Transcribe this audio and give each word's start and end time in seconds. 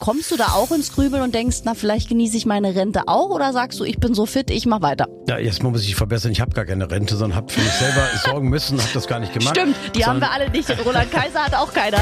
Kommst 0.00 0.32
du 0.32 0.36
da 0.36 0.48
auch 0.48 0.72
ins 0.72 0.92
Grübeln 0.92 1.22
und 1.22 1.34
denkst, 1.36 1.58
na, 1.64 1.74
vielleicht 1.74 2.08
genieße 2.08 2.36
ich 2.36 2.46
meine 2.46 2.74
Rente 2.74 3.02
auch 3.06 3.30
oder 3.30 3.52
sagst 3.52 3.78
du, 3.78 3.84
ich 3.84 3.98
bin 3.98 4.12
so 4.12 4.26
fit, 4.26 4.50
ich 4.50 4.66
mach 4.66 4.82
weiter? 4.82 5.06
Ja, 5.28 5.38
erstmal 5.38 5.70
muss 5.70 5.84
ich 5.84 5.94
verbessern, 5.94 6.32
ich 6.32 6.40
habe 6.40 6.50
gar 6.50 6.64
keine 6.64 6.90
Rente, 6.90 7.14
sondern 7.16 7.36
habe 7.36 7.52
für 7.52 7.60
mich 7.60 7.72
selber 7.72 8.04
sorgen 8.24 8.48
müssen, 8.48 8.80
habe 8.80 8.90
das 8.92 9.06
gar 9.06 9.20
nicht 9.20 9.32
gemacht. 9.32 9.56
Stimmt, 9.56 9.76
die 9.94 10.04
haben 10.04 10.20
wir 10.20 10.32
alle 10.32 10.50
nicht. 10.50 10.68
Roland 10.84 11.12
Kaiser 11.12 11.44
hat 11.44 11.54
auch 11.54 11.72
keiner. 11.72 11.98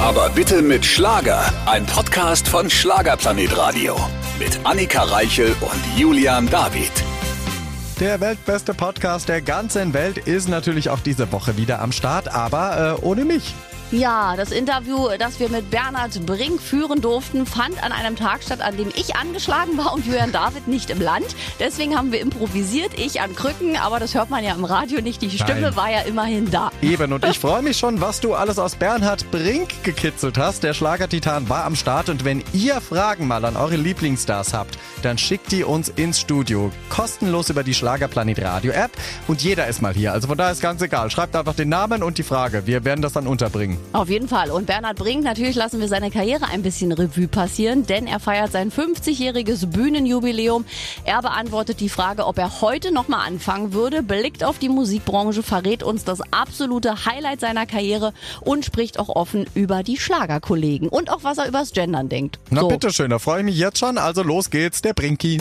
Aber 0.00 0.30
bitte 0.30 0.62
mit 0.62 0.84
Schlager. 0.84 1.52
Ein 1.66 1.84
Podcast 1.84 2.48
von 2.48 2.70
Schlagerplanet 2.70 3.54
Radio. 3.56 3.96
Mit 4.38 4.58
Annika 4.64 5.02
Reichel 5.02 5.54
und 5.60 5.98
Julian 5.98 6.48
David. 6.48 6.90
Der 8.00 8.20
weltbeste 8.20 8.72
Podcast 8.72 9.28
der 9.28 9.42
ganzen 9.42 9.92
Welt 9.92 10.16
ist 10.16 10.48
natürlich 10.48 10.88
auch 10.88 11.00
diese 11.00 11.30
Woche 11.32 11.58
wieder 11.58 11.80
am 11.82 11.92
Start, 11.92 12.28
aber 12.28 12.98
äh, 12.98 13.04
ohne 13.04 13.26
mich. 13.26 13.54
Ja, 13.90 14.34
das 14.36 14.50
Interview, 14.50 15.08
das 15.18 15.38
wir 15.38 15.48
mit 15.48 15.70
Bernhard 15.70 16.26
Brink 16.26 16.60
führen 16.60 17.00
durften, 17.00 17.46
fand 17.46 17.80
an 17.82 17.92
einem 17.92 18.16
Tag 18.16 18.42
statt, 18.42 18.60
an 18.60 18.76
dem 18.76 18.88
ich 18.88 19.14
angeschlagen 19.14 19.76
war 19.78 19.92
und 19.92 20.04
Julian 20.04 20.32
David 20.32 20.66
nicht 20.66 20.90
im 20.90 21.00
Land. 21.00 21.36
Deswegen 21.60 21.96
haben 21.96 22.10
wir 22.10 22.20
improvisiert, 22.20 22.98
ich 22.98 23.20
an 23.20 23.36
Krücken, 23.36 23.76
aber 23.76 24.00
das 24.00 24.14
hört 24.14 24.30
man 24.30 24.42
ja 24.42 24.54
im 24.54 24.64
Radio 24.64 25.00
nicht. 25.00 25.22
Die 25.22 25.30
Stimme 25.30 25.60
Nein. 25.60 25.76
war 25.76 25.90
ja 25.90 26.00
immerhin 26.00 26.50
da. 26.50 26.72
Eben, 26.82 27.12
und 27.12 27.24
ich 27.24 27.38
freue 27.44 27.62
mich 27.62 27.78
schon, 27.78 28.00
was 28.00 28.20
du 28.20 28.34
alles 28.34 28.58
aus 28.58 28.74
Bernhard 28.74 29.30
Brink 29.30 29.84
gekitzelt 29.84 30.38
hast. 30.38 30.64
Der 30.64 30.74
Schlagertitan 30.74 31.48
war 31.48 31.64
am 31.64 31.76
Start 31.76 32.08
und 32.08 32.24
wenn 32.24 32.42
ihr 32.52 32.80
Fragen 32.80 33.28
mal 33.28 33.44
an 33.44 33.56
eure 33.56 33.76
Lieblingsstars 33.76 34.54
habt, 34.54 34.76
dann 35.02 35.18
schickt 35.18 35.52
die 35.52 35.62
uns 35.62 35.90
ins 35.90 36.18
Studio. 36.20 36.72
Kostenlos 36.88 37.50
über 37.50 37.62
die 37.62 37.74
Schlagerplanet 37.74 38.42
Radio 38.42 38.72
App 38.72 38.90
und 39.28 39.42
jeder 39.42 39.68
ist 39.68 39.82
mal 39.82 39.94
hier. 39.94 40.12
Also 40.12 40.26
von 40.26 40.38
daher 40.38 40.52
ist 40.52 40.62
ganz 40.62 40.82
egal. 40.82 41.10
Schreibt 41.10 41.36
einfach 41.36 41.54
den 41.54 41.68
Namen 41.68 42.02
und 42.02 42.18
die 42.18 42.22
Frage. 42.22 42.66
Wir 42.66 42.84
werden 42.84 43.02
das 43.02 43.12
dann 43.12 43.26
unterbringen. 43.26 43.83
Auf 43.92 44.08
jeden 44.08 44.26
Fall. 44.26 44.50
Und 44.50 44.66
Bernhard 44.66 44.96
Brink, 44.96 45.22
natürlich 45.22 45.54
lassen 45.54 45.80
wir 45.80 45.86
seine 45.86 46.10
Karriere 46.10 46.46
ein 46.52 46.62
bisschen 46.62 46.90
Revue 46.90 47.28
passieren, 47.28 47.86
denn 47.86 48.06
er 48.08 48.18
feiert 48.18 48.50
sein 48.50 48.72
50-jähriges 48.72 49.66
Bühnenjubiläum. 49.66 50.64
Er 51.04 51.22
beantwortet 51.22 51.78
die 51.80 51.88
Frage, 51.88 52.26
ob 52.26 52.38
er 52.38 52.60
heute 52.60 52.92
nochmal 52.92 53.26
anfangen 53.26 53.72
würde, 53.72 54.02
blickt 54.02 54.42
auf 54.42 54.58
die 54.58 54.68
Musikbranche, 54.68 55.42
verrät 55.44 55.82
uns 55.84 56.02
das 56.02 56.20
absolute 56.32 57.04
Highlight 57.06 57.40
seiner 57.40 57.66
Karriere 57.66 58.12
und 58.40 58.64
spricht 58.64 58.98
auch 58.98 59.10
offen 59.10 59.46
über 59.54 59.82
die 59.84 59.96
Schlagerkollegen 59.96 60.88
und 60.88 61.10
auch 61.10 61.22
was 61.22 61.38
er 61.38 61.46
übers 61.46 61.72
Gendern 61.72 62.08
denkt. 62.08 62.38
Na 62.50 62.62
So. 62.62 62.68
bitteschön, 62.68 63.10
da 63.10 63.18
freue 63.20 63.40
ich 63.40 63.44
mich 63.44 63.58
jetzt 63.58 63.78
schon. 63.78 63.98
Also 63.98 64.22
los 64.24 64.50
geht's, 64.50 64.82
der 64.82 64.94
Brinki. 64.94 65.40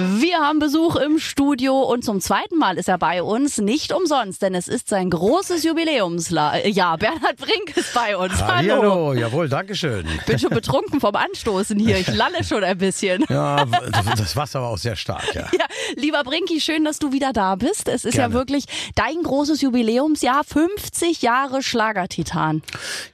Wir 0.00 0.38
haben 0.38 0.60
Besuch 0.60 0.94
im 0.94 1.18
Studio 1.18 1.82
und 1.82 2.04
zum 2.04 2.20
zweiten 2.20 2.56
Mal 2.56 2.78
ist 2.78 2.88
er 2.88 2.98
bei 2.98 3.20
uns. 3.20 3.58
Nicht 3.58 3.92
umsonst, 3.92 4.42
denn 4.42 4.54
es 4.54 4.68
ist 4.68 4.88
sein 4.88 5.10
großes 5.10 5.64
Jubiläumsjahr. 5.64 6.64
Ja, 6.68 6.94
Bernhard 6.94 7.36
Brink 7.36 7.76
ist 7.76 7.92
bei 7.94 8.16
uns. 8.16 8.40
Hallo. 8.40 8.74
Hallo, 8.76 9.14
jawohl, 9.14 9.48
Dankeschön. 9.48 10.06
Bin 10.24 10.38
schon 10.38 10.50
betrunken 10.50 11.00
vom 11.00 11.16
Anstoßen 11.16 11.76
hier. 11.80 11.98
Ich 11.98 12.06
lalle 12.14 12.44
schon 12.44 12.62
ein 12.62 12.78
bisschen. 12.78 13.24
Ja, 13.28 13.64
das 14.16 14.36
Wasser 14.36 14.62
war 14.62 14.68
auch 14.68 14.78
sehr 14.78 14.94
stark, 14.94 15.34
ja. 15.34 15.48
Ja, 15.52 15.64
lieber 15.96 16.22
Brinki, 16.22 16.60
schön, 16.60 16.84
dass 16.84 17.00
du 17.00 17.10
wieder 17.10 17.32
da 17.32 17.56
bist. 17.56 17.88
Es 17.88 18.04
ist 18.04 18.14
ja 18.14 18.28
Gerne. 18.28 18.34
wirklich 18.34 18.66
dein 18.94 19.20
großes 19.24 19.62
Jubiläumsjahr. 19.62 20.44
50 20.44 21.22
Jahre 21.22 21.60
Schlagertitan. 21.60 22.62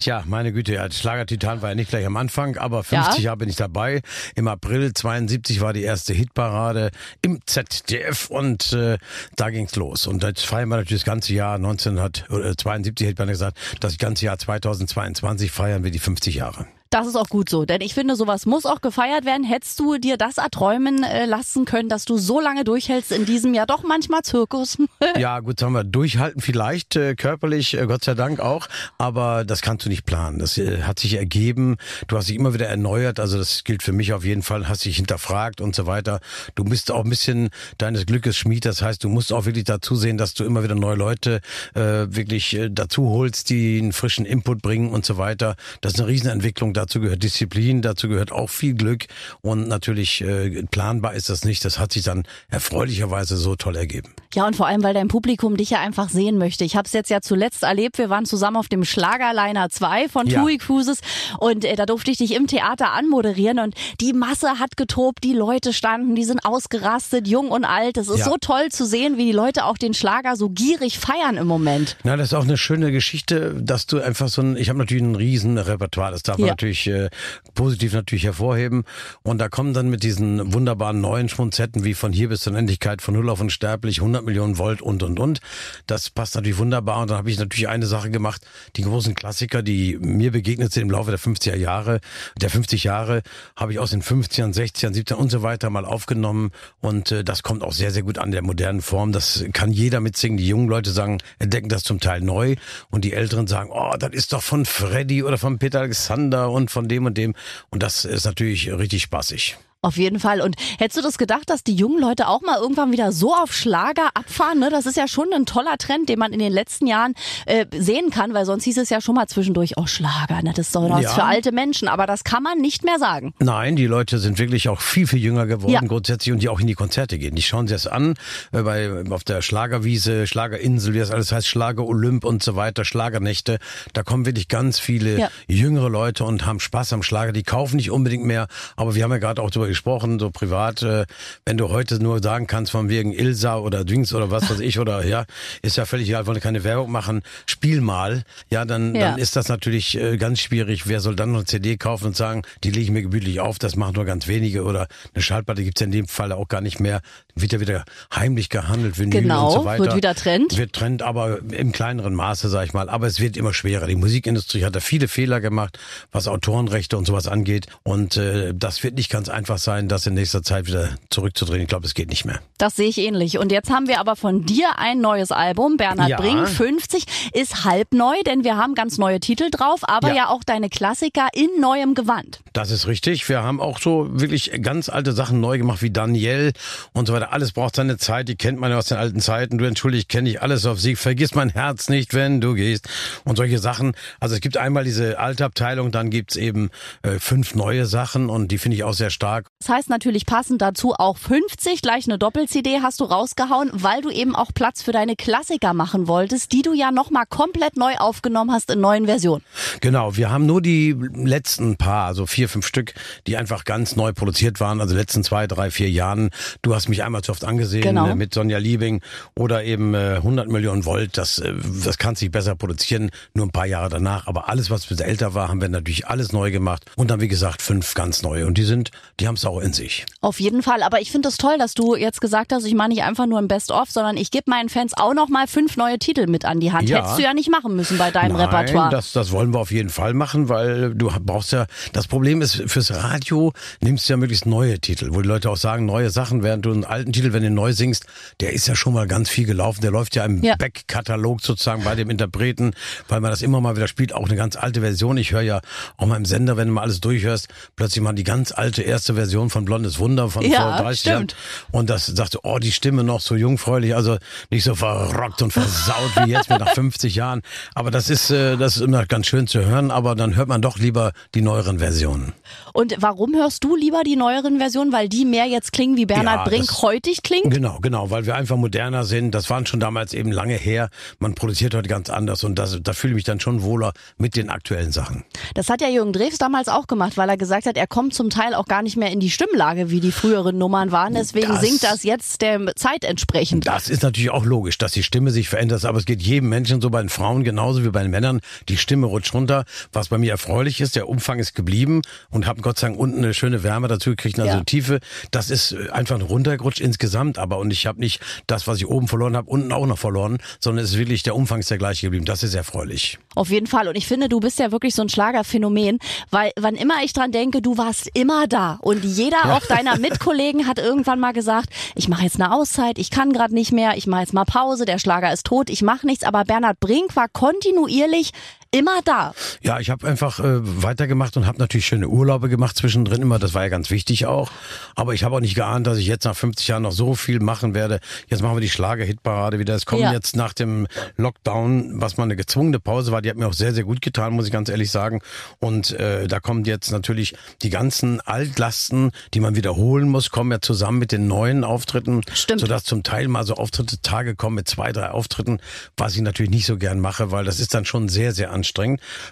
Tja, 0.00 0.22
meine 0.26 0.52
Güte, 0.52 0.74
ja, 0.74 0.90
Schlagertitan 0.90 1.62
war 1.62 1.70
ja 1.70 1.74
nicht 1.76 1.88
gleich 1.88 2.04
am 2.04 2.18
Anfang, 2.18 2.58
aber 2.58 2.84
50 2.84 3.16
Ja. 3.20 3.24
Jahre 3.24 3.38
bin 3.38 3.48
ich 3.48 3.56
dabei. 3.56 4.02
Im 4.34 4.48
April 4.48 4.92
72 4.92 5.62
war 5.62 5.72
die 5.72 5.82
erste 5.82 6.12
Hitparade 6.12 6.73
im 7.22 7.40
ZDF 7.46 8.30
und 8.30 8.72
äh, 8.72 8.98
da 9.36 9.50
ging's 9.50 9.76
los. 9.76 10.06
Und 10.06 10.22
jetzt 10.22 10.46
feiern 10.46 10.68
wir 10.68 10.76
natürlich 10.76 11.02
das 11.02 11.06
ganze 11.06 11.34
Jahr 11.34 11.56
1972, 11.56 13.06
hätte 13.06 13.22
man 13.22 13.28
gesagt, 13.28 13.58
das 13.80 13.98
ganze 13.98 14.26
Jahr 14.26 14.38
2022 14.38 15.50
feiern 15.50 15.84
wir 15.84 15.90
die 15.90 15.98
50 15.98 16.34
Jahre. 16.34 16.66
Das 16.94 17.08
ist 17.08 17.16
auch 17.16 17.28
gut 17.28 17.48
so, 17.48 17.64
denn 17.64 17.80
ich 17.80 17.92
finde, 17.92 18.14
sowas 18.14 18.46
muss 18.46 18.66
auch 18.66 18.80
gefeiert 18.80 19.24
werden. 19.24 19.42
Hättest 19.42 19.80
du 19.80 19.98
dir 19.98 20.16
das 20.16 20.38
erträumen 20.38 21.02
äh, 21.02 21.26
lassen 21.26 21.64
können, 21.64 21.88
dass 21.88 22.04
du 22.04 22.18
so 22.18 22.38
lange 22.38 22.62
durchhältst 22.62 23.10
in 23.10 23.26
diesem 23.26 23.52
Jahr 23.52 23.66
doch 23.66 23.82
manchmal 23.82 24.22
Zirkus? 24.22 24.78
Ja, 25.18 25.40
gut, 25.40 25.60
sagen 25.60 25.74
wir, 25.74 25.84
durchhalten 25.84 26.40
vielleicht, 26.40 26.96
äh, 26.96 27.14
körperlich, 27.14 27.74
äh, 27.74 27.86
Gott 27.86 28.04
sei 28.04 28.14
Dank 28.14 28.40
auch, 28.40 28.68
aber 28.98 29.44
das 29.44 29.60
kannst 29.60 29.84
du 29.84 29.88
nicht 29.88 30.04
planen. 30.04 30.38
Das 30.38 30.56
hat 30.56 30.98
sich 30.98 31.14
ergeben, 31.14 31.76
du 32.08 32.16
hast 32.16 32.28
dich 32.28 32.36
immer 32.36 32.54
wieder 32.54 32.66
erneuert, 32.66 33.20
also 33.20 33.38
das 33.38 33.64
gilt 33.64 33.82
für 33.82 33.92
mich 33.92 34.12
auf 34.12 34.24
jeden 34.24 34.42
Fall, 34.42 34.68
hast 34.68 34.84
dich 34.84 34.96
hinterfragt 34.96 35.60
und 35.60 35.74
so 35.74 35.86
weiter. 35.86 36.20
Du 36.54 36.64
bist 36.64 36.90
auch 36.90 37.04
ein 37.04 37.10
bisschen 37.10 37.50
deines 37.78 38.06
Glückes 38.06 38.36
Schmied, 38.36 38.64
das 38.64 38.82
heißt, 38.82 39.04
du 39.04 39.08
musst 39.08 39.32
auch 39.32 39.46
wirklich 39.46 39.64
dazu 39.64 39.94
sehen, 39.94 40.16
dass 40.16 40.34
du 40.34 40.44
immer 40.44 40.62
wieder 40.62 40.74
neue 40.74 40.96
Leute 40.96 41.40
äh, 41.74 41.80
wirklich 41.80 42.58
dazu 42.70 43.10
holst, 43.10 43.50
die 43.50 43.78
einen 43.78 43.92
frischen 43.92 44.26
Input 44.26 44.62
bringen 44.62 44.90
und 44.90 45.04
so 45.04 45.16
weiter. 45.16 45.56
Das 45.80 45.94
ist 45.94 46.00
eine 46.00 46.08
Riesenentwicklung, 46.08 46.72
dazu 46.84 47.00
gehört 47.00 47.22
Disziplin, 47.22 47.82
dazu 47.82 48.08
gehört 48.08 48.30
auch 48.32 48.50
viel 48.50 48.74
Glück 48.74 49.06
und 49.40 49.68
natürlich 49.68 50.20
äh, 50.20 50.62
planbar 50.70 51.14
ist 51.14 51.28
das 51.30 51.44
nicht, 51.44 51.64
das 51.64 51.78
hat 51.78 51.92
sich 51.92 52.02
dann 52.04 52.24
erfreulicherweise 52.50 53.36
so 53.36 53.56
toll 53.56 53.76
ergeben. 53.76 54.10
Ja, 54.34 54.46
und 54.46 54.56
vor 54.56 54.66
allem, 54.66 54.82
weil 54.82 54.94
dein 54.94 55.08
Publikum 55.08 55.56
dich 55.56 55.70
ja 55.70 55.80
einfach 55.80 56.08
sehen 56.08 56.38
möchte. 56.38 56.64
Ich 56.64 56.76
habe 56.76 56.86
es 56.86 56.92
jetzt 56.92 57.08
ja 57.10 57.20
zuletzt 57.20 57.62
erlebt. 57.62 57.98
Wir 57.98 58.10
waren 58.10 58.24
zusammen 58.26 58.56
auf 58.56 58.68
dem 58.68 58.84
Schlagerliner 58.84 59.68
2 59.70 60.08
von 60.08 60.26
Ja. 60.26 60.40
TUI 60.42 60.58
Cruises 60.58 61.00
und 61.38 61.64
äh, 61.64 61.76
da 61.76 61.86
durfte 61.86 62.10
ich 62.10 62.18
dich 62.18 62.34
im 62.34 62.46
Theater 62.46 62.92
anmoderieren 62.92 63.58
und 63.60 63.74
die 64.00 64.12
Masse 64.12 64.58
hat 64.58 64.76
getobt, 64.76 65.22
die 65.24 65.34
Leute 65.34 65.72
standen, 65.72 66.14
die 66.16 66.24
sind 66.24 66.44
ausgerastet, 66.44 67.28
jung 67.28 67.48
und 67.50 67.64
alt. 67.64 67.96
Es 67.96 68.08
ist 68.08 68.20
Ja. 68.20 68.24
so 68.24 68.36
toll 68.40 68.68
zu 68.70 68.86
sehen, 68.86 69.18
wie 69.18 69.26
die 69.26 69.32
Leute 69.32 69.64
auch 69.66 69.78
den 69.78 69.94
Schlager 69.94 70.36
so 70.36 70.48
gierig 70.50 70.98
feiern 70.98 71.36
im 71.36 71.46
Moment. 71.46 71.96
Na, 72.02 72.16
das 72.16 72.28
ist 72.28 72.34
auch 72.34 72.44
eine 72.44 72.56
schöne 72.56 72.90
Geschichte, 72.92 73.54
dass 73.60 73.86
du 73.86 74.00
einfach 74.00 74.28
so 74.28 74.42
ein, 74.42 74.56
ich 74.56 74.68
habe 74.68 74.78
natürlich 74.78 75.02
ein 75.04 75.14
riesen 75.14 75.58
Repertoire, 75.58 76.10
das 76.10 76.22
darf 76.22 76.38
man 76.38 76.48
Ja. 76.48 76.54
Natürlich 76.74 76.86
äh, 76.88 77.10
positiv 77.54 77.92
natürlich 77.92 78.24
hervorheben. 78.24 78.84
Und 79.22 79.38
da 79.38 79.48
kommen 79.48 79.74
dann 79.74 79.88
mit 79.88 80.02
diesen 80.02 80.52
wunderbaren 80.52 81.00
neuen 81.00 81.28
Schmunzetten 81.28 81.84
wie 81.84 81.94
von 81.94 82.12
hier 82.12 82.28
bis 82.28 82.40
zur 82.40 82.52
Unendlichkeit, 82.52 83.02
von 83.02 83.14
Null 83.14 83.30
auf 83.30 83.40
Unsterblich, 83.40 83.98
100 83.98 84.24
Millionen 84.24 84.58
Volt 84.58 84.82
und 84.82 85.02
und 85.02 85.20
und. 85.20 85.40
Das 85.86 86.10
passt 86.10 86.34
natürlich 86.34 86.58
wunderbar. 86.58 87.00
Und 87.00 87.10
dann 87.10 87.18
habe 87.18 87.30
ich 87.30 87.38
natürlich 87.38 87.68
eine 87.68 87.86
Sache 87.86 88.10
gemacht, 88.10 88.42
die 88.76 88.82
großen 88.82 89.14
Klassiker, 89.14 89.62
die 89.62 89.98
mir 90.00 90.32
begegnet 90.32 90.72
sind 90.72 90.84
im 90.84 90.90
Laufe 90.90 91.10
der 91.10 91.20
50er 91.20 91.56
Jahre, 91.56 92.00
der 92.36 92.50
50 92.50 92.84
Jahre, 92.84 93.22
habe 93.56 93.72
ich 93.72 93.78
aus 93.78 93.90
den 93.90 94.02
50ern, 94.02 94.54
60ern, 94.54 94.94
70ern 94.94 95.14
und 95.14 95.30
so 95.30 95.42
weiter 95.42 95.70
mal 95.70 95.84
aufgenommen. 95.84 96.50
Und 96.80 97.12
äh, 97.12 97.24
das 97.24 97.42
kommt 97.42 97.62
auch 97.62 97.72
sehr, 97.72 97.90
sehr 97.90 98.02
gut 98.02 98.18
an 98.18 98.32
der 98.32 98.42
modernen 98.42 98.82
Form. 98.82 99.12
Das 99.12 99.44
kann 99.52 99.72
jeder 99.72 100.00
mitsingen. 100.00 100.38
Die 100.38 100.48
jungen 100.48 100.68
Leute 100.68 100.90
sagen, 100.90 101.18
entdecken 101.38 101.68
das 101.68 101.84
zum 101.84 102.00
Teil 102.00 102.20
neu. 102.20 102.56
Und 102.90 103.04
die 103.04 103.12
Älteren 103.12 103.46
sagen, 103.46 103.70
oh, 103.72 103.94
das 103.98 104.10
ist 104.10 104.32
doch 104.32 104.42
von 104.42 104.66
Freddy 104.66 105.22
oder 105.22 105.38
von 105.38 105.58
Peter 105.58 105.80
Alexander 105.80 106.50
und 106.54 106.70
von 106.70 106.88
dem 106.88 107.04
und 107.04 107.18
dem. 107.18 107.34
Und 107.70 107.82
das 107.82 108.04
ist 108.04 108.24
natürlich 108.24 108.72
richtig 108.72 109.02
spaßig. 109.02 109.58
Auf 109.84 109.96
jeden 109.98 110.18
Fall. 110.18 110.40
Und 110.40 110.56
hättest 110.78 110.96
du 110.98 111.02
das 111.02 111.18
gedacht, 111.18 111.50
dass 111.50 111.62
die 111.62 111.74
jungen 111.74 112.00
Leute 112.00 112.26
auch 112.28 112.40
mal 112.40 112.58
irgendwann 112.58 112.90
wieder 112.90 113.12
so 113.12 113.34
auf 113.34 113.52
Schlager 113.52 114.08
abfahren? 114.14 114.58
Ne? 114.58 114.70
Das 114.70 114.86
ist 114.86 114.96
ja 114.96 115.06
schon 115.06 115.26
ein 115.34 115.44
toller 115.44 115.76
Trend, 115.78 116.08
den 116.08 116.18
man 116.18 116.32
in 116.32 116.38
den 116.38 116.52
letzten 116.52 116.86
Jahren 116.86 117.14
äh, 117.46 117.66
sehen 117.78 118.10
kann, 118.10 118.32
weil 118.32 118.46
sonst 118.46 118.64
hieß 118.64 118.78
es 118.78 118.88
ja 118.88 119.00
schon 119.02 119.14
mal 119.14 119.26
zwischendurch, 119.26 119.74
oh 119.76 119.86
Schlager, 119.86 120.40
ne? 120.42 120.52
das 120.56 120.68
ist 120.68 120.74
doch 120.76 120.88
was 120.88 121.02
Ja. 121.02 121.10
für 121.10 121.24
alte 121.24 121.52
Menschen. 121.52 121.88
Aber 121.88 122.06
das 122.06 122.24
kann 122.24 122.42
man 122.42 122.58
nicht 122.60 122.82
mehr 122.82 122.98
sagen. 122.98 123.34
Nein, 123.40 123.76
die 123.76 123.86
Leute 123.86 124.18
sind 124.18 124.38
wirklich 124.38 124.68
auch 124.70 124.80
viel, 124.80 125.06
viel 125.06 125.18
jünger 125.18 125.46
geworden 125.46 125.72
Ja. 125.72 125.80
grundsätzlich 125.80 126.32
und 126.32 126.42
die 126.42 126.48
auch 126.48 126.60
in 126.60 126.66
die 126.66 126.74
Konzerte 126.74 127.18
gehen. 127.18 127.34
Die 127.34 127.42
schauen 127.42 127.66
sich 127.68 127.74
das 127.74 127.86
an, 127.86 128.14
äh, 128.52 128.62
bei, 128.62 129.04
auf 129.10 129.22
der 129.24 129.42
Schlagerwiese, 129.42 130.26
Schlagerinsel, 130.26 130.94
wie 130.94 130.98
das 130.98 131.10
alles 131.10 131.30
heißt, 131.32 131.46
Schlager 131.46 131.84
Olymp 131.86 132.24
und 132.24 132.42
so 132.42 132.56
weiter, 132.56 132.84
Schlagernächte. 132.84 133.58
Da 133.92 134.02
kommen 134.02 134.24
wirklich 134.24 134.48
ganz 134.48 134.78
viele 134.78 135.18
Ja. 135.18 135.28
jüngere 135.46 135.90
Leute 135.90 136.24
und 136.24 136.46
haben 136.46 136.60
Spaß 136.60 136.92
am 136.94 137.02
Schlager. 137.02 137.32
Die 137.32 137.42
kaufen 137.42 137.76
nicht 137.76 137.90
unbedingt 137.90 138.24
mehr, 138.24 138.46
aber 138.76 138.94
wir 138.94 139.04
haben 139.04 139.10
ja 139.12 139.18
gerade 139.18 139.42
auch 139.42 139.50
darüber 139.50 139.73
gesprochen, 139.74 140.18
so 140.20 140.30
privat, 140.30 140.82
äh, 140.82 141.04
wenn 141.44 141.56
du 141.56 141.68
heute 141.68 142.02
nur 142.02 142.22
sagen 142.22 142.46
kannst, 142.46 142.70
von 142.72 142.88
wegen 142.88 143.12
Ilsa 143.12 143.56
oder 143.58 143.84
Dings 143.84 144.14
oder 144.14 144.30
was 144.30 144.48
weiß 144.48 144.60
ich 144.60 144.78
oder 144.78 145.04
ja, 145.04 145.24
ist 145.62 145.76
ja 145.76 145.84
völlig 145.84 146.08
egal, 146.08 146.26
wollen 146.26 146.40
keine 146.40 146.62
Werbung 146.64 146.90
machen, 146.92 147.22
spiel 147.46 147.80
mal, 147.80 148.22
ja, 148.50 148.64
dann, 148.64 148.94
Ja. 148.94 149.10
dann 149.10 149.18
ist 149.18 149.34
das 149.36 149.48
natürlich 149.48 149.98
äh, 150.00 150.16
ganz 150.16 150.40
schwierig. 150.40 150.86
Wer 150.86 151.00
soll 151.00 151.16
dann 151.16 151.32
noch 151.32 151.38
eine 151.38 151.46
CD 151.46 151.76
kaufen 151.76 152.06
und 152.06 152.16
sagen, 152.16 152.42
die 152.62 152.70
lege 152.70 152.84
ich 152.84 152.90
mir 152.90 153.02
gemütlich 153.02 153.40
auf, 153.40 153.58
das 153.58 153.74
machen 153.76 153.94
nur 153.96 154.04
ganz 154.04 154.28
wenige 154.28 154.62
oder 154.64 154.86
eine 155.12 155.22
Schallplatte 155.22 155.64
gibt's 155.64 155.80
ja 155.80 155.86
in 155.86 155.92
dem 155.92 156.06
Fall 156.06 156.30
auch 156.32 156.48
gar 156.48 156.60
nicht 156.60 156.78
mehr. 156.80 157.00
Wird 157.34 157.52
ja 157.52 157.58
wieder 157.60 157.84
heimlich 158.14 158.48
gehandelt, 158.48 158.98
Vinyl 158.98 159.22
Genau, 159.22 159.46
und 159.48 159.52
so 159.52 159.64
weiter. 159.64 159.84
wird 159.84 159.96
wieder 159.96 160.14
Trend. 160.14 160.56
Wird 160.56 160.72
Trend, 160.72 161.02
aber 161.02 161.40
im 161.50 161.72
kleineren 161.72 162.14
Maße, 162.14 162.48
sag 162.48 162.64
ich 162.66 162.72
mal. 162.72 162.88
Aber 162.88 163.08
es 163.08 163.18
wird 163.18 163.36
immer 163.36 163.52
schwerer. 163.52 163.86
Die 163.88 163.96
Musikindustrie 163.96 164.64
hat 164.64 164.76
da 164.76 164.80
viele 164.80 165.08
Fehler 165.08 165.40
gemacht, 165.40 165.78
was 166.12 166.28
Autorenrechte 166.28 166.96
und 166.96 167.06
sowas 167.06 167.26
angeht. 167.26 167.66
Und 167.82 168.16
äh, 168.16 168.52
das 168.54 168.82
wird 168.84 168.94
nicht 168.94 169.10
ganz 169.10 169.28
einfach 169.28 169.58
sein, 169.64 169.88
das 169.88 170.06
in 170.06 170.14
nächster 170.14 170.42
Zeit 170.42 170.66
wieder 170.66 170.90
zurückzudrehen. 171.10 171.62
Ich 171.62 171.68
glaube, 171.68 171.82
das 171.82 171.94
geht 171.94 172.08
nicht 172.08 172.24
mehr. 172.24 172.40
Das 172.58 172.76
sehe 172.76 172.88
ich 172.88 172.98
ähnlich. 172.98 173.38
Und 173.38 173.50
jetzt 173.50 173.70
haben 173.70 173.88
wir 173.88 173.98
aber 174.00 174.16
von 174.16 174.44
dir 174.46 174.78
ein 174.78 175.00
neues 175.00 175.32
Album. 175.32 175.76
Bernhard 175.76 176.10
Ja. 176.10 176.16
Brink, 176.18 176.48
50, 176.48 177.04
ist 177.32 177.64
halb 177.64 177.92
neu, 177.92 178.14
denn 178.26 178.44
wir 178.44 178.56
haben 178.56 178.74
ganz 178.74 178.98
neue 178.98 179.20
Titel 179.20 179.50
drauf, 179.50 179.80
aber 179.82 180.08
ja, 180.08 180.14
Ja. 180.14 180.28
auch 180.28 180.44
deine 180.44 180.68
Klassiker 180.68 181.28
in 181.34 181.48
neuem 181.60 181.94
Gewand. 181.94 182.40
Das 182.52 182.70
ist 182.70 182.86
richtig. 182.86 183.28
Wir 183.28 183.42
haben 183.42 183.60
auch 183.60 183.80
so 183.80 184.06
wirklich 184.12 184.52
ganz 184.62 184.88
alte 184.88 185.12
Sachen 185.12 185.40
neu 185.40 185.58
gemacht, 185.58 185.82
wie 185.82 185.90
Daniel 185.90 186.52
und 186.92 187.06
so 187.06 187.12
weiter. 187.12 187.32
Alles 187.32 187.52
braucht 187.52 187.74
seine 187.76 187.96
Zeit. 187.98 188.28
Die 188.28 188.36
kennt 188.36 188.60
man 188.60 188.70
ja 188.70 188.78
aus 188.78 188.86
den 188.86 188.98
alten 188.98 189.20
Zeiten. 189.20 189.58
Du 189.58 189.64
entschuldigt, 189.64 190.08
kenne 190.08 190.28
ich 190.30 190.40
alles 190.42 190.64
auf 190.66 190.78
Sieg. 190.80 190.98
Vergiss 190.98 191.34
mein 191.34 191.48
Herz 191.50 191.88
nicht, 191.88 192.14
wenn 192.14 192.40
du 192.40 192.54
gehst. 192.54 192.88
Und 193.24 193.36
solche 193.36 193.58
Sachen. 193.58 193.96
Also 194.20 194.34
es 194.36 194.40
gibt 194.40 194.56
einmal 194.56 194.84
diese 194.84 195.18
alte 195.18 195.44
Abteilung, 195.44 195.90
dann 195.90 196.10
gibt's 196.10 196.36
eben 196.36 196.70
äh, 197.02 197.18
fünf 197.18 197.54
neue 197.54 197.86
Sachen 197.86 198.28
und 198.30 198.48
die 198.48 198.58
finde 198.58 198.76
ich 198.76 198.84
auch 198.84 198.94
sehr 198.94 199.10
stark. 199.10 199.43
Das 199.60 199.68
heißt 199.70 199.88
natürlich 199.90 200.26
passend 200.26 200.60
dazu 200.60 200.92
auch 200.94 201.16
50, 201.16 201.80
gleich 201.80 202.06
eine 202.06 202.18
Doppel-CD 202.18 202.80
hast 202.82 203.00
du 203.00 203.04
rausgehauen, 203.04 203.70
weil 203.72 204.02
du 204.02 204.10
eben 204.10 204.34
auch 204.36 204.50
Platz 204.52 204.82
für 204.82 204.92
deine 204.92 205.16
Klassiker 205.16 205.72
machen 205.72 206.06
wolltest, 206.06 206.52
die 206.52 206.60
du 206.62 206.74
ja 206.74 206.90
nochmal 206.90 207.24
komplett 207.26 207.76
neu 207.76 207.94
aufgenommen 207.96 208.52
hast 208.52 208.70
in 208.70 208.80
neuen 208.80 209.06
Versionen. 209.06 209.42
Genau, 209.80 210.16
wir 210.16 210.30
haben 210.30 210.44
nur 210.46 210.60
die 210.60 210.94
letzten 211.14 211.76
paar, 211.76 212.06
also 212.06 212.26
vier, 212.26 212.48
fünf 212.48 212.66
Stück, 212.66 212.92
die 213.26 213.36
einfach 213.38 213.64
ganz 213.64 213.96
neu 213.96 214.12
produziert 214.12 214.60
waren, 214.60 214.80
also 214.80 214.94
letzten 214.94 215.24
zwei, 215.24 215.46
drei, 215.46 215.70
vier 215.70 215.88
Jahren. 215.90 216.30
Du 216.62 216.74
hast 216.74 216.88
mich 216.88 217.02
einmal 217.02 217.22
zu 217.22 217.32
oft 217.32 217.44
angesehen 217.44 217.82
Genau. 217.82 218.08
äh, 218.08 218.14
mit 218.14 218.34
Sonja 218.34 218.58
Liebing 218.58 219.00
oder 219.34 219.64
eben 219.64 219.94
äh, 219.94 220.16
100 220.16 220.48
Millionen 220.48 220.84
Volt. 220.84 221.16
Das, 221.16 221.38
äh, 221.38 221.54
das 221.84 221.96
kann 221.98 222.16
sich 222.16 222.30
besser 222.30 222.54
produzieren, 222.54 223.10
nur 223.34 223.46
ein 223.46 223.50
paar 223.50 223.66
Jahre 223.66 223.88
danach. 223.88 224.26
Aber 224.26 224.48
alles, 224.48 224.70
was 224.70 224.90
älter 224.90 225.34
war, 225.34 225.48
haben 225.48 225.60
wir 225.60 225.68
natürlich 225.68 226.06
alles 226.06 226.32
neu 226.32 226.50
gemacht. 226.50 226.84
Und 226.96 227.10
dann, 227.10 227.20
wie 227.20 227.28
gesagt, 227.28 227.62
fünf 227.62 227.94
ganz 227.94 228.22
neue. 228.22 228.46
Und 228.46 228.58
die 228.58 228.64
sind, 228.64 228.90
die 229.20 229.26
haben 229.26 229.33
es 229.34 229.44
auch 229.44 229.60
in 229.60 229.72
sich. 229.72 230.06
Auf 230.20 230.40
jeden 230.40 230.62
Fall, 230.62 230.82
aber 230.82 231.00
ich 231.00 231.10
finde 231.10 231.28
es 231.28 231.36
toll, 231.36 231.58
dass 231.58 231.74
du 231.74 231.96
jetzt 231.96 232.20
gesagt 232.20 232.52
hast, 232.52 232.64
ich 232.64 232.74
mache 232.74 232.88
nicht 232.88 233.02
einfach 233.02 233.26
nur 233.26 233.38
ein 233.38 233.48
Best-of, 233.48 233.90
sondern 233.90 234.16
ich 234.16 234.30
gebe 234.30 234.44
meinen 234.50 234.68
Fans 234.68 234.92
auch 234.96 235.14
nochmal 235.14 235.46
fünf 235.46 235.76
neue 235.76 235.98
Titel 235.98 236.26
mit 236.26 236.44
an 236.44 236.60
die 236.60 236.72
Hand. 236.72 236.88
Ja. 236.88 236.98
Hättest 236.98 237.18
du 237.18 237.22
ja 237.22 237.34
nicht 237.34 237.50
machen 237.50 237.76
müssen 237.76 237.98
bei 237.98 238.10
deinem 238.10 238.36
Nein, 238.36 238.46
Repertoire. 238.48 238.90
Das, 238.90 239.12
das 239.12 239.32
wollen 239.32 239.52
wir 239.52 239.60
auf 239.60 239.70
jeden 239.70 239.90
Fall 239.90 240.14
machen, 240.14 240.48
weil 240.48 240.94
du 240.94 241.10
brauchst 241.20 241.52
ja, 241.52 241.66
das 241.92 242.06
Problem 242.06 242.42
ist, 242.42 242.62
fürs 242.66 242.92
Radio 242.94 243.52
nimmst 243.80 244.08
du 244.08 244.12
ja 244.12 244.16
möglichst 244.16 244.46
neue 244.46 244.78
Titel, 244.80 245.10
wo 245.12 245.22
die 245.22 245.28
Leute 245.28 245.50
auch 245.50 245.56
sagen, 245.56 245.86
neue 245.86 246.10
Sachen, 246.10 246.42
während 246.42 246.64
du 246.66 246.72
einen 246.72 246.84
alten 246.84 247.12
Titel, 247.12 247.32
wenn 247.32 247.42
du 247.42 247.50
neu 247.50 247.72
singst, 247.72 248.06
der 248.40 248.52
ist 248.52 248.66
ja 248.68 248.74
schon 248.74 248.94
mal 248.94 249.06
ganz 249.06 249.28
viel 249.28 249.46
gelaufen, 249.46 249.80
der 249.80 249.90
läuft 249.90 250.16
ja 250.16 250.24
im 250.24 250.42
Ja. 250.42 250.56
Backkatalog 250.56 251.40
sozusagen 251.40 251.84
bei 251.84 251.94
dem 251.94 252.10
Interpreten, 252.10 252.72
weil 253.08 253.20
man 253.20 253.30
das 253.30 253.42
immer 253.42 253.60
mal 253.60 253.76
wieder 253.76 253.88
spielt, 253.88 254.12
auch 254.12 254.26
eine 254.26 254.36
ganz 254.36 254.56
alte 254.56 254.80
Version. 254.80 255.16
Ich 255.16 255.32
höre 255.32 255.42
ja 255.42 255.60
auch 255.96 256.06
mal 256.06 256.16
im 256.16 256.24
Sender, 256.24 256.56
wenn 256.56 256.68
du 256.68 256.74
mal 256.74 256.82
alles 256.82 257.00
durchhörst, 257.00 257.48
plötzlich 257.76 258.02
mal 258.02 258.12
die 258.12 258.24
ganz 258.24 258.52
alte 258.52 258.82
erste 258.82 259.14
Version 259.14 259.23
von 259.50 259.64
Blondes 259.64 259.98
Wunder 259.98 260.28
von 260.28 260.42
Ja, 260.44 260.76
vor 260.76 260.84
30 260.84 261.04
Jahren. 261.04 261.16
stimmt. 261.28 261.36
Und 261.72 261.90
das 261.90 262.06
sagte, 262.06 262.38
oh, 262.42 262.58
die 262.58 262.72
Stimme 262.72 263.04
noch 263.04 263.20
so 263.20 263.34
jungfräulich, 263.34 263.94
also 263.94 264.16
nicht 264.50 264.64
so 264.64 264.74
verrockt 264.74 265.42
und 265.42 265.52
versaut 265.52 266.10
wie 266.24 266.30
jetzt 266.30 266.50
mit 266.50 266.60
nach 266.60 266.74
50 266.74 267.14
Jahren. 267.14 267.42
Aber 267.74 267.90
das 267.90 268.10
ist, 268.10 268.30
äh, 268.30 268.56
das 268.56 268.76
ist 268.76 268.82
immer 268.82 269.06
ganz 269.06 269.26
schön 269.26 269.46
zu 269.46 269.64
hören, 269.64 269.90
aber 269.90 270.14
dann 270.14 270.36
hört 270.36 270.48
man 270.48 270.62
doch 270.62 270.78
lieber 270.78 271.12
die 271.34 271.42
neueren 271.42 271.78
Versionen. 271.78 272.32
Und 272.72 272.94
warum 272.98 273.34
hörst 273.34 273.64
du 273.64 273.76
lieber 273.76 274.02
die 274.04 274.16
neueren 274.16 274.58
Versionen? 274.58 274.92
Weil 274.92 275.08
die 275.08 275.24
mehr 275.24 275.46
jetzt 275.46 275.72
klingen 275.72 275.96
wie 275.96 276.06
Bernhard 276.06 276.46
Ja, 276.46 276.50
Brink 276.50 276.66
das- 276.66 276.82
heutig 276.82 277.22
klingt? 277.22 277.50
Genau, 277.52 277.78
genau, 277.80 278.10
weil 278.10 278.26
wir 278.26 278.34
einfach 278.36 278.56
moderner 278.56 279.04
sind. 279.04 279.32
Das 279.34 279.50
waren 279.50 279.66
schon 279.66 279.80
damals 279.80 280.12
eben 280.14 280.30
lange 280.32 280.54
her. 280.54 280.88
Man 281.18 281.34
produziert 281.34 281.74
heute 281.74 281.88
ganz 281.88 282.10
anders 282.10 282.44
und 282.44 282.56
das, 282.58 282.78
da 282.82 282.92
fühle 282.92 283.12
ich 283.12 283.16
mich 283.16 283.24
dann 283.24 283.40
schon 283.40 283.62
wohler 283.62 283.92
mit 284.18 284.36
den 284.36 284.50
aktuellen 284.50 284.92
Sachen. 284.92 285.24
Das 285.54 285.68
hat 285.70 285.80
ja 285.80 285.88
Jürgen 285.88 286.12
Drews 286.12 286.38
damals 286.38 286.68
auch 286.68 286.86
gemacht, 286.86 287.16
weil 287.16 287.28
er 287.28 287.36
gesagt 287.36 287.66
hat, 287.66 287.76
er 287.76 287.86
kommt 287.86 288.14
zum 288.14 288.30
Teil 288.30 288.54
auch 288.54 288.66
gar 288.66 288.82
nicht 288.82 288.96
mehr 288.96 289.10
in 289.14 289.20
die 289.20 289.30
Stimmlage, 289.30 289.90
wie 289.90 290.00
die 290.00 290.10
früheren 290.12 290.58
Nummern 290.58 290.90
waren. 290.90 291.14
Deswegen 291.14 291.46
Das- 291.48 291.60
singt 291.60 291.82
das 291.84 292.02
jetzt 292.02 292.42
der 292.42 292.74
Zeit 292.74 293.04
entsprechend. 293.04 293.66
Das 293.66 293.88
ist 293.88 294.02
natürlich 294.02 294.30
auch 294.30 294.44
logisch, 294.44 294.76
dass 294.76 294.90
die 294.92 295.04
Stimme 295.04 295.30
sich 295.30 295.48
verändert, 295.48 295.84
aber 295.84 295.98
es 295.98 296.04
geht 296.04 296.20
jedem 296.20 296.48
Menschen 296.48 296.80
so 296.80 296.90
bei 296.90 297.00
den 297.00 297.08
Frauen 297.08 297.44
genauso 297.44 297.84
wie 297.84 297.88
bei 297.90 298.02
den 298.02 298.10
Männern. 298.10 298.40
Die 298.68 298.76
Stimme 298.76 299.06
rutscht 299.06 299.32
runter, 299.34 299.64
was 299.92 300.08
bei 300.08 300.18
mir 300.18 300.32
erfreulich 300.32 300.80
ist. 300.80 300.96
Der 300.96 301.08
Umfang 301.08 301.38
ist 301.38 301.54
geblieben 301.54 302.02
und 302.30 302.46
habe 302.46 302.60
Gott 302.60 302.78
sei 302.78 302.88
Dank 302.88 302.98
unten 302.98 303.18
eine 303.18 303.34
schöne 303.34 303.62
Wärme 303.62 303.86
dazu 303.86 304.10
gekriegt, 304.10 304.38
also 304.40 304.58
Ja. 304.58 304.64
Tiefe. 304.64 304.98
Das 305.30 305.48
ist 305.50 305.72
äh, 305.72 305.90
einfach 305.90 306.20
runtergerutscht 306.20 306.80
insgesamt, 306.80 307.38
aber 307.38 307.58
und 307.58 307.70
ich 307.72 307.86
habe 307.86 308.00
nicht 308.00 308.20
das, 308.48 308.66
was 308.66 308.78
ich 308.78 308.88
oben 308.88 309.06
verloren 309.06 309.36
habe, 309.36 309.48
unten 309.48 309.70
auch 309.72 309.86
noch 309.86 309.98
verloren, 309.98 310.38
sondern 310.58 310.84
es 310.84 310.90
ist 310.92 310.98
wirklich 310.98 311.22
der 311.22 311.36
Umfang 311.36 311.60
ist 311.60 311.70
der 311.70 311.78
gleiche 311.78 312.06
geblieben. 312.08 312.24
Das 312.24 312.42
ist 312.42 312.54
erfreulich. 312.54 313.18
Auf 313.36 313.50
jeden 313.50 313.66
Fall. 313.68 313.86
Und 313.86 313.96
ich 313.96 314.06
finde, 314.08 314.28
du 314.28 314.40
bist 314.40 314.58
ja 314.58 314.72
wirklich 314.72 314.94
so 314.94 315.02
ein 315.02 315.08
Schlagerphänomen, 315.08 315.98
weil 316.30 316.50
wann 316.58 316.74
immer 316.74 316.94
ich 317.04 317.12
dran 317.12 317.30
denke, 317.30 317.62
du 317.62 317.76
warst 317.78 318.08
immer 318.14 318.46
da. 318.48 318.78
Und 318.82 319.03
jeder 319.04 319.54
auch 319.54 319.66
deiner 319.66 319.98
Mitkollegen 319.98 320.66
hat 320.66 320.78
irgendwann 320.78 321.20
mal 321.20 321.32
gesagt, 321.32 321.68
ich 321.94 322.08
mache 322.08 322.24
jetzt 322.24 322.40
eine 322.40 322.52
Auszeit, 322.52 322.98
ich 322.98 323.10
kann 323.10 323.32
gerade 323.32 323.54
nicht 323.54 323.72
mehr, 323.72 323.96
ich 323.96 324.06
mache 324.06 324.22
jetzt 324.22 324.34
mal 324.34 324.44
Pause, 324.44 324.84
der 324.84 324.98
Schlager 324.98 325.32
ist 325.32 325.46
tot, 325.46 325.70
ich 325.70 325.82
mache 325.82 326.06
nichts. 326.06 326.24
Aber 326.24 326.44
Bernhard 326.44 326.80
Brink 326.80 327.14
war 327.16 327.28
kontinuierlich 327.28 328.32
immer 328.74 329.00
da. 329.04 329.32
Ja, 329.62 329.80
ich 329.80 329.90
habe 329.90 330.06
einfach 330.06 330.40
äh, 330.40 330.60
weitergemacht 330.82 331.36
und 331.36 331.46
habe 331.46 331.58
natürlich 331.58 331.86
schöne 331.86 332.08
Urlaube 332.08 332.48
gemacht 332.48 332.76
zwischendrin 332.76 333.22
immer. 333.22 333.38
Das 333.38 333.54
war 333.54 333.62
ja 333.62 333.68
ganz 333.68 333.90
wichtig 333.90 334.26
auch. 334.26 334.50
Aber 334.96 335.14
ich 335.14 335.24
habe 335.24 335.36
auch 335.36 335.40
nicht 335.40 335.54
geahnt, 335.54 335.86
dass 335.86 335.98
ich 335.98 336.06
jetzt 336.06 336.24
nach 336.24 336.36
50 336.36 336.66
Jahren 336.68 336.82
noch 336.82 336.92
so 336.92 337.14
viel 337.14 337.40
machen 337.40 337.74
werde. 337.74 338.00
Jetzt 338.28 338.42
machen 338.42 338.56
wir 338.56 338.60
die 338.60 338.68
Schlager-Hitparade 338.70 339.58
wieder. 339.58 339.74
Es 339.74 339.86
kommen 339.86 340.02
Ja. 340.02 340.12
jetzt 340.12 340.36
nach 340.36 340.52
dem 340.52 340.86
Lockdown, 341.16 342.00
was 342.00 342.16
mal 342.16 342.24
eine 342.24 342.36
gezwungene 342.36 342.80
Pause 342.80 343.12
war, 343.12 343.22
die 343.22 343.30
hat 343.30 343.36
mir 343.36 343.46
auch 343.46 343.52
sehr, 343.54 343.72
sehr 343.72 343.84
gut 343.84 344.00
getan, 344.02 344.32
muss 344.34 344.46
ich 344.46 344.52
ganz 344.52 344.68
ehrlich 344.68 344.90
sagen. 344.90 345.20
Und 345.60 345.92
äh, 345.92 346.26
da 346.26 346.40
kommen 346.40 346.64
jetzt 346.64 346.90
natürlich 346.90 347.34
die 347.62 347.70
ganzen 347.70 348.20
Altlasten, 348.20 349.10
die 349.32 349.40
man 349.40 349.54
wiederholen 349.56 350.08
muss, 350.08 350.30
kommen 350.30 350.50
ja 350.52 350.60
zusammen 350.60 350.98
mit 350.98 351.12
den 351.12 351.26
neuen 351.28 351.64
Auftritten. 351.64 352.22
Stimmt. 352.34 352.60
Sodass 352.60 352.84
zum 352.84 353.02
Teil 353.02 353.28
mal 353.28 353.44
so 353.44 353.54
Auftritte 353.54 354.00
Tage 354.02 354.34
kommen 354.34 354.56
mit 354.56 354.68
zwei, 354.68 354.92
drei 354.92 355.10
Auftritten, 355.10 355.60
was 355.96 356.14
ich 356.16 356.22
natürlich 356.22 356.50
nicht 356.50 356.66
so 356.66 356.76
gern 356.76 357.00
mache, 357.00 357.30
weil 357.30 357.44
das 357.44 357.60
ist 357.60 357.74
dann 357.74 357.84
schon 357.84 358.08
sehr, 358.08 358.32
sehr 358.32 358.50
anstrengend. 358.50 358.63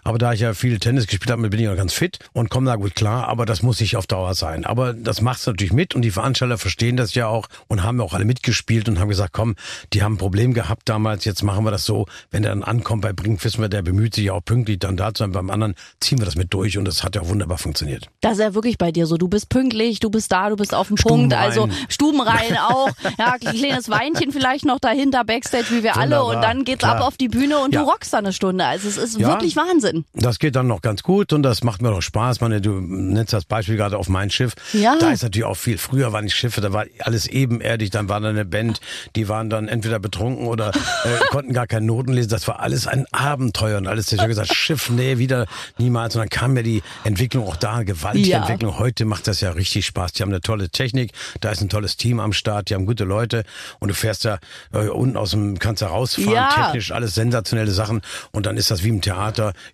Aber 0.05 0.19
da 0.19 0.33
ich 0.33 0.41
ja 0.41 0.55
viel 0.55 0.79
Tennis 0.79 1.07
gespielt 1.07 1.31
habe, 1.31 1.49
bin 1.49 1.61
ich 1.61 1.69
auch 1.69 1.77
ganz 1.77 1.93
fit 1.93 2.19
und 2.33 2.51
komme 2.51 2.67
da 2.67 2.77
gut 2.77 2.95
klar, 2.95 3.29
aber 3.29 3.47
das 3.47 3.63
muss 3.63 3.81
nicht 3.81 3.97
auf 3.97 4.07
Dauer 4.07 4.35
sein. 4.35 4.65
Aber 4.65 4.93
das 4.93 5.21
macht's 5.21 5.47
natürlich 5.47 5.73
mit 5.73 5.95
und 5.95 6.03
die 6.03 6.11
Veranstalter 6.11 6.59
verstehen 6.59 6.97
das 6.97 7.15
ja 7.15 7.27
auch 7.27 7.49
und 7.69 7.83
haben 7.83 8.01
auch 8.01 8.15
alle 8.15 8.25
mitgespielt 8.25 8.89
und 8.89 8.99
haben 8.99 9.09
gesagt, 9.09 9.33
komm, 9.33 9.55
die 9.93 10.03
haben 10.03 10.15
ein 10.15 10.19
Problem 10.19 10.55
gehabt 10.55 10.89
damals, 10.89 11.25
jetzt 11.25 11.43
machen 11.43 11.65
wir 11.65 11.71
das 11.71 11.85
so, 11.85 12.07
wenn 12.31 12.43
der 12.43 12.53
dann 12.53 12.63
ankommt 12.63 13.03
bei 13.03 13.13
Brink, 13.13 13.43
wissen 13.45 13.61
wir, 13.61 13.69
der 13.69 13.83
bemüht 13.83 14.15
sich 14.15 14.25
ja 14.27 14.33
auch 14.35 14.45
pünktlich 14.45 14.79
dann 14.79 14.97
da 14.97 15.13
zu 15.15 15.23
sein, 15.23 15.33
beim 15.33 15.51
anderen 15.51 15.75
ziehen 16.01 16.19
wir 16.19 16.25
das 16.27 16.37
mit 16.37 16.53
durch 16.55 16.79
und 16.79 16.85
das 16.85 17.03
hat 17.05 17.15
ja 17.17 17.27
wunderbar 17.29 17.59
funktioniert. 17.59 18.09
Das 18.21 18.35
ist 18.35 18.41
ja 18.41 18.55
wirklich 18.55 18.79
bei 18.79 18.93
dir 18.93 19.07
so. 19.07 19.17
Du 19.17 19.29
bist 19.29 19.49
pünktlich, 19.49 20.01
du 20.01 20.11
bist 20.11 20.31
da, 20.33 20.49
du 20.51 20.57
bist 20.57 20.75
auf 20.75 20.89
dem 20.89 20.97
Punkt. 20.97 21.35
Also 21.35 21.69
Stubenrein 21.89 22.57
auch. 22.69 22.91
Ja, 23.19 23.33
ein 23.35 23.41
kleines 23.41 23.89
Weinchen 23.89 24.33
vielleicht 24.33 24.65
noch 24.65 24.79
dahinter, 24.81 25.25
Backstage 25.25 25.67
wie 25.71 25.83
wir 25.83 25.97
alle. 25.97 26.17
Wunderbar, 26.17 26.37
Und 26.37 26.43
dann 26.43 26.65
geht's 26.65 26.81
klar. 26.81 26.97
ab 26.97 27.03
auf 27.07 27.17
die 27.17 27.29
Bühne 27.29 27.59
und 27.59 27.75
Ja. 27.75 27.83
du 27.83 27.89
rockst 27.91 28.13
da 28.13 28.19
eine 28.19 28.33
Stunde. 28.33 28.65
Also 28.65 28.89
es 28.89 28.97
ist 28.97 29.19
Ja. 29.23 29.29
wirklich 29.31 29.57
Wahnsinn. 29.57 30.05
Das 30.15 30.39
geht 30.39 30.57
dann 30.57 30.67
noch 30.67 30.81
ganz 30.83 31.03
gut 31.03 31.33
und 31.33 31.43
das 31.43 31.65
macht 31.65 31.83
mir 31.83 31.91
doch 31.91 32.03
Spaß. 32.03 32.41
Meine, 32.41 32.61
du 32.61 32.81
nennst 32.81 33.33
das 33.33 33.45
Beispiel 33.45 33.77
gerade 33.77 33.97
auf 33.99 34.09
mein 34.09 34.31
Schiff. 34.31 34.55
Ja. 34.73 34.97
Da 35.01 35.11
ist 35.13 35.23
natürlich 35.23 35.45
auch 35.47 35.57
viel. 35.57 35.79
Früher 35.79 36.13
waren 36.13 36.25
die 36.27 36.31
Schiffe, 36.33 36.61
da 36.61 36.73
war 36.73 36.85
alles 37.01 37.27
ebenerdig, 37.27 37.91
dann 37.91 38.09
war 38.09 38.21
da 38.21 38.29
eine 38.29 38.45
Band, 38.45 38.81
die 39.17 39.29
waren 39.29 39.49
dann 39.51 39.69
entweder 39.69 39.99
betrunken 39.99 40.47
oder 40.47 40.71
äh, 40.71 41.19
konnten 41.31 41.53
gar 41.53 41.67
keine 41.67 41.87
Noten 41.87 42.13
lesen. 42.13 42.31
Das 42.31 42.47
war 42.49 42.61
alles 42.61 42.87
ein 42.87 43.07
Abenteuer 43.13 43.79
und 43.79 43.87
alles. 43.87 44.11
Ich 44.13 44.19
habe 44.19 44.29
gesagt, 44.29 44.53
Schiff, 44.55 44.91
nee, 44.91 45.19
wieder 45.19 45.47
niemals. 45.79 46.15
Und 46.17 46.21
dann 46.21 46.29
kam 46.29 46.57
ja 46.57 46.63
die 46.63 46.83
Entwicklung 47.05 47.47
auch 47.47 47.57
da, 47.57 47.83
gewaltige 47.85 48.29
Ja. 48.29 48.41
Entwicklung. 48.41 48.79
Heute 48.79 49.05
macht 49.05 49.27
das 49.29 49.41
ja 49.41 49.51
richtig 49.53 49.87
Spaß. 49.87 50.13
Die 50.15 50.23
haben 50.23 50.31
eine 50.31 50.41
tolle 50.41 50.69
Technik, 50.69 51.13
da 51.41 51.51
ist 51.51 51.61
ein 51.61 51.69
tolles 51.69 51.97
Team 51.97 52.19
am 52.21 52.33
Start, 52.33 52.71
die 52.71 52.75
haben 52.75 52.87
gute 52.87 53.05
Leute 53.05 53.45
und 53.79 53.89
du 53.89 53.95
fährst 53.95 54.25
da 54.25 54.39
äh, 54.73 54.89
unten 54.89 55.17
aus 55.17 55.31
dem, 55.31 55.59
kannst 55.59 55.83
da 55.83 55.87
rausfahren, 55.89 56.33
Ja. 56.33 56.49
technisch 56.67 56.91
alles 56.93 57.15
sensationelle 57.15 57.71
Sachen 57.71 58.01
und 58.33 58.47
dann 58.47 58.57
ist 58.57 58.71
das 58.71 58.83
wie 58.83 58.89
im 58.89 59.01
Theater 59.01 59.12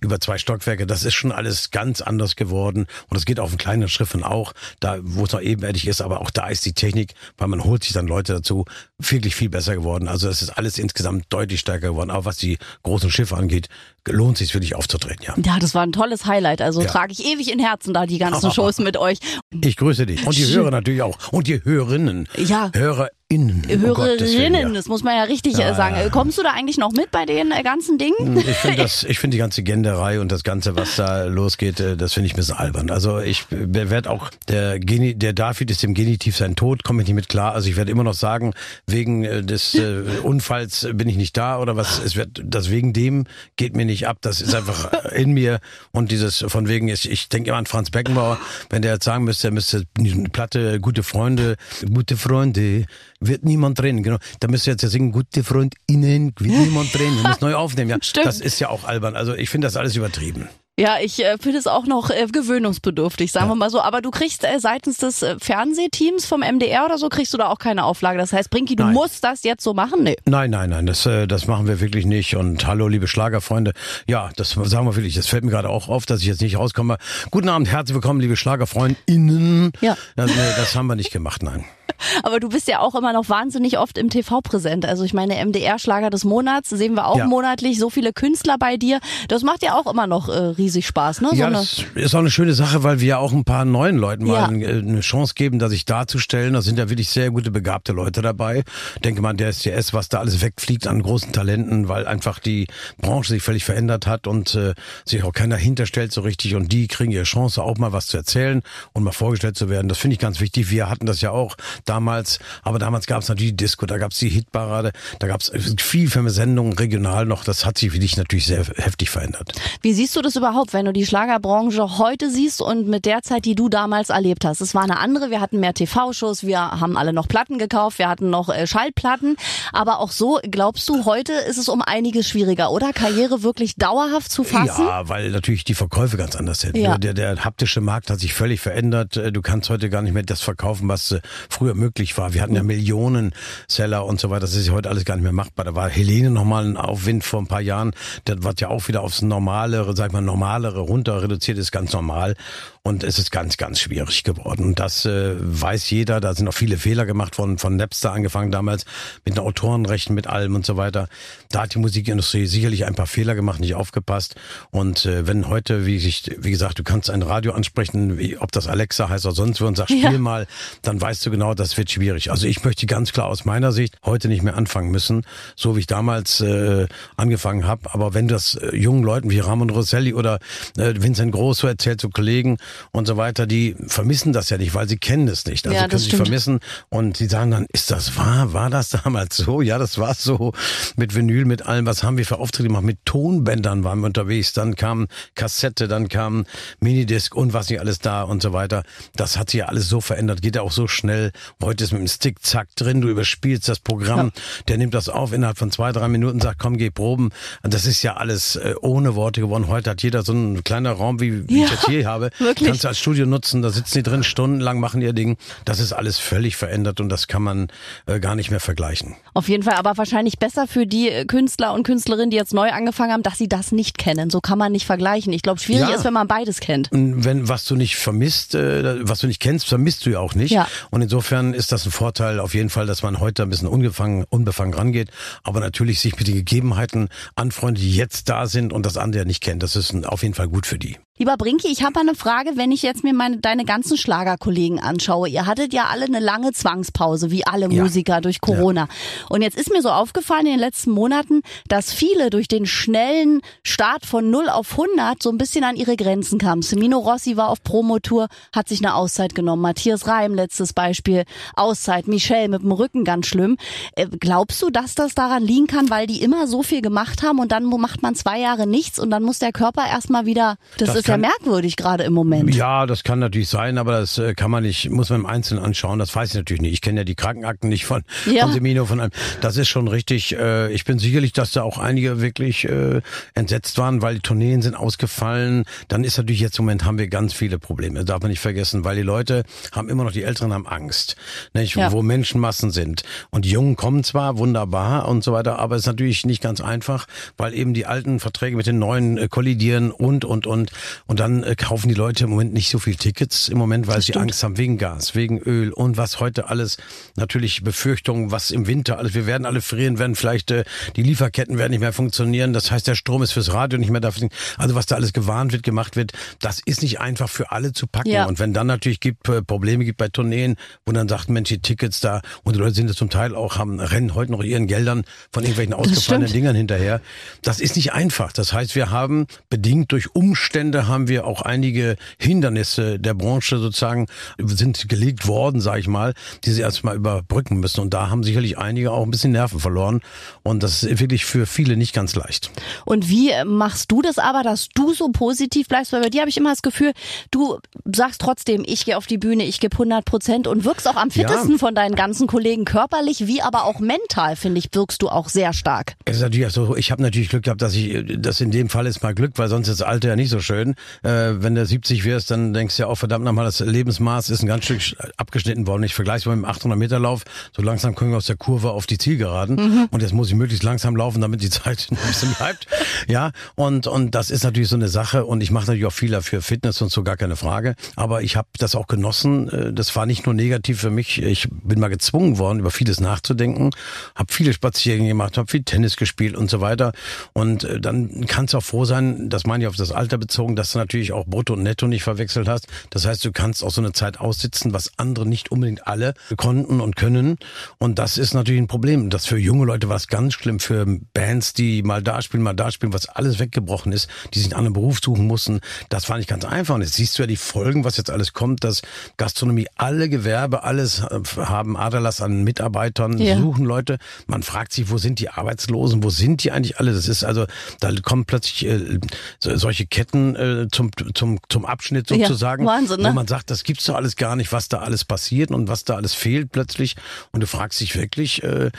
über 0.01 0.21
zwei 0.21 0.39
Stockwerke. 0.39 0.87
Das 0.87 1.05
ist 1.05 1.15
schon 1.15 1.33
alles 1.33 1.71
ganz 1.71 2.01
anders 2.01 2.37
geworden 2.37 2.87
und 3.09 3.17
das 3.17 3.25
geht 3.25 3.41
auf 3.41 3.51
den 3.51 3.59
kleinen 3.59 3.89
Schiffen 3.89 4.23
auch, 4.23 4.53
da 4.81 4.99
wo 5.03 5.25
es 5.25 5.33
noch 5.33 5.41
ebenerdig 5.41 5.87
ist, 5.87 6.01
aber 6.01 6.21
auch 6.21 6.31
da 6.31 6.49
ist 6.49 6.65
die 6.67 6.73
Technik, 6.73 7.15
weil 7.37 7.49
man 7.49 7.65
holt 7.65 7.85
sich 7.85 7.93
dann 7.93 8.07
Leute 8.07 8.35
dazu, 8.35 8.65
wirklich 8.99 9.35
viel 9.35 9.49
besser 9.49 9.75
geworden. 9.75 10.09
Also 10.09 10.29
es 10.29 10.43
ist 10.43 10.51
alles 10.51 10.79
insgesamt 10.79 11.27
deutlich 11.29 11.61
stärker 11.61 11.89
geworden. 11.89 12.11
Auch 12.11 12.25
was 12.25 12.37
die 12.37 12.59
großen 12.83 13.11
Schiffe 13.11 13.37
angeht, 13.37 13.69
lohnt 14.11 14.39
sich 14.39 14.55
wirklich 14.55 14.75
aufzutreten, 14.75 15.25
ja. 15.27 15.35
Ja, 15.45 15.59
das 15.59 15.75
war 15.75 15.83
ein 15.83 15.93
tolles 15.93 16.27
Highlight. 16.27 16.61
Also 16.63 16.81
Ja. 16.83 16.87
trage 16.89 17.13
ich 17.13 17.25
ewig 17.25 17.53
in 17.53 17.59
Herzen 17.59 17.95
da 17.95 18.07
die 18.07 18.19
ganzen 18.19 18.51
Shows 18.51 18.79
mit 18.79 18.97
euch. 18.97 19.19
Ich 19.63 19.77
grüße 19.77 20.07
dich. 20.07 20.27
Und 20.27 20.37
die 20.37 20.47
Hörer 20.47 20.71
natürlich 20.71 21.03
auch. 21.03 21.17
Und 21.33 21.47
die 21.47 21.63
Hörerinnen. 21.65 22.29
Ja. 22.37 22.71
HörerInnen. 22.75 23.13
Gottes 23.29 23.69
Willen, 23.69 24.55
Hörerinnen, 24.55 24.69
ja. 24.69 24.75
das 24.75 24.87
muss 24.89 25.03
man 25.03 25.15
ja 25.17 25.25
richtig 25.25 25.59
äh, 25.59 25.75
sagen. 25.75 25.97
Äh, 25.97 26.09
Kommst 26.11 26.39
du 26.39 26.43
da 26.43 26.53
eigentlich 26.53 26.79
noch 26.79 26.93
mit 26.93 27.11
bei 27.11 27.27
den 27.27 27.51
äh, 27.53 27.63
ganzen 27.63 27.99
Dingen? 27.99 28.39
Ich 28.39 28.57
finde 28.57 28.79
das, 28.79 29.05
ich 29.09 29.19
finde 29.19 29.35
die 29.35 29.39
ganze 29.39 29.63
Genderei 29.63 30.21
und 30.21 30.33
das 30.33 30.43
Ganze, 30.45 30.77
was 30.77 30.97
da 30.97 31.25
losgeht, 31.27 31.79
äh, 31.81 31.97
das 31.97 32.15
finde 32.15 32.27
ich 32.29 32.35
ein 32.35 32.37
bisschen 32.37 32.57
albern. 32.57 32.91
Also 32.91 33.19
ich 33.19 33.45
werde 33.51 34.09
auch, 34.11 34.31
der 34.49 34.79
Geni, 34.79 35.15
der 35.15 35.35
David 35.35 35.71
ist 35.71 35.83
dem 35.83 35.93
Genitiv 35.95 36.37
sein 36.37 36.57
Tod, 36.57 36.85
komme 36.85 37.03
ich 37.03 37.09
nicht 37.09 37.17
mit 37.17 37.29
klar. 37.29 37.53
Also 37.53 37.69
ich 37.69 37.77
werde 37.77 37.91
immer 37.91 38.05
noch 38.05 38.15
sagen, 38.15 38.55
wegen 38.87 39.23
des 39.47 39.75
äh, 39.75 40.03
Unfalls 40.23 40.89
bin 40.95 41.09
ich 41.09 41.17
nicht 41.17 41.37
da 41.37 41.59
oder 41.59 41.77
was, 41.77 41.99
es 42.03 42.17
wird, 42.17 42.41
das 42.45 42.71
wegen 42.71 42.93
dem 42.95 43.25
geht 43.57 43.77
mir 43.77 43.85
nicht 43.85 43.98
nicht 43.99 44.09
ab. 44.09 44.19
Das 44.21 44.41
ist 44.41 44.55
einfach 44.55 44.93
in 45.13 45.33
mir. 45.33 45.61
Und 45.93 46.11
dieses 46.11 46.45
von 46.49 46.69
wegen, 46.69 46.89
ich, 46.89 47.11
ich 47.11 47.29
denke 47.29 47.51
immer 47.51 47.59
an 47.59 47.67
Franz 47.67 47.91
Beckenbauer, 47.91 48.39
wenn 48.71 48.83
der 48.83 48.95
jetzt 48.95 49.05
sagen 49.05 49.25
müsste, 49.25 49.49
er 49.49 49.53
müsste 49.53 49.85
eine 49.99 50.29
Platte, 50.29 50.81
gute 50.81 51.03
Freunde, 51.03 51.57
gute 51.93 52.17
Freunde, 52.17 52.85
wird 53.21 53.45
niemand 53.45 53.79
drehen. 53.79 54.03
Genau. 54.03 54.19
Da 54.41 54.49
müsste 54.49 54.71
jetzt 54.71 54.83
ja 54.83 54.89
singen, 54.89 55.13
gute 55.13 55.43
FreundInnen, 55.43 56.33
wird 56.39 56.51
niemand 56.51 56.95
drehen. 56.95 57.17
Wir 57.17 57.29
müssen 57.29 57.45
neu 57.45 57.55
aufnehmen. 57.55 57.91
Ja, 57.91 57.99
Stimmt. 58.03 58.27
das 58.27 58.41
ist 58.41 58.61
ja 58.61 58.69
auch 58.69 58.85
albern. 58.85 59.17
Also 59.17 59.35
ich 59.35 59.51
finde 59.51 59.67
das 59.67 59.77
alles 59.77 59.97
übertrieben. 59.97 60.49
Ja, 60.79 60.99
ich 61.03 61.25
äh, 61.25 61.37
finde 61.39 61.59
es 61.59 61.67
auch 61.67 61.87
noch 61.87 62.09
äh, 62.11 62.27
gewöhnungsbedürftig, 62.31 63.33
sagen 63.33 63.49
wir 63.49 63.57
mal 63.57 63.69
so. 63.69 63.81
Aber 63.81 64.01
du 64.01 64.13
kriegst 64.13 64.45
äh, 64.45 64.61
seitens 64.61 64.99
des 64.99 65.25
äh, 65.25 65.35
Fernsehteams 65.41 66.25
vom 66.25 66.41
MDR 66.41 66.85
oder 66.85 66.99
so, 66.99 67.09
kriegst 67.09 67.35
du 67.35 67.39
da 67.39 67.49
auch 67.49 67.59
keine 67.59 67.83
Auflage. 67.83 68.17
Das 68.17 68.33
heißt, 68.33 68.49
Brinki, 68.49 68.77
du 68.77 68.85
Nein. 68.85 68.93
musst 68.93 69.25
das 69.25 69.43
jetzt 69.43 69.65
so 69.65 69.75
machen? 69.75 70.05
Nee. 70.05 70.17
Nein, 70.25 70.51
nein, 70.51 70.71
nein, 70.71 70.87
das, 70.87 71.05
äh, 71.05 71.27
das 71.27 71.49
machen 71.49 71.67
wir 71.67 71.81
wirklich 71.81 72.07
nicht. 72.07 72.37
Und 72.37 72.65
hallo, 72.65 72.87
liebe 72.87 73.09
Schlagerfreunde. 73.09 73.73
Ja, 74.07 74.31
das 74.37 74.51
sagen 74.51 74.87
wir 74.87 74.95
wirklich. 74.95 75.17
Das 75.17 75.27
fällt 75.27 75.43
mir 75.43 75.51
gerade 75.51 75.69
auch 75.69 75.89
auf, 75.89 76.07
dass 76.07 76.21
ich 76.21 76.29
jetzt 76.29 76.43
nicht 76.43 76.57
rauskomme. 76.57 76.99
Guten 77.33 77.49
Abend, 77.49 77.69
herzlich 77.69 77.95
willkommen, 77.95 78.21
liebe 78.21 78.37
SchlagerfreundInnen. 78.37 79.73
Ja. 79.81 79.97
Das, 80.15 80.31
nee, 80.31 80.37
das 80.57 80.77
haben 80.77 80.87
wir 80.87 80.95
nicht 80.95 81.11
gemacht, 81.11 81.43
nein. 81.43 81.65
Aber 82.23 82.41
du 82.41 82.49
bist 82.49 82.69
ja 82.69 82.81
auch 82.81 82.95
immer 82.95 83.13
noch 83.13 83.29
wahnsinnig 83.29 83.79
oft 83.79 83.99
im 83.99 84.11
TV 84.11 84.41
präsent. 84.41 84.87
Also 84.87 85.05
ich 85.05 85.15
meine, 85.15 85.35
MDR-Schlager 85.45 86.11
des 86.11 86.25
Monats 86.25 86.71
sehen 86.71 86.95
wir 86.95 87.07
auch 87.07 87.17
Ja. 87.19 87.27
monatlich. 87.27 87.79
So 87.79 87.91
viele 87.91 88.13
Künstler 88.13 88.57
bei 88.59 88.77
dir. 88.77 89.01
Das 89.29 89.43
macht 89.43 89.63
ja 89.63 89.75
auch 89.75 89.91
immer 89.91 90.07
noch 90.07 90.29
äh, 90.29 90.33
riesig 90.33 90.87
Spaß, 90.87 91.21
ne? 91.21 91.29
So 91.31 91.35
Ja, 91.37 91.51
das 91.51 91.85
ist 91.95 92.15
auch 92.15 92.21
eine 92.21 92.31
schöne 92.31 92.55
Sache, 92.55 92.83
weil 92.83 93.01
wir 93.01 93.07
ja 93.09 93.19
auch 93.19 93.33
ein 93.33 93.45
paar 93.45 93.65
neuen 93.65 93.97
Leuten 93.97 94.25
mal 94.27 94.35
Ja. 94.35 94.45
eine, 94.47 94.67
eine 94.69 95.01
Chance 95.01 95.35
geben, 95.35 95.59
da 95.59 95.69
sich 95.69 95.85
darzustellen. 95.85 96.55
Da 96.55 96.63
sind 96.63 96.79
ja 96.79 96.89
wirklich 96.89 97.09
sehr 97.11 97.31
gute, 97.31 97.51
begabte 97.51 97.93
Leute 97.93 98.23
dabei. 98.23 98.65
Denke 99.05 99.23
mal 99.23 99.31
an 99.31 99.37
der 99.37 99.53
STS, 99.53 99.93
was 99.93 100.09
da 100.09 100.19
alles 100.21 100.41
wegfliegt 100.43 100.87
an 100.87 101.03
großen 101.03 101.33
Talenten, 101.33 101.89
weil 101.89 102.07
einfach 102.07 102.39
die 102.39 102.67
Branche 102.99 103.33
sich 103.35 103.43
völlig 103.43 103.65
verändert 103.65 104.07
hat 104.07 104.27
und 104.27 104.55
äh, 104.55 104.75
sich 105.05 105.23
auch 105.25 105.33
keiner 105.33 105.57
hinterstellt 105.57 106.13
so 106.13 106.21
richtig. 106.23 106.55
Und 106.55 106.73
die 106.73 106.87
kriegen 106.89 107.13
ihre 107.13 107.25
Chance, 107.25 107.63
auch 107.63 107.79
mal 107.79 107.93
was 107.93 108.07
zu 108.07 108.17
erzählen 108.17 108.63
und 108.93 109.05
mal 109.05 109.13
vorgestellt 109.13 109.57
zu 109.57 109.69
werden. 109.69 109.89
Das 109.89 109.99
finde 109.99 110.15
ich 110.15 110.21
ganz 110.21 110.41
wichtig. 110.41 110.71
Wir 110.71 110.89
hatten 110.89 111.07
das 111.07 111.21
ja 111.21 111.31
auch 111.31 111.57
damals, 111.85 112.39
aber 112.63 112.79
damals 112.79 113.07
gab 113.07 113.23
es 113.23 113.29
natürlich 113.29 113.53
die 113.53 113.57
Disco, 113.57 113.87
da 113.87 113.99
gab 113.99 114.13
es 114.13 114.19
die 114.19 114.29
Hitparade, 114.29 114.93
da 115.19 115.27
gab 115.27 115.41
es 115.41 115.53
viel 115.79 116.11
für 116.11 116.29
Sendungen 116.29 116.73
regional 116.75 117.27
noch. 117.27 117.45
Das 117.45 117.65
hat 117.65 117.79
sich 117.79 117.91
für 117.91 117.99
dich 117.99 118.17
natürlich 118.17 118.47
sehr 118.47 118.65
heftig 118.77 119.11
verändert. 119.11 119.53
Wie 119.83 119.93
siehst 119.93 120.15
du 120.17 120.23
das 120.23 120.37
überhaupt, 120.37 120.73
wenn 120.73 120.85
du 120.85 120.93
die 120.93 121.07
Schlagerbranche 121.07 121.99
heute 121.99 122.31
siehst 122.31 122.61
und 122.61 122.89
mit 122.89 123.05
der 123.05 123.23
Zeit, 123.23 123.45
die 123.45 123.55
du 123.55 123.69
damals 123.69 124.11
erlebt 124.11 124.45
hast? 124.45 124.61
Es 124.61 124.75
war 124.75 124.83
eine 124.83 124.99
andere, 124.99 125.31
wir 125.31 125.41
hatten 125.41 125.61
mehr 125.61 125.75
TV-Shows, 125.75 126.45
wir 126.45 126.61
haben 126.61 126.97
alle 126.97 127.13
noch 127.13 127.29
Platten 127.29 127.59
gekauft, 127.59 127.99
wir 127.99 128.09
hatten 128.09 128.31
noch 128.31 128.49
äh, 128.49 128.67
Schallplatten. 128.67 129.37
Aber 129.73 130.01
auch 130.01 130.11
so, 130.11 130.41
glaubst 130.43 130.89
du, 130.89 131.05
heute 131.05 131.33
ist 131.33 131.59
es 131.59 131.69
um 131.69 131.83
einiges 131.83 132.29
schwieriger, 132.29 132.71
oder? 132.71 132.93
Karriere 132.93 133.43
wirklich 133.43 133.77
dauerhaft 133.77 134.31
zu 134.31 134.45
fassen? 134.45 134.85
Ja, 134.87 135.09
weil 135.09 135.31
natürlich 135.31 135.65
die 135.65 135.75
Verkäufe 135.75 136.17
ganz 136.17 136.37
anders 136.37 136.61
sind. 136.61 136.77
Ja. 136.77 136.99
Der, 136.99 137.15
der 137.15 137.45
haptische 137.45 137.81
Markt 137.81 138.11
hat 138.11 138.21
sich 138.21 138.35
völlig 138.35 138.61
verändert. 138.61 139.17
Äh, 139.17 139.33
Du 139.39 139.43
kannst 139.43 139.71
heute 139.71 139.89
gar 139.89 140.03
nicht 140.03 140.15
mehr 140.15 140.25
das 140.25 140.41
verkaufen, 140.41 140.89
was 140.89 141.13
äh, 141.13 141.21
früher 141.49 141.68
möglich 141.75 142.17
war. 142.19 142.35
Wir 142.35 142.43
hatten 142.43 142.55
ja 142.55 142.63
Millionen 142.63 143.33
Seller 143.67 144.05
und 144.07 144.21
so 144.21 144.31
weiter. 144.31 144.41
Das 144.41 144.55
ist 144.55 144.67
ja 144.67 144.73
heute 144.73 144.89
alles 144.89 145.05
gar 145.05 145.17
nicht 145.17 145.25
mehr 145.25 145.33
machbar. 145.33 145.65
Da 145.65 145.75
war 145.75 145.89
Helene 145.89 146.31
nochmal 146.31 146.65
ein 146.65 146.77
Aufwind 146.77 147.25
vor 147.25 147.41
ein 147.41 147.47
paar 147.47 147.61
Jahren. 147.61 147.93
Das 148.25 148.43
wird 148.43 148.61
ja 148.61 148.69
auch 148.69 148.89
wieder 148.89 149.03
aufs 149.03 149.23
normalere, 149.23 149.97
sag 149.97 150.09
ich 150.09 150.13
mal, 150.13 150.21
normalere 150.21 150.81
runter 150.81 151.23
reduziert, 151.23 151.59
ist 151.59 151.73
ganz 151.73 151.93
normal. 151.93 152.35
Und 152.83 153.05
es 153.05 153.19
ist 153.19 153.31
ganz, 153.31 153.57
ganz 153.57 153.81
schwierig 153.81 154.25
geworden. 154.25 154.65
Und 154.65 154.79
das 154.79 155.05
äh, 155.05 155.35
weiß 155.39 155.91
jeder. 155.91 156.21
Da 156.21 156.35
sind 156.35 156.49
auch 156.49 156.53
viele 156.55 156.77
Fehler 156.77 157.07
gemacht 157.07 157.39
worden, 157.39 157.59
von 157.59 157.77
Napster 157.77 158.13
angefangen 158.13 158.51
damals, 158.51 158.85
mit 159.25 159.37
den 159.37 159.43
Autorenrechten, 159.43 160.15
mit 160.15 160.27
allem 160.27 160.55
und 160.55 160.65
so 160.65 160.77
weiter. 160.77 161.09
Da 161.51 161.63
hat 161.63 161.75
die 161.75 161.79
Musikindustrie 161.79 162.47
sicherlich 162.47 162.87
ein 162.87 162.95
paar 162.95 163.07
Fehler 163.07 163.35
gemacht, 163.35 163.61
nicht 163.61 163.75
aufgepasst. 163.75 164.37
Und 164.71 165.05
äh, 165.07 165.27
wenn 165.27 165.49
heute, 165.49 165.87
wie, 165.87 165.97
ich, 165.97 166.31
wie 166.39 166.51
gesagt, 166.51 166.79
du 166.79 166.83
kannst 166.85 167.11
ein 167.11 167.23
Radio 167.23 167.53
ansprechen, 167.53 168.19
wie, 168.19 168.39
ob 168.39 168.53
das 168.53 168.67
Alexa 168.69 169.09
heißt 169.09 169.27
oder 169.27 169.35
sonst 169.35 169.61
wo 169.61 169.67
und 169.67 169.77
sagst, 169.77 169.95
Ja. 169.95 170.09
spiel 170.09 170.19
mal, 170.19 170.47
dann 170.83 171.01
weißt 171.01 171.25
du 171.27 171.31
genau, 171.31 171.55
das 171.55 171.77
wird 171.77 171.91
schwierig. 171.91 172.31
Also 172.31 172.47
ich 172.47 172.65
möchte 172.65 172.87
ganz 172.87 173.13
klar 173.13 173.27
aus 173.27 173.45
meiner 173.45 173.73
Sicht 173.73 173.97
heute 174.05 174.29
nicht 174.29 174.43
mehr 174.43 174.57
anfangen 174.57 174.91
müssen, 174.91 175.23
so 175.57 175.77
wie 175.77 175.81
ich 175.81 175.87
damals 175.87 176.41
äh, 176.41 176.87
angefangen 177.17 177.67
habe. 177.67 177.93
Aber 177.93 178.15
wenn 178.15 178.29
das 178.29 178.55
äh, 178.55 178.77
jungen 178.77 179.03
Leuten 179.03 179.31
wie 179.31 179.41
Ramon 179.41 179.71
Rosselli 179.71 180.15
oder 180.15 180.39
äh, 180.77 180.95
Vincent 180.97 181.33
Grosso 181.33 181.67
erzählt, 181.67 182.01
so 182.01 182.09
Kollegen 182.09 182.57
und 182.93 183.07
so 183.07 183.17
weiter, 183.17 183.47
die 183.47 183.77
vermissen 183.87 184.33
das 184.33 184.51
ja 184.51 184.59
nicht, 184.59 184.75
weil 184.75 184.89
sie 184.89 184.97
kennen 184.99 185.29
es 185.29 185.45
nicht. 185.47 185.67
Also 185.67 185.77
Ja, 185.77 185.89
können 185.89 186.01
stimmt. 186.03 186.23
vermissen 186.25 186.61
und 186.89 187.17
sie 187.17 187.27
sagen 187.27 187.51
dann, 187.51 187.67
ist 187.73 187.91
das 187.91 188.17
wahr? 188.17 188.53
War 188.53 188.71
das 188.71 188.91
damals 188.91 189.37
so? 189.37 189.61
Ja, 189.63 189.79
das 189.79 189.99
war 189.99 190.15
so 190.15 190.53
mit 190.97 191.15
Vinyl, 191.15 191.45
mit 191.45 191.67
allem. 191.67 191.87
Was 191.87 192.03
haben 192.03 192.17
wir 192.19 192.27
für 192.27 192.39
Auftritte 192.39 192.69
gemacht? 192.69 192.85
Mit 192.85 192.99
Tonbändern 193.05 193.85
waren 193.85 194.01
wir 194.01 194.07
unterwegs. 194.07 194.53
Dann 194.53 194.75
kam 194.77 195.07
Kassette, 195.35 195.89
dann 195.89 196.09
kam 196.09 196.45
Minidisc 196.81 197.35
und 197.35 197.53
was 197.53 197.69
nicht 197.69 197.81
alles 197.81 197.99
da 197.99 198.23
und 198.23 198.43
so 198.43 198.53
weiter. 198.53 198.83
Das 199.17 199.37
hat 199.37 199.51
sich 199.51 199.59
ja 199.59 199.67
alles 199.67 199.89
so 199.89 200.01
verändert, 200.01 200.43
geht 200.43 200.57
ja 200.57 200.63
auch 200.63 200.73
so 200.73 200.87
schnell. 200.89 201.33
Heute 201.63 201.85
ist 201.85 201.93
mit 201.93 202.01
dem 202.01 202.09
Stick 202.09 202.43
zack 202.45 202.69
drin, 202.77 203.01
du 203.01 203.09
überspielst 203.09 203.69
das 203.69 203.81
Programm, 203.81 204.33
der 204.69 204.79
nimmt 204.79 204.95
das 204.95 205.09
auf 205.09 205.33
innerhalb 205.33 205.59
von 205.59 205.71
zwei, 205.71 205.93
drei 205.93 206.09
Minuten, 206.09 206.41
sagt, 206.41 206.59
komm, 206.59 206.77
geh 206.77 206.91
proben. 206.91 207.31
Das 207.63 207.87
ist 207.87 208.03
ja 208.03 208.17
alles 208.17 208.57
äh, 208.57 208.75
ohne 208.81 209.15
Worte 209.15 209.41
geworden. 209.41 209.69
Heute 209.69 209.91
hat 209.91 210.03
jeder 210.03 210.23
so 210.23 210.33
einen 210.33 210.65
kleinen 210.65 210.87
Raum, 210.87 211.21
wie, 211.21 211.49
wie 211.49 211.61
Ja, 211.61 211.65
ich 211.67 211.71
jetzt 211.73 211.87
hier 211.87 212.07
habe. 212.07 212.31
wirklich. 212.39 212.58
Kannst 212.65 212.85
du 212.85 212.89
als 212.89 212.99
Studio 212.99 213.27
nutzen, 213.27 213.63
da 213.63 213.71
sitzen 213.71 213.99
die 213.99 214.03
drin 214.03 214.23
stundenlang, 214.23 214.81
machen 214.81 215.01
ihr 215.03 215.13
Ding. 215.13 215.37
Das 215.65 215.81
ist 215.81 215.93
alles 215.93 216.19
völlig 216.19 216.57
verändert 216.57 217.01
und 217.01 217.09
das 217.09 217.27
kann 217.29 217.43
man 217.43 217.69
äh, 218.07 218.21
gar 218.21 218.35
nicht 218.35 218.51
mehr 218.51 218.61
vergleichen. 218.61 219.17
Auf 219.35 219.49
jeden 219.49 219.63
Fall, 219.63 219.75
aber 219.75 219.97
wahrscheinlich 219.97 220.39
besser 220.39 220.67
für 220.67 220.87
die 220.87 221.09
äh, 221.11 221.25
Künstler 221.25 221.73
und 221.75 221.83
Künstlerinnen, 221.85 222.31
die 222.31 222.37
jetzt 222.37 222.55
neu 222.55 222.71
angefangen 222.71 223.13
haben, 223.13 223.23
dass 223.23 223.39
sie 223.39 223.49
das 223.49 223.73
nicht 223.73 223.99
kennen. 223.99 224.31
So 224.31 224.41
kann 224.41 224.59
man 224.59 224.73
nicht 224.73 224.87
vergleichen. 224.87 225.33
Ich 225.33 225.43
glaube, 225.43 225.61
schwierig 225.61 225.89
Ja. 225.89 225.95
ist, 225.97 226.05
wenn 226.05 226.13
man 226.13 226.29
beides 226.29 226.61
kennt. 226.61 226.89
Wenn 226.93 227.49
was 227.49 227.65
du 227.65 227.77
nicht 227.77 227.97
vermisst, 227.97 228.55
äh, 228.55 229.09
was 229.09 229.21
du 229.21 229.27
nicht 229.27 229.41
kennst, 229.41 229.67
vermisst 229.69 230.05
du 230.07 230.11
ja 230.11 230.19
auch 230.21 230.35
nicht. 230.35 230.51
Ja. 230.53 230.67
Und 230.91 231.03
insofern 231.03 231.55
ist 231.55 231.73
das 231.73 231.87
ein 231.87 231.93
Vorteil 231.93 232.41
auf 232.41 232.55
jeden 232.55 232.71
Fall, 232.71 232.87
dass 232.87 233.03
man 233.03 233.21
heute 233.21 233.43
ein 233.43 233.51
bisschen 233.51 233.69
ungefangen, 233.69 234.25
unbefangen 234.29 234.75
rangeht, 234.75 235.11
aber 235.43 235.61
natürlich 235.61 236.01
sich 236.01 236.17
mit 236.19 236.27
den 236.29 236.35
Gegebenheiten 236.35 237.09
anfreundet, 237.37 237.83
die 237.83 237.95
jetzt 237.95 238.29
da 238.29 238.47
sind 238.47 238.73
und 238.73 238.85
das 238.87 238.97
andere 238.97 239.27
nicht 239.27 239.43
kennt. 239.43 239.63
Das 239.63 239.77
ist 239.77 239.95
auf 240.07 240.23
jeden 240.23 240.35
Fall 240.35 240.49
gut 240.49 240.67
für 240.67 240.79
die. 240.79 240.97
Lieber 241.21 241.37
Brinki, 241.37 241.67
ich 241.67 241.83
habe 241.83 241.95
mal 241.95 242.01
eine 242.03 242.15
Frage, 242.15 242.53
wenn 242.55 242.71
ich 242.71 242.83
jetzt 242.83 243.03
mir 243.03 243.13
meine, 243.13 243.39
deine 243.39 243.65
ganzen 243.65 243.97
Schlagerkollegen 243.97 244.79
anschaue. 244.79 245.29
Ihr 245.29 245.47
hattet 245.47 245.73
ja 245.73 245.87
alle 245.91 246.05
eine 246.05 246.21
lange 246.21 246.53
Zwangspause, 246.53 247.33
wie 247.33 247.45
alle 247.45 247.69
Ja. 247.69 247.83
Musiker 247.83 248.21
durch 248.21 248.41
Corona. 248.41 248.87
Und 249.29 249.43
jetzt 249.43 249.59
ist 249.59 249.73
mir 249.73 249.83
so 249.83 249.89
aufgefallen 249.91 250.47
in 250.47 250.53
den 250.53 250.61
letzten 250.61 250.93
Monaten, 250.93 251.43
dass 251.67 251.93
viele 251.93 252.31
durch 252.31 252.47
den 252.47 252.67
schnellen 252.67 253.41
Start 253.65 254.07
von 254.07 254.31
0 254.31 254.49
auf 254.49 254.71
100 254.79 255.21
so 255.21 255.31
ein 255.31 255.39
bisschen 255.39 255.65
an 255.65 255.75
ihre 255.75 255.97
Grenzen 255.97 256.39
kamen. 256.39 256.63
Semino 256.63 256.99
Rossi 256.99 257.37
war 257.37 257.49
auf 257.49 257.65
Promotour, 257.65 258.29
hat 258.55 258.69
sich 258.69 258.79
eine 258.79 258.95
Auszeit 258.95 259.35
genommen. 259.35 259.63
Matthias 259.63 260.07
Reim, 260.07 260.35
letztes 260.35 260.73
Beispiel, 260.73 261.25
Auszeit. 261.57 262.07
Michelle 262.07 262.49
mit 262.49 262.63
dem 262.63 262.71
Rücken 262.71 263.03
ganz 263.03 263.27
schlimm. 263.27 263.57
Äh, 263.97 264.07
glaubst 264.07 264.63
du, 264.63 264.71
dass 264.71 264.95
das 264.95 265.17
daran 265.17 265.43
liegen 265.43 265.67
kann, 265.67 265.91
weil 265.91 266.07
die 266.07 266.23
immer 266.23 266.47
so 266.47 266.63
viel 266.63 266.81
gemacht 266.81 267.25
haben 267.25 267.41
und 267.41 267.51
dann 267.51 267.65
macht 267.65 268.03
man 268.03 268.15
zwei 268.15 268.39
Jahre 268.39 268.69
nichts 268.69 269.01
und 269.01 269.11
dann 269.11 269.25
muss 269.25 269.41
der 269.41 269.51
Körper 269.51 269.85
erstmal 269.85 270.25
wieder, 270.25 270.55
das, 270.79 270.91
Das 270.91 270.97
ist 270.99 271.08
ja 271.09 271.15
kann- 271.15 271.21
merkwürdig 271.23 271.77
gerade 271.77 272.05
im 272.05 272.13
Moment. 272.13 272.55
Ja, 272.55 272.87
das 272.87 273.03
kann 273.05 273.19
natürlich 273.19 273.49
sein, 273.49 273.79
aber 273.79 274.01
das 274.01 274.19
äh, 274.19 274.35
kann 274.35 274.51
man 274.51 274.63
nicht, 274.63 274.91
muss 274.91 275.11
man 275.11 275.21
im 275.21 275.27
Einzelnen 275.27 275.65
anschauen. 275.65 275.99
Das 275.99 276.15
weiß 276.15 276.31
ich 276.31 276.35
natürlich 276.37 276.61
nicht. 276.63 276.73
Ich 276.75 276.81
kenne 276.81 277.01
ja 277.01 277.05
die 277.05 277.15
Krankenakten 277.15 277.69
nicht 277.69 277.85
von, 277.87 278.03
Ja. 278.27 278.45
von 278.45 278.53
Semino, 278.53 278.85
von 278.87 279.01
einem. 279.01 279.11
Das 279.41 279.57
ist 279.57 279.69
schon 279.69 279.89
richtig. 279.89 280.37
Äh, 280.37 280.73
ich 280.73 280.85
bin 280.85 280.99
sicherlich, 280.99 281.33
dass 281.33 281.53
da 281.53 281.63
auch 281.63 281.79
einige 281.79 282.21
wirklich 282.21 282.65
äh, 282.69 283.01
entsetzt 283.35 283.79
waren, 283.79 284.03
weil 284.03 284.17
die 284.17 284.21
Tourneen 284.21 284.63
sind 284.63 284.75
ausgefallen. 284.75 285.65
Dann 285.89 286.05
ist 286.05 286.17
natürlich 286.19 286.41
jetzt 286.41 286.59
im 286.59 286.65
Moment 286.67 286.85
haben 286.85 286.99
wir 286.99 287.09
ganz 287.09 287.33
viele 287.33 287.59
Probleme. 287.59 287.97
Das 288.01 288.05
darf 288.07 288.21
man 288.23 288.31
nicht 288.31 288.41
vergessen, 288.41 288.85
weil 288.85 288.97
die 288.97 289.03
Leute 289.03 289.45
haben 289.73 289.89
immer 289.89 290.05
noch, 290.05 290.13
die 290.13 290.23
Älteren 290.23 290.53
haben 290.53 290.67
Angst, 290.67 291.17
nicht? 291.55 291.77
Ja. 291.77 291.93
wo 291.93 292.03
Menschenmassen 292.03 292.71
sind. 292.71 293.03
Und 293.31 293.45
die 293.45 293.51
Jungen 293.51 293.77
kommen 293.77 294.05
zwar 294.05 294.39
wunderbar 294.39 295.09
und 295.09 295.23
so 295.25 295.33
weiter, 295.33 295.59
aber 295.59 295.77
es 295.77 295.83
ist 295.83 295.87
natürlich 295.87 296.27
nicht 296.27 296.43
ganz 296.43 296.61
einfach, 296.61 297.07
weil 297.37 297.55
eben 297.55 297.75
die 297.75 297.87
alten 297.87 298.21
Verträge 298.21 298.57
mit 298.57 298.67
den 298.67 298.79
neuen 298.79 299.17
äh, 299.19 299.29
kollidieren 299.29 299.91
und, 299.91 300.25
und, 300.25 300.47
und. 300.47 300.71
Und 301.07 301.21
dann 301.21 301.43
äh, 301.43 301.55
kaufen 301.57 301.89
die 301.89 301.95
Leute 301.95 302.25
im 302.25 302.31
Moment 302.31 302.53
nicht 302.53 302.71
so 302.71 302.79
viel 302.79 302.97
Tickets 302.97 303.49
im 303.49 303.59
Moment, 303.59 303.87
weil 303.87 304.01
sie 304.01 304.15
Angst 304.15 304.43
haben 304.43 304.59
wegen 304.59 304.79
Gas, 304.79 305.15
wegen 305.15 305.39
Öl 305.39 305.73
und 305.73 305.97
was 305.97 306.21
heute 306.21 306.49
alles 306.49 306.77
natürlich 307.17 307.63
Befürchtungen, 307.63 308.31
was 308.31 308.51
im 308.51 308.67
Winter 308.67 308.99
alles, 308.99 309.15
wir 309.15 309.27
werden 309.27 309.47
alle 309.47 309.61
frieren, 309.61 309.99
werden 309.99 310.15
vielleicht 310.15 310.51
äh, 310.51 310.65
die 310.97 311.03
Lieferketten 311.03 311.59
werden 311.59 311.71
nicht 311.71 311.81
mehr 311.81 311.93
funktionieren. 311.93 312.53
Das 312.53 312.71
heißt, 312.71 312.87
der 312.87 312.95
Strom 312.95 313.23
ist 313.23 313.33
fürs 313.33 313.53
Radio 313.53 313.79
nicht 313.79 313.91
mehr 313.91 314.01
dafür. 314.01 314.29
Also 314.57 314.75
was 314.75 314.87
da 314.87 314.97
alles 314.97 315.13
gewarnt 315.13 315.53
wird, 315.53 315.63
gemacht 315.63 315.97
wird, 315.97 316.13
das 316.41 316.61
ist 316.65 316.83
nicht 316.83 317.01
einfach 317.01 317.29
für 317.29 317.53
alle 317.53 317.73
zu 317.73 317.87
packen. 317.87 318.11
Ja. 318.11 318.27
Und 318.27 318.39
wenn 318.39 318.53
dann 318.53 318.67
natürlich 318.67 319.01
gibt, 319.01 319.29
äh, 319.29 319.43
Probleme 319.43 319.85
gibt 319.85 319.99
bei 319.99 320.09
Tourneen, 320.09 320.57
wo 320.85 320.93
dann 320.93 321.09
sagt, 321.09 321.29
Mensch, 321.29 321.49
die 321.49 321.61
Tickets 321.61 322.01
da, 322.01 322.23
und 322.43 322.57
die 322.57 322.61
Leute 322.61 322.75
sind 322.75 322.91
es 322.91 322.97
zum 322.97 323.11
Teil 323.11 323.35
auch, 323.35 323.57
haben, 323.59 323.81
rennen 323.81 324.15
heute 324.15 324.33
noch 324.33 324.43
ihren 324.43 324.67
Geldern 324.67 325.05
von 325.33 325.43
irgendwelchen 325.43 325.75
ausgefallenen 325.75 326.29
stimmt. 326.29 326.43
Dingern 326.43 326.57
hinterher. 326.57 327.01
Das 327.43 327.61
ist 327.61 327.77
nicht 327.77 327.93
einfach. 327.93 328.33
Das 328.33 328.53
heißt, 328.53 328.75
wir 328.75 328.91
haben 328.91 329.27
bedingt 329.51 329.93
durch 329.93 330.15
Umstände 330.15 330.88
haben 330.89 331.09
wir 331.09 331.27
auch 331.27 331.43
einige 331.43 331.97
Hindernisse 332.19 332.99
der 332.99 333.15
Branche 333.15 333.59
sozusagen 333.59 334.07
sind 334.39 334.89
gelegt 334.89 335.27
worden, 335.27 335.61
sage 335.61 335.81
ich 335.81 335.89
mal, 335.89 336.15
die 336.45 336.51
sie 336.51 336.63
erstmal 336.63 336.97
überbrücken 336.97 337.59
müssen. 337.59 337.81
Und 337.81 337.95
da 337.95 338.11
haben 338.11 338.23
sicherlich 338.23 338.59
einige 338.59 338.93
auch 338.93 339.05
ein 339.05 339.11
bisschen 339.11 339.33
Nerven 339.33 339.61
verloren. 339.61 340.01
Und 340.43 340.63
das 340.63 340.83
ist 340.83 341.01
wirklich 341.01 341.25
für 341.25 341.47
viele 341.47 341.77
nicht 341.77 341.93
ganz 341.93 342.15
leicht. 342.15 342.51
Und 342.85 343.09
wie 343.09 343.33
machst 343.45 343.91
du 343.93 344.03
das 344.03 344.19
aber, 344.19 344.43
dass 344.43 344.69
du 344.75 344.95
so 344.95 345.09
positiv 345.09 345.69
bleibst? 345.69 345.93
Weil 345.93 346.03
bei 346.03 346.11
dir 346.11 346.21
habe 346.21 346.31
ich 346.31 346.37
immer 346.37 346.51
das 346.51 346.63
Gefühl, 346.63 346.93
du 347.31 347.59
sagst 347.85 348.21
trotzdem, 348.21 348.63
ich 348.67 348.85
gehe 348.85 348.97
auf 348.97 349.07
die 349.07 349.19
Bühne, 349.19 349.45
ich 349.45 349.61
gebe 349.61 349.75
100 349.75 350.05
Prozent 350.05 350.47
und 350.47 350.65
wirkst 350.65 350.89
auch 350.89 350.97
am 350.97 351.11
fittesten 351.11 351.53
ja. 351.53 351.59
von 351.59 351.75
deinen 351.75 351.95
ganzen 351.95 352.27
Kollegen 352.27 352.65
körperlich 352.65 353.27
wie 353.27 353.43
aber 353.43 353.65
auch 353.65 353.81
mental, 353.81 354.37
finde 354.37 354.59
ich, 354.59 354.69
wirkst 354.73 355.03
du 355.03 355.09
auch 355.09 355.29
sehr 355.29 355.53
stark. 355.53 355.97
Es 356.05 356.17
ist 356.17 356.23
natürlich 356.23 356.53
so, 356.53 356.77
ich 356.77 356.91
habe 356.91 357.03
natürlich 357.03 357.29
Glück 357.29 357.45
gehabt, 357.45 357.63
dass 357.63 357.75
ich, 357.75 358.05
das 358.19 358.41
in 358.41 358.51
dem 358.51 358.69
Fall 358.69 358.87
ist 358.87 359.03
mal 359.03 359.15
Glück, 359.15 359.33
weil 359.37 359.49
sonst 359.49 359.69
ist 359.69 359.81
das 359.81 359.87
Alter 359.87 360.09
ja 360.09 360.17
nicht 360.17 360.31
so 360.31 360.41
schön. 360.41 360.75
Äh, 361.03 361.43
wenn 361.43 361.55
du 361.55 361.65
70 361.65 362.05
wirst, 362.05 362.31
dann 362.31 362.53
denkst 362.53 362.77
du 362.77 362.83
ja 362.83 362.89
auch 362.89 362.97
verdammt 362.97 363.25
nochmal, 363.25 363.45
das 363.45 363.61
Lebensmaß 363.61 364.31
ist 364.31 364.43
ein 364.43 364.47
ganz 364.47 364.65
Stück 364.65 364.81
abgeschnitten 365.17 365.67
worden. 365.67 365.83
Ich 365.83 365.95
vergleiche 365.95 366.29
mal 366.29 366.37
mit 366.37 366.45
dem 366.45 366.51
800 366.51 366.79
Meter 366.79 366.99
Lauf. 366.99 367.25
So 367.55 367.63
langsam 367.63 367.95
kommen 367.95 368.11
wir 368.11 368.19
aus 368.19 368.27
der 368.27 368.37
Kurve 368.37 368.71
auf 368.71 368.87
die 368.87 368.99
Zielgeraden 368.99 369.57
mhm. 369.57 369.89
und 369.91 370.03
jetzt 370.03 370.13
muss 370.13 370.29
ich 370.29 370.35
möglichst 370.35 370.63
langsam 370.63 370.97
laufen, 370.97 371.21
damit 371.21 371.43
die 371.43 371.51
Zeit 371.59 371.89
ein 371.91 371.97
bisschen 371.97 372.33
bleibt. 372.35 372.67
Ja, 373.09 373.33
und 373.55 373.87
und 373.87 374.15
das 374.15 374.31
ist 374.31 374.45
natürlich 374.45 374.69
so 374.69 374.77
eine 374.77 374.89
Sache 374.89 375.25
und 375.25 375.41
ich 375.41 375.51
mache 375.51 375.67
natürlich 375.67 375.87
auch 375.87 375.93
viel 375.93 376.11
dafür 376.11 376.43
Fitness 376.43 376.81
und 376.83 376.91
so 376.91 377.03
gar 377.03 377.17
keine 377.17 377.37
Frage. 377.37 377.75
Aber 377.97 378.23
ich 378.23 378.37
habe 378.37 378.49
das 378.59 378.75
auch 378.75 378.87
genossen. 378.87 379.49
Äh, 379.49 379.73
das 379.73 379.95
war 379.97 380.07
nicht 380.07 380.27
nur 380.27 380.35
negativ 380.35 380.81
für 380.81 380.91
mich. 380.91 381.23
Ich 381.23 381.49
bin 381.51 381.81
mal 381.81 381.89
gezwungen 381.89 382.39
worden, 382.39 382.61
über 382.61 382.71
vieles 382.71 383.01
nachzudenken, 383.01 383.71
habe 384.15 384.33
viele 384.33 384.53
Spaziergänge 384.53 385.09
gemacht, 385.09 385.37
habe 385.37 385.51
viel 385.51 385.63
Tennis 385.63 385.97
gespielt 385.97 386.37
und 386.37 386.51
so 386.51 386.61
weiter. 386.61 386.93
Und 387.33 387.65
äh, 387.65 387.81
dann 387.81 388.27
kannst 388.27 388.55
du 388.55 388.59
auch 388.59 388.63
froh 388.63 388.85
sein, 388.85 389.29
das 389.29 389.47
meine 389.47 389.65
ich 389.65 389.69
auf 389.69 389.77
das 389.77 389.93
Alter 389.93 390.19
bezogen, 390.19 390.57
dass 390.57 390.68
du 390.73 390.79
natürlich 390.79 391.13
auch 391.13 391.27
Brutto 391.27 391.55
und 391.55 391.63
Netto 391.63 391.87
nicht 391.87 392.03
verwechselt 392.03 392.49
hast. 392.49 392.67
Das 392.91 393.07
heißt, 393.07 393.25
du 393.25 393.33
kannst 393.33 393.63
auch 393.65 393.71
so 393.71 393.81
eine 393.81 393.93
Zeit 393.93 394.21
aussitzen, 394.21 394.73
was 394.73 394.93
andere 394.97 395.27
nicht 395.27 395.51
unbedingt 395.51 395.87
alle 395.87 396.15
konnten 396.37 396.81
und 396.81 396.97
können. 396.97 397.39
Und 397.79 397.99
das 397.99 398.19
ist 398.19 398.35
natürlich 398.35 398.61
ein 398.61 398.69
Problem. 398.69 399.11
Das 399.11 399.27
für 399.27 399.39
junge 399.39 399.65
Leute 399.65 399.89
war 399.89 399.97
es 399.97 400.09
ganz 400.09 400.35
schlimm, 400.35 400.61
für 400.61 400.87
Bands, 401.15 401.53
die 401.53 401.83
mal 401.83 402.03
da 402.03 402.23
spielen, 402.23 402.43
mal 402.43 402.55
da 402.55 402.71
spielen, 402.71 402.93
was 402.93 403.09
alles 403.09 403.39
weggebrochen 403.39 403.93
ist, 403.93 404.09
die 404.35 404.39
sich 404.39 404.49
einen 404.49 404.59
anderen 404.59 404.75
Beruf 404.75 405.01
suchen 405.03 405.27
mussten. 405.27 405.61
Das 405.89 406.09
war 406.09 406.17
nicht 406.17 406.29
ganz 406.29 406.45
einfach. 406.45 406.75
Und 406.75 406.83
jetzt 406.83 406.95
siehst 406.95 407.19
du 407.19 407.23
ja 407.23 407.27
die 407.27 407.37
Folgen, 407.37 407.85
was 407.85 407.97
jetzt 407.97 408.11
alles 408.11 408.33
kommt, 408.33 408.65
dass 408.65 408.83
Gastronomie, 409.17 409.67
alle 409.77 410.09
Gewerbe, 410.09 410.63
alles 410.63 411.01
äh, 411.01 411.21
haben 411.37 411.77
Aderlass 411.77 412.21
an 412.21 412.45
Mitarbeitern, 412.45 413.19
ja. 413.19 413.39
suchen 413.39 413.65
Leute. 413.65 413.99
Man 414.27 414.43
fragt 414.43 414.73
sich, 414.73 414.91
wo 414.91 414.99
sind 414.99 415.19
die 415.19 415.31
Arbeitslosen, 415.31 416.03
wo 416.03 416.11
sind 416.11 416.45
die 416.45 416.53
eigentlich 416.53 416.79
alle? 416.79 416.93
Das 416.93 417.09
ist 417.09 417.25
also, 417.25 417.47
da 417.81 417.93
kommen 418.03 418.25
plötzlich 418.25 418.67
äh, 418.67 418.99
solche 419.41 419.87
Ketten 419.87 420.37
äh, 420.37 420.48
zum, 420.71 420.91
zum, 421.15 421.39
zum 421.49 421.65
Abschnitt 421.65 422.09
sozusagen, 422.09 422.65
ja, 422.65 422.71
Wahnsinn, 422.71 423.01
ne? 423.01 423.11
wo 423.11 423.13
man 423.13 423.27
sagt, 423.27 423.51
das 423.51 423.65
gibt's 423.65 423.85
doch 423.85 423.95
alles 423.95 424.17
gar 424.17 424.37
nicht, 424.37 424.53
was 424.53 424.69
da 424.69 424.79
alles 424.79 425.05
passiert 425.05 425.51
und 425.51 425.69
was 425.69 425.85
da 425.85 425.97
alles 425.97 426.15
fehlt 426.15 426.53
plötzlich. 426.53 426.97
Und 427.33 427.41
du 427.41 427.47
fragst 427.47 427.81
dich 427.81 427.97
wirklich, 427.97 428.43
äh, 428.43 428.71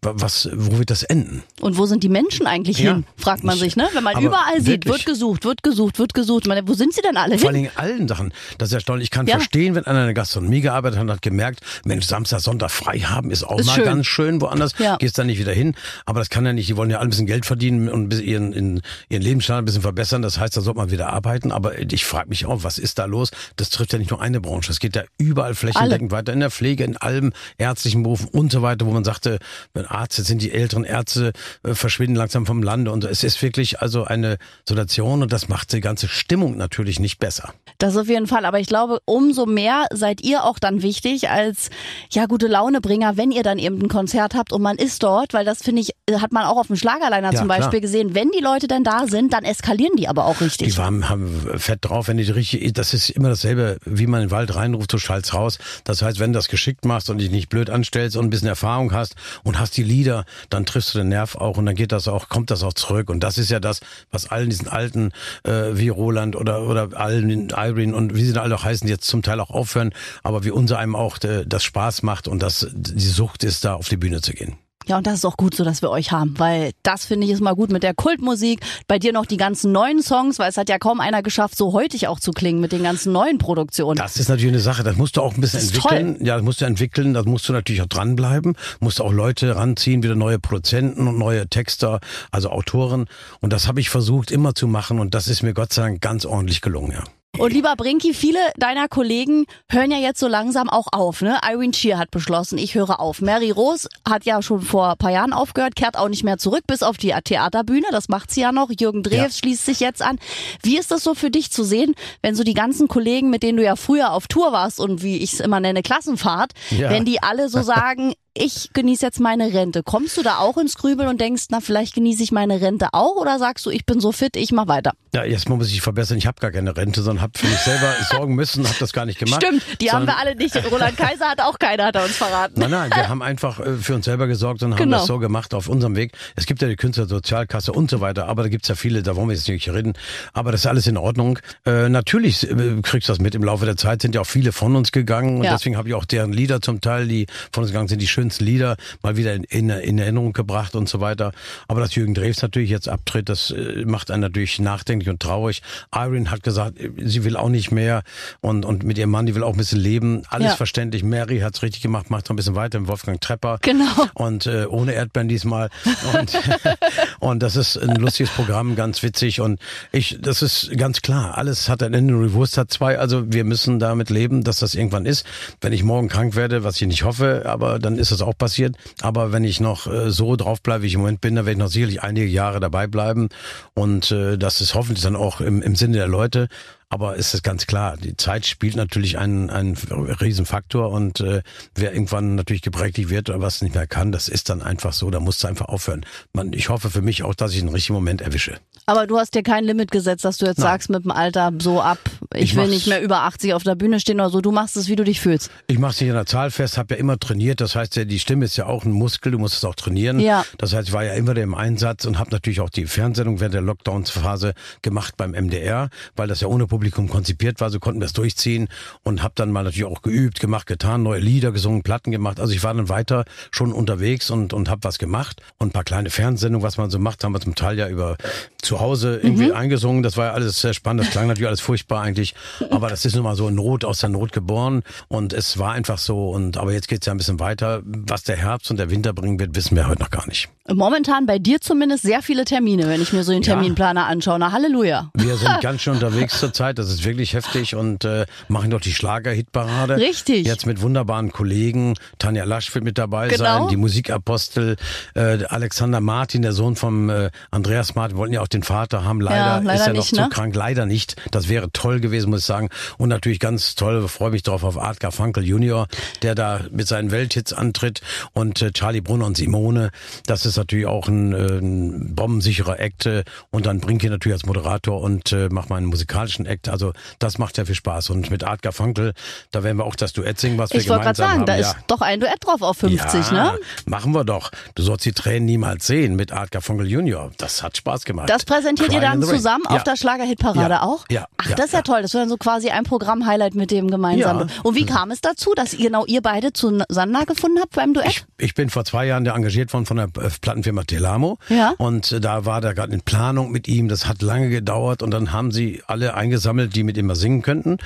was, 0.00 0.48
wo 0.52 0.78
wird 0.78 0.90
das 0.90 1.02
enden? 1.02 1.42
Und 1.60 1.76
wo 1.76 1.86
sind 1.86 2.04
die 2.04 2.08
Menschen 2.08 2.46
eigentlich 2.46 2.78
ja, 2.78 2.94
hin? 2.94 3.04
Fragt 3.16 3.42
man 3.42 3.58
sich, 3.58 3.74
ne? 3.74 3.88
Wenn 3.94 4.04
man 4.04 4.22
überall 4.22 4.60
sieht, 4.60 4.86
wird 4.86 5.04
gesucht, 5.04 5.44
wird 5.44 5.64
gesucht, 5.64 5.98
wird 5.98 6.14
gesucht. 6.14 6.46
meine, 6.46 6.66
wo 6.68 6.74
sind 6.74 6.94
sie 6.94 7.00
denn 7.00 7.16
alle 7.16 7.36
Vor 7.36 7.50
hin? 7.50 7.68
Vor 7.68 7.82
allem 7.82 7.92
allen 7.92 8.08
Sachen. 8.08 8.32
Das 8.58 8.68
ist 8.68 8.74
erstaunlich. 8.74 9.06
Ich 9.06 9.10
kann 9.10 9.26
ja. 9.26 9.36
verstehen, 9.36 9.74
wenn 9.74 9.86
einer 9.86 10.00
in 10.00 10.06
der 10.06 10.14
Gastronomie 10.14 10.60
gearbeitet 10.60 10.98
hat 10.98 11.04
und 11.04 11.10
hat 11.10 11.22
gemerkt, 11.22 11.60
Mensch, 11.84 12.06
Samstag, 12.06 12.40
Sonntag 12.40 12.70
frei 12.70 13.00
haben 13.00 13.32
ist 13.32 13.42
auch 13.42 13.58
ist 13.58 13.66
mal 13.66 13.74
schön. 13.74 13.84
ganz 13.84 14.06
schön 14.06 14.40
woanders. 14.40 14.72
Ja. 14.78 14.96
Gehst 14.98 15.18
da 15.18 15.24
nicht 15.24 15.40
wieder 15.40 15.52
hin. 15.52 15.74
Aber 16.06 16.20
das 16.20 16.30
kann 16.30 16.46
ja 16.46 16.52
nicht. 16.52 16.68
Die 16.68 16.76
wollen 16.76 16.90
ja 16.90 16.98
alle 16.98 17.08
ein 17.08 17.10
bisschen 17.10 17.26
Geld 17.26 17.44
verdienen 17.44 17.88
und 17.88 18.14
ihren, 18.14 18.52
ihren, 18.52 18.82
ihren 19.08 19.22
Lebensstandard 19.22 19.62
ein 19.62 19.66
bisschen 19.66 19.82
verbessern. 19.82 20.22
Das 20.22 20.38
heißt, 20.38 20.56
da 20.56 20.60
sollte 20.60 20.78
man 20.78 20.92
wieder 20.92 21.08
arbeiten. 21.12 21.50
Aber 21.50 21.76
ich 21.76 22.04
frage 22.04 22.28
mich 22.28 22.46
auch, 22.46 22.62
was 22.62 22.78
ist 22.78 23.00
da 23.00 23.06
los? 23.06 23.30
Das 23.56 23.70
trifft 23.70 23.92
ja 23.92 23.98
nicht 23.98 24.10
nur 24.10 24.22
eine 24.22 24.40
Branche. 24.40 24.70
Es 24.70 24.78
geht 24.78 24.94
ja 24.94 25.02
überall 25.18 25.56
flächendeckend 25.56 26.12
alle. 26.12 26.18
weiter. 26.20 26.32
In 26.32 26.40
der 26.40 26.52
Pflege, 26.52 26.84
in 26.84 26.96
allem 26.96 27.32
ärztlichen 27.56 28.04
Berufen 28.04 28.28
und 28.28 28.52
so 28.52 28.62
weiter, 28.62 28.86
wo 28.86 28.92
man 28.92 29.02
sagte, 29.02 29.40
wenn 29.74 29.87
Arzt, 29.90 30.18
jetzt 30.18 30.28
sind 30.28 30.42
die 30.42 30.52
älteren 30.52 30.84
Ärzte 30.84 31.32
äh, 31.62 31.74
verschwinden 31.74 32.16
langsam 32.16 32.46
vom 32.46 32.62
Lande 32.62 32.90
und 32.90 33.04
es 33.04 33.24
ist 33.24 33.42
wirklich 33.42 33.80
also 33.80 34.04
eine 34.04 34.38
Situation 34.66 35.22
und 35.22 35.32
das 35.32 35.48
macht 35.48 35.72
die 35.72 35.80
ganze 35.80 36.08
Stimmung 36.08 36.56
natürlich 36.56 37.00
nicht 37.00 37.18
besser. 37.18 37.52
Das 37.78 37.96
auf 37.96 38.08
jeden 38.08 38.26
Fall, 38.26 38.44
aber 38.44 38.60
ich 38.60 38.66
glaube, 38.66 39.00
umso 39.04 39.46
mehr 39.46 39.86
seid 39.92 40.20
ihr 40.22 40.44
auch 40.44 40.58
dann 40.58 40.82
wichtig 40.82 41.30
als 41.30 41.70
ja 42.10 42.26
gute 42.26 42.46
Launebringer, 42.46 43.16
wenn 43.16 43.30
ihr 43.30 43.42
dann 43.42 43.58
eben 43.58 43.80
ein 43.80 43.88
Konzert 43.88 44.34
habt 44.34 44.52
und 44.52 44.62
man 44.62 44.76
ist 44.76 45.02
dort, 45.02 45.32
weil 45.34 45.44
das 45.44 45.62
finde 45.62 45.82
ich, 45.82 45.94
hat 46.20 46.32
man 46.32 46.44
auch 46.44 46.56
auf 46.56 46.66
dem 46.66 46.76
Schlagerliner 46.76 47.32
ja, 47.32 47.38
zum 47.38 47.48
Beispiel 47.48 47.80
klar. 47.80 47.80
gesehen, 47.80 48.14
wenn 48.14 48.30
die 48.30 48.42
Leute 48.42 48.68
dann 48.68 48.84
da 48.84 49.06
sind, 49.06 49.32
dann 49.32 49.44
eskalieren 49.44 49.96
die 49.96 50.08
aber 50.08 50.26
auch 50.26 50.40
richtig. 50.40 50.74
Die 50.74 50.80
haben, 50.80 51.08
haben 51.08 51.58
fett 51.58 51.78
drauf, 51.82 52.08
wenn 52.08 52.16
die 52.16 52.24
richtig, 52.24 52.72
das 52.74 52.94
ist 52.94 53.10
immer 53.10 53.28
dasselbe, 53.28 53.78
wie 53.84 54.06
man 54.06 54.22
in 54.22 54.28
den 54.28 54.32
Wald 54.32 54.54
reinruft, 54.54 54.92
du 54.92 54.98
schallst 54.98 55.34
raus. 55.34 55.58
Das 55.84 56.02
heißt, 56.02 56.18
wenn 56.18 56.32
du 56.32 56.38
das 56.38 56.48
geschickt 56.48 56.84
machst 56.84 57.10
und 57.10 57.18
dich 57.18 57.30
nicht 57.30 57.48
blöd 57.48 57.70
anstellst 57.70 58.16
und 58.16 58.26
ein 58.26 58.30
bisschen 58.30 58.48
Erfahrung 58.48 58.92
hast 58.92 59.14
und 59.44 59.58
hast 59.58 59.76
die 59.78 59.84
Lieder, 59.84 60.24
dann 60.50 60.66
triffst 60.66 60.94
du 60.94 60.98
den 60.98 61.08
Nerv 61.08 61.36
auch 61.36 61.56
und 61.56 61.66
dann 61.66 61.74
geht 61.74 61.92
das 61.92 62.08
auch, 62.08 62.28
kommt 62.28 62.50
das 62.50 62.62
auch 62.62 62.74
zurück. 62.74 63.08
Und 63.08 63.20
das 63.20 63.38
ist 63.38 63.50
ja 63.50 63.60
das, 63.60 63.80
was 64.10 64.30
allen 64.30 64.50
diesen 64.50 64.68
alten 64.68 65.12
äh, 65.44 65.70
wie 65.72 65.88
Roland 65.88 66.36
oder 66.36 66.62
oder 66.62 66.90
allen 66.98 67.50
Irene 67.50 67.94
und 67.94 68.14
wie 68.14 68.24
sie 68.24 68.32
da 68.32 68.42
alle 68.42 68.56
auch 68.56 68.64
heißen, 68.64 68.88
jetzt 68.88 69.06
zum 69.06 69.22
Teil 69.22 69.40
auch 69.40 69.50
aufhören, 69.50 69.92
aber 70.22 70.44
wie 70.44 70.50
unser 70.50 70.78
einem 70.78 70.96
auch 70.96 71.18
äh, 71.22 71.44
das 71.46 71.64
Spaß 71.64 72.02
macht 72.02 72.28
und 72.28 72.42
das 72.42 72.66
die 72.72 73.08
Sucht 73.08 73.44
ist, 73.44 73.64
da 73.64 73.74
auf 73.74 73.88
die 73.88 73.96
Bühne 73.96 74.20
zu 74.20 74.32
gehen. 74.32 74.58
Ja, 74.88 74.96
und 74.96 75.06
das 75.06 75.16
ist 75.16 75.24
auch 75.26 75.36
gut 75.36 75.54
so, 75.54 75.64
dass 75.64 75.82
wir 75.82 75.90
euch 75.90 76.12
haben, 76.12 76.34
weil 76.38 76.72
das 76.82 77.04
finde 77.04 77.26
ich 77.26 77.32
ist 77.32 77.42
mal 77.42 77.54
gut 77.54 77.70
mit 77.70 77.82
der 77.82 77.92
Kultmusik. 77.92 78.60
Bei 78.86 78.98
dir 78.98 79.12
noch 79.12 79.26
die 79.26 79.36
ganzen 79.36 79.70
neuen 79.70 80.02
Songs, 80.02 80.38
weil 80.38 80.48
es 80.48 80.56
hat 80.56 80.70
ja 80.70 80.78
kaum 80.78 81.00
einer 81.00 81.22
geschafft, 81.22 81.58
so 81.58 81.74
heutig 81.74 82.08
auch 82.08 82.18
zu 82.18 82.32
klingen 82.32 82.60
mit 82.60 82.72
den 82.72 82.82
ganzen 82.82 83.12
neuen 83.12 83.36
Produktionen. 83.36 83.98
Das 83.98 84.16
ist 84.16 84.30
natürlich 84.30 84.54
eine 84.54 84.60
Sache, 84.60 84.82
das 84.82 84.96
musst 84.96 85.18
du 85.18 85.20
auch 85.20 85.34
ein 85.34 85.42
bisschen 85.42 85.60
entwickeln. 85.60 86.16
Toll. 86.16 86.26
Ja, 86.26 86.36
das 86.36 86.42
musst 86.42 86.62
du 86.62 86.64
entwickeln, 86.64 87.12
das 87.12 87.26
musst 87.26 87.46
du 87.48 87.52
natürlich 87.52 87.82
auch 87.82 87.86
dranbleiben, 87.86 88.56
musst 88.80 89.02
auch 89.02 89.12
Leute 89.12 89.56
ranziehen, 89.56 90.02
wieder 90.02 90.14
neue 90.14 90.38
Produzenten 90.38 91.06
und 91.06 91.18
neue 91.18 91.46
Texter, 91.48 92.00
also 92.30 92.48
Autoren. 92.48 93.06
Und 93.40 93.52
das 93.52 93.68
habe 93.68 93.80
ich 93.80 93.90
versucht 93.90 94.30
immer 94.30 94.54
zu 94.54 94.66
machen 94.66 95.00
und 95.00 95.14
das 95.14 95.28
ist 95.28 95.42
mir 95.42 95.52
Gott 95.52 95.74
sei 95.74 95.82
Dank 95.82 96.00
ganz 96.00 96.24
ordentlich 96.24 96.62
gelungen, 96.62 96.92
ja. 96.92 97.04
Und 97.36 97.52
lieber 97.52 97.76
Brinky, 97.76 98.14
viele 98.14 98.38
deiner 98.56 98.88
Kollegen 98.88 99.46
hören 99.70 99.90
ja 99.90 99.98
jetzt 99.98 100.18
so 100.18 100.26
langsam 100.26 100.68
auch 100.68 100.86
auf. 100.90 101.20
Ne? 101.20 101.38
Irene 101.48 101.74
Shear 101.74 101.98
hat 101.98 102.10
beschlossen, 102.10 102.58
ich 102.58 102.74
höre 102.74 102.98
auf. 103.00 103.20
Mary 103.20 103.50
Rose 103.50 103.88
hat 104.08 104.24
ja 104.24 104.42
schon 104.42 104.62
vor 104.62 104.90
ein 104.92 104.96
paar 104.96 105.12
Jahren 105.12 105.32
aufgehört, 105.32 105.76
kehrt 105.76 105.96
auch 105.96 106.08
nicht 106.08 106.24
mehr 106.24 106.38
zurück, 106.38 106.64
bis 106.66 106.82
auf 106.82 106.96
die 106.96 107.14
Theaterbühne. 107.22 107.86
Das 107.92 108.08
macht 108.08 108.30
sie 108.32 108.40
ja 108.40 108.50
noch. 108.50 108.70
Jürgen 108.70 109.02
Drews 109.02 109.16
ja. 109.16 109.30
schließt 109.30 109.66
sich 109.66 109.78
jetzt 109.78 110.02
an. 110.02 110.18
Wie 110.62 110.78
ist 110.78 110.90
das 110.90 111.04
so 111.04 111.14
für 111.14 111.30
dich 111.30 111.52
zu 111.52 111.62
sehen, 111.62 111.94
wenn 112.22 112.34
so 112.34 112.42
die 112.42 112.54
ganzen 112.54 112.88
Kollegen, 112.88 113.30
mit 113.30 113.42
denen 113.42 113.58
du 113.58 113.64
ja 113.64 113.76
früher 113.76 114.12
auf 114.12 114.26
Tour 114.26 114.52
warst 114.52 114.80
und 114.80 115.02
wie 115.02 115.18
ich 115.18 115.34
es 115.34 115.40
immer 115.40 115.60
nenne, 115.60 115.82
Klassenfahrt, 115.82 116.52
ja. 116.70 116.90
wenn 116.90 117.04
die 117.04 117.22
alle 117.22 117.48
so 117.50 117.62
sagen, 117.62 118.14
ich 118.38 118.70
genieße 118.72 119.04
jetzt 119.04 119.20
meine 119.20 119.52
Rente. 119.52 119.82
Kommst 119.82 120.16
du 120.16 120.22
da 120.22 120.38
auch 120.38 120.56
ins 120.56 120.76
Grübeln 120.76 121.08
und 121.08 121.20
denkst, 121.20 121.44
na, 121.50 121.60
vielleicht 121.60 121.94
genieße 121.94 122.22
ich 122.22 122.32
meine 122.32 122.60
Rente 122.60 122.88
auch 122.92 123.16
oder 123.16 123.38
sagst 123.38 123.66
du, 123.66 123.70
ich 123.70 123.84
bin 123.84 124.00
so 124.00 124.12
fit, 124.12 124.36
ich 124.36 124.52
mach 124.52 124.68
weiter? 124.68 124.92
Ja, 125.14 125.24
erstmal 125.24 125.58
muss 125.58 125.70
ich 125.70 125.80
verbessern, 125.80 126.18
ich 126.18 126.26
habe 126.26 126.40
gar 126.40 126.50
keine 126.50 126.76
Rente, 126.76 127.02
sondern 127.02 127.22
habe 127.22 127.38
für 127.38 127.46
mich 127.46 127.58
selber 127.58 127.92
sorgen 128.10 128.34
müssen, 128.34 128.66
habe 128.66 128.76
das 128.78 128.92
gar 128.92 129.06
nicht 129.06 129.18
gemacht. 129.18 129.42
Stimmt, 129.42 129.62
die 129.80 129.90
haben 129.90 130.06
wir 130.06 130.16
alle 130.18 130.36
nicht. 130.36 130.54
Roland 130.70 130.96
Kaiser 130.96 131.28
hat 131.28 131.40
auch 131.40 131.58
keine, 131.58 131.84
hat 131.84 131.96
er 131.96 132.04
uns 132.04 132.16
verraten. 132.16 132.60
Nein, 132.60 132.70
nein, 132.70 132.90
wir 132.94 133.08
haben 133.08 133.22
einfach 133.22 133.60
äh, 133.60 133.76
für 133.76 133.94
uns 133.94 134.04
selber 134.04 134.26
gesorgt 134.26 134.62
und 134.62 134.72
haben 134.72 134.78
genau. 134.78 134.98
das 134.98 135.06
so 135.06 135.18
gemacht 135.18 135.54
auf 135.54 135.68
unserem 135.68 135.96
Weg. 135.96 136.12
Es 136.36 136.46
gibt 136.46 136.62
ja 136.62 136.68
die 136.68 136.76
Künstlersozialkasse 136.76 137.72
und 137.72 137.90
so 137.90 138.00
weiter, 138.00 138.28
aber 138.28 138.44
da 138.44 138.48
gibt's 138.48 138.68
ja 138.68 138.74
viele, 138.74 139.02
da 139.02 139.16
wollen 139.16 139.28
wir 139.28 139.34
jetzt 139.34 139.48
nicht 139.48 139.68
reden. 139.68 139.94
Aber 140.32 140.52
das 140.52 140.62
ist 140.62 140.66
alles 140.66 140.86
in 140.86 140.96
Ordnung. 140.96 141.38
Äh, 141.64 141.88
natürlich 141.88 142.48
äh, 142.48 142.80
kriegst 142.82 143.08
du 143.08 143.12
das 143.12 143.20
mit. 143.20 143.34
Im 143.34 143.44
Laufe 143.44 143.64
der 143.64 143.76
Zeit 143.76 144.02
sind 144.02 144.14
ja 144.14 144.20
auch 144.20 144.26
viele 144.26 144.52
von 144.52 144.76
uns 144.76 144.92
gegangen 144.92 145.38
und 145.38 145.44
ja. 145.44 145.52
deswegen 145.52 145.76
habe 145.76 145.88
ich 145.88 145.94
auch 145.94 146.04
deren 146.04 146.32
Lieder 146.32 146.60
zum 146.60 146.80
Teil, 146.80 147.08
die 147.08 147.26
von 147.52 147.62
uns 147.64 147.72
gegangen 147.72 147.88
sind, 147.88 148.00
die 148.02 148.06
schönsten 148.28 148.44
Lieder 148.44 148.76
mal 149.02 149.16
wieder 149.16 149.34
in, 149.34 149.44
in, 149.44 149.70
in 149.70 149.98
Erinnerung 149.98 150.32
gebracht 150.32 150.74
und 150.74 150.88
so 150.88 151.00
weiter. 151.00 151.32
Aber 151.66 151.80
dass 151.80 151.94
Jürgen 151.94 152.14
Drews 152.14 152.42
natürlich 152.42 152.70
jetzt 152.70 152.88
abtritt, 152.88 153.28
das 153.28 153.50
äh, 153.50 153.84
macht 153.86 154.10
einen 154.10 154.20
natürlich 154.20 154.58
nachdenklich 154.58 155.08
und 155.08 155.20
traurig. 155.20 155.62
Irene 155.94 156.30
hat 156.30 156.42
gesagt, 156.42 156.78
sie 156.98 157.24
will 157.24 157.36
auch 157.36 157.48
nicht 157.48 157.70
mehr 157.70 158.02
und, 158.40 158.64
und 158.64 158.82
mit 158.82 158.98
ihrem 158.98 159.10
Mann, 159.10 159.26
die 159.26 159.34
will 159.34 159.42
auch 159.42 159.52
ein 159.52 159.56
bisschen 159.56 159.80
leben. 159.80 160.22
Alles 160.28 160.48
ja. 160.48 160.56
verständlich. 160.56 161.02
Mary 161.02 161.40
hat's 161.40 161.62
richtig 161.62 161.82
gemacht, 161.82 162.10
macht 162.10 162.26
noch 162.26 162.30
ein 162.30 162.36
bisschen 162.36 162.54
weiter 162.54 162.80
mit 162.80 162.88
Wolfgang 162.88 163.20
Trepper. 163.20 163.58
Genau. 163.62 164.06
Und 164.14 164.46
äh, 164.46 164.66
ohne 164.66 164.92
Erdbeeren 164.92 165.28
diesmal. 165.28 165.70
Und, 166.12 166.38
und 167.20 167.42
das 167.42 167.56
ist 167.56 167.76
ein 167.76 167.96
lustiges 167.96 168.32
Programm, 168.32 168.76
ganz 168.76 169.02
witzig. 169.02 169.40
Und 169.40 169.58
ich, 169.90 170.18
das 170.20 170.42
ist 170.42 170.70
ganz 170.76 171.00
klar. 171.00 171.38
Alles 171.38 171.68
hat 171.68 171.82
ein 171.82 171.94
Ende. 171.94 172.14
Reverse 172.14 172.60
hat 172.60 172.70
zwei. 172.70 172.98
Also 172.98 173.32
wir 173.32 173.44
müssen 173.44 173.78
damit 173.78 174.10
leben, 174.10 174.44
dass 174.44 174.58
das 174.58 174.74
irgendwann 174.74 175.06
ist. 175.06 175.24
Wenn 175.60 175.72
ich 175.72 175.82
morgen 175.82 176.08
krank 176.08 176.36
werde, 176.36 176.64
was 176.64 176.80
ich 176.80 176.86
nicht 176.86 177.04
hoffe, 177.04 177.44
aber 177.46 177.78
dann 177.78 177.96
ist 177.98 178.17
das 178.18 178.26
auch 178.26 178.36
passiert. 178.36 178.76
Aber 179.00 179.32
wenn 179.32 179.44
ich 179.44 179.60
noch 179.60 179.86
äh, 179.86 180.10
so 180.10 180.36
drauf 180.36 180.62
bleibe, 180.62 180.82
wie 180.82 180.88
ich 180.88 180.94
im 180.94 181.00
Moment 181.00 181.20
bin, 181.20 181.36
dann 181.36 181.46
werde 181.46 181.58
ich 181.58 181.64
noch 181.64 181.70
sicherlich 181.70 182.02
einige 182.02 182.26
Jahre 182.26 182.60
dabei 182.60 182.86
bleiben. 182.86 183.28
Und 183.74 184.10
äh, 184.10 184.38
das 184.38 184.60
ist 184.60 184.74
hoffentlich 184.74 185.02
dann 185.02 185.16
auch 185.16 185.40
im, 185.40 185.62
im 185.62 185.76
Sinne 185.76 185.98
der 185.98 186.08
Leute. 186.08 186.48
Aber 186.90 187.18
es 187.18 187.34
ist 187.34 187.42
ganz 187.42 187.66
klar, 187.66 187.96
die 187.98 188.16
Zeit 188.16 188.46
spielt 188.46 188.74
natürlich 188.74 189.18
einen, 189.18 189.50
einen 189.50 189.76
Riesenfaktor 189.76 190.90
und 190.90 191.20
äh, 191.20 191.42
wer 191.74 191.92
irgendwann 191.92 192.34
natürlich 192.34 192.62
geprägt 192.62 192.96
wird 193.10 193.28
oder 193.28 193.40
was 193.42 193.60
nicht 193.60 193.74
mehr 193.74 193.86
kann, 193.86 194.10
das 194.10 194.28
ist 194.28 194.48
dann 194.48 194.62
einfach 194.62 194.94
so, 194.94 195.10
da 195.10 195.20
musst 195.20 195.44
du 195.44 195.48
einfach 195.48 195.66
aufhören. 195.66 196.06
Man, 196.32 196.52
ich 196.54 196.70
hoffe 196.70 196.88
für 196.88 197.02
mich 197.02 197.22
auch, 197.24 197.34
dass 197.34 197.52
ich 197.52 197.60
einen 197.60 197.68
richtigen 197.68 197.94
Moment 197.94 198.22
erwische. 198.22 198.58
Aber 198.86 199.06
du 199.06 199.18
hast 199.18 199.34
dir 199.34 199.42
kein 199.42 199.64
Limit 199.64 199.90
gesetzt, 199.90 200.24
dass 200.24 200.38
du 200.38 200.46
jetzt 200.46 200.58
Nein. 200.58 200.64
sagst 200.68 200.88
mit 200.88 201.04
dem 201.04 201.10
Alter 201.10 201.52
so 201.58 201.82
ab, 201.82 201.98
ich, 202.34 202.42
Ich 202.44 202.56
will 202.56 202.62
mach's- 202.62 202.70
nicht 202.70 202.86
mehr 202.86 203.02
über 203.02 203.20
80 203.24 203.52
auf 203.52 203.62
der 203.64 203.74
Bühne 203.74 204.00
stehen 204.00 204.18
oder 204.18 204.30
so. 204.30 204.40
Du 204.40 204.50
machst 204.50 204.78
es, 204.78 204.88
wie 204.88 204.96
du 204.96 205.04
dich 205.04 205.20
fühlst. 205.20 205.50
Ich 205.66 205.78
mache 205.78 205.90
es 205.92 206.00
nicht 206.00 206.08
an 206.08 206.16
der 206.16 206.24
Zahl 206.26 206.50
fest, 206.50 206.78
habe 206.78 206.94
ja 206.94 207.00
immer 207.00 207.18
trainiert. 207.18 207.60
Das 207.60 207.76
heißt, 207.76 207.96
ja, 207.96 208.06
die 208.06 208.18
Stimme 208.18 208.46
ist 208.46 208.56
ja 208.56 208.64
auch 208.64 208.86
ein 208.86 208.92
Muskel, 208.92 209.32
du 209.32 209.38
musst 209.38 209.56
es 209.56 209.64
auch 209.66 209.74
trainieren. 209.74 210.20
Ja. 210.20 210.42
Das 210.56 210.72
heißt, 210.72 210.88
ich 210.88 210.94
war 210.94 211.04
ja 211.04 211.12
immer 211.12 211.36
im 211.36 211.54
Einsatz 211.54 212.06
und 212.06 212.18
habe 212.18 212.30
natürlich 212.30 212.60
auch 212.60 212.70
die 212.70 212.86
Fernsehsendung 212.86 213.40
während 213.40 213.52
der 213.54 213.60
Lockdown-Phase 213.60 214.54
gemacht 214.80 215.18
beim 215.18 215.32
MDR, 215.32 215.90
weil 216.16 216.28
das 216.28 216.40
ja 216.40 216.48
ohne 216.48 216.64
Publikum 216.66 216.77
konzipiert 217.08 217.60
war. 217.60 217.70
So 217.70 217.80
konnten 217.80 218.00
wir 218.00 218.06
es 218.06 218.12
durchziehen 218.12 218.68
und 219.02 219.22
habe 219.22 219.32
dann 219.36 219.50
mal 219.50 219.64
natürlich 219.64 219.84
auch 219.84 220.02
geübt, 220.02 220.40
gemacht, 220.40 220.66
getan, 220.66 221.02
neue 221.02 221.20
Lieder 221.20 221.52
gesungen, 221.52 221.82
Platten 221.82 222.10
gemacht. 222.10 222.40
Also 222.40 222.52
ich 222.52 222.62
war 222.62 222.74
dann 222.74 222.88
weiter 222.88 223.24
schon 223.50 223.72
unterwegs 223.72 224.30
und, 224.30 224.52
und 224.52 224.68
habe 224.68 224.84
was 224.84 224.98
gemacht. 224.98 225.42
Und 225.58 225.68
ein 225.68 225.72
paar 225.72 225.84
kleine 225.84 226.10
Fernsehsendungen, 226.10 226.64
was 226.64 226.76
man 226.76 226.90
so 226.90 226.98
macht, 226.98 227.24
haben 227.24 227.32
wir 227.32 227.40
zum 227.40 227.54
Teil 227.54 227.78
ja 227.78 227.88
über 227.88 228.16
zu 228.60 228.80
Hause 228.80 229.20
irgendwie 229.22 229.52
eingesungen. 229.52 230.02
Das 230.02 230.16
war 230.16 230.26
ja 230.26 230.32
alles 230.32 230.60
sehr 230.60 230.74
spannend. 230.74 231.04
Das 231.04 231.10
klang 231.10 231.26
natürlich 231.26 231.48
alles 231.48 231.60
furchtbar 231.60 232.02
eigentlich. 232.02 232.34
Aber 232.70 232.88
das 232.88 233.04
ist 233.04 233.14
nun 233.14 233.24
mal 233.24 233.36
so 233.36 233.50
Not, 233.50 233.84
aus 233.84 234.00
der 234.00 234.08
Not 234.08 234.32
geboren. 234.32 234.82
Und 235.08 235.32
es 235.32 235.58
war 235.58 235.72
einfach 235.72 235.98
so. 235.98 236.30
Und 236.30 236.56
aber 236.56 236.72
jetzt 236.72 236.88
geht's 236.88 237.06
ja 237.06 237.12
ein 237.12 237.18
bisschen 237.18 237.40
weiter. 237.40 237.82
Was 237.84 238.22
der 238.24 238.36
Herbst 238.36 238.70
und 238.70 238.76
der 238.76 238.90
Winter 238.90 239.12
bringen 239.12 239.38
wird, 239.38 239.54
wissen 239.54 239.76
wir 239.76 239.88
heute 239.88 240.02
noch 240.02 240.10
gar 240.10 240.26
nicht. 240.26 240.48
Momentan 240.70 241.26
bei 241.26 241.38
dir 241.38 241.60
zumindest 241.60 242.02
sehr 242.02 242.20
viele 242.20 242.44
Termine, 242.44 242.88
wenn 242.88 243.00
ich 243.00 243.12
mir 243.12 243.24
so 243.24 243.32
den. 243.32 243.42
Terminplaner 243.42 244.06
anschaue. 244.06 244.38
Na 244.38 244.52
Halleluja. 244.52 245.10
Wir 245.14 245.36
sind 245.36 245.50
ganz 245.62 245.80
schön 245.80 245.94
unterwegs 245.94 246.38
zurzeit. 246.38 246.67
Das 246.74 246.90
ist 246.90 247.04
wirklich 247.04 247.34
heftig 247.34 247.74
und 247.74 248.04
äh, 248.04 248.26
machen 248.48 248.70
doch 248.70 248.80
die 248.80 248.92
Schlager-Hitparade. 248.92 249.96
Richtig. 249.96 250.46
Jetzt 250.46 250.66
mit 250.66 250.80
wunderbaren 250.82 251.32
Kollegen. 251.32 251.94
Tanja 252.18 252.44
Lasch 252.44 252.74
wird 252.74 252.84
mit 252.84 252.98
dabei 252.98 253.28
Genau. 253.28 253.44
sein. 253.44 253.68
Die 253.68 253.76
Musikapostel. 253.76 254.76
Äh, 255.14 255.44
Alexander 255.44 256.00
Martin, 256.00 256.42
der 256.42 256.52
Sohn 256.52 256.76
vom 256.76 257.10
äh, 257.10 257.30
Andreas 257.50 257.94
Martin, 257.94 258.16
wollten 258.16 258.34
ja 258.34 258.40
auch 258.40 258.48
den 258.48 258.62
Vater 258.62 259.04
haben. 259.04 259.20
Leider, 259.20 259.36
Ja, 259.36 259.58
leider 259.58 259.74
ist 259.80 259.86
er 259.86 259.92
nicht, 259.92 260.12
noch 260.14 260.18
ne? 260.20 260.28
zu 260.28 260.34
krank. 260.34 260.54
Leider 260.54 260.86
nicht. 260.86 261.16
Das 261.30 261.48
wäre 261.48 261.70
toll 261.72 262.00
gewesen, 262.00 262.30
muss 262.30 262.40
ich 262.40 262.46
sagen. 262.46 262.68
Und 262.96 263.08
natürlich 263.08 263.40
ganz 263.40 263.74
toll. 263.74 264.08
Freue 264.08 264.30
mich 264.30 264.42
drauf 264.42 264.64
auf 264.64 264.78
Art 264.78 265.00
Garfunkel 265.00 265.44
Junior, 265.44 265.86
der 266.22 266.34
da 266.34 266.60
mit 266.70 266.88
seinen 266.88 267.10
Welthits 267.10 267.52
antritt. 267.52 268.00
Und 268.32 268.62
äh, 268.62 268.72
Charlie 268.72 269.00
Brunner 269.00 269.26
und 269.26 269.36
Simone. 269.36 269.90
Das 270.26 270.46
ist 270.46 270.56
natürlich 270.56 270.86
auch 270.86 271.08
ein, 271.08 271.32
äh, 271.32 271.58
ein 271.58 272.14
bombensicherer 272.14 272.80
Act. 272.80 273.06
äh, 273.06 273.24
Und 273.50 273.66
dann 273.66 273.80
Brinke 273.80 274.08
natürlich 274.10 274.34
als 274.34 274.46
Moderator 274.46 275.00
und 275.00 275.32
äh, 275.32 275.48
macht 275.50 275.70
mal 275.70 275.76
einen 275.76 275.86
musikalischen 275.86 276.46
Act. 276.46 276.57
Also 276.66 276.92
das 277.18 277.38
macht 277.38 277.58
ja 277.58 277.64
viel 277.64 277.74
Spaß. 277.74 278.10
Und 278.10 278.30
mit 278.30 278.42
Art 278.42 278.62
Garfunkel, 278.62 279.12
da 279.50 279.62
werden 279.62 279.76
wir 279.76 279.84
auch 279.84 279.94
das 279.94 280.12
Duett 280.12 280.40
singen, 280.40 280.58
was 280.58 280.72
wir 280.72 280.80
Ich 280.80 280.88
wollte 280.88 281.04
gerade 281.04 281.16
gemeinsam 281.16 281.26
sagen, 281.26 281.40
haben. 281.40 281.46
da 281.46 281.56
ja. 281.56 281.70
ist 281.70 281.76
doch 281.86 282.00
ein 282.00 282.20
Duett 282.20 282.38
drauf 282.40 282.62
auf 282.62 282.78
50, 282.78 283.30
ja, 283.30 283.52
ne? 283.52 283.58
machen 283.86 284.12
wir 284.12 284.24
doch. 284.24 284.50
Du 284.74 284.82
sollst 284.82 285.04
die 285.04 285.12
Tränen 285.12 285.46
niemals 285.46 285.86
sehen 285.86 286.16
mit 286.16 286.32
Art 286.32 286.50
Garfunkel 286.50 286.88
Junior. 286.88 287.30
Das 287.38 287.62
hat 287.62 287.76
Spaß 287.76 288.04
gemacht. 288.04 288.30
Das 288.30 288.44
präsentiert 288.44 288.92
ihr 288.92 288.98
Crying 288.98 289.02
dann 289.02 289.20
in 289.20 289.22
the 289.22 289.28
Rain. 289.28 289.36
zusammen 289.36 289.64
ja. 289.68 289.76
auf 289.76 289.84
der 289.84 289.96
Schlagerhitparade 289.96 290.82
auch? 290.82 291.04
Ja. 291.10 291.26
Ach, 291.36 291.50
das 291.52 291.66
ist 291.66 291.72
ja, 291.72 291.82
toll. 291.82 292.02
Das 292.02 292.14
wird 292.14 292.22
dann 292.22 292.28
so 292.28 292.36
quasi 292.36 292.70
ein 292.70 292.84
Programm-Highlight 292.84 293.54
mit 293.54 293.70
dem 293.70 293.90
gemeinsam. 293.90 294.40
Ja. 294.40 294.46
Und 294.62 294.74
wie 294.74 294.86
kam 294.86 295.10
es 295.10 295.20
dazu, 295.20 295.52
dass 295.54 295.74
ihr 295.74 295.88
genau 295.88 296.04
ihr 296.06 296.22
beide 296.22 296.52
zueinander 296.52 297.26
gefunden 297.26 297.58
habt 297.60 297.74
beim 297.74 297.94
Duett? 297.94 298.08
Ich, 298.08 298.24
ich 298.38 298.54
bin 298.54 298.70
vor 298.70 298.84
zwei 298.84 299.06
Jahren 299.06 299.24
ja 299.24 299.34
engagiert 299.34 299.72
worden 299.72 299.86
von 299.86 299.96
der 299.96 300.06
äh, 300.06 300.30
Plattenfirma 300.40 300.84
Telamo. 300.84 301.38
Ja. 301.48 301.74
Und 301.78 302.12
äh, 302.12 302.20
da 302.20 302.44
war 302.44 302.60
da 302.60 302.72
gerade 302.72 302.92
in 302.92 303.02
Planung 303.02 303.50
mit 303.50 303.68
ihm. 303.68 303.88
Das 303.88 304.06
hat 304.06 304.22
lange 304.22 304.48
gedauert 304.48 305.02
und 305.02 305.10
dann 305.10 305.32
haben 305.32 305.50
sie 305.50 305.82
alle 305.86 306.14
eingesammelt, 306.48 306.74
die 306.74 306.82
mit 306.84 306.96
ihm 306.96 307.06
mal 307.06 307.16
singen 307.16 307.42
könnten. 307.42 307.78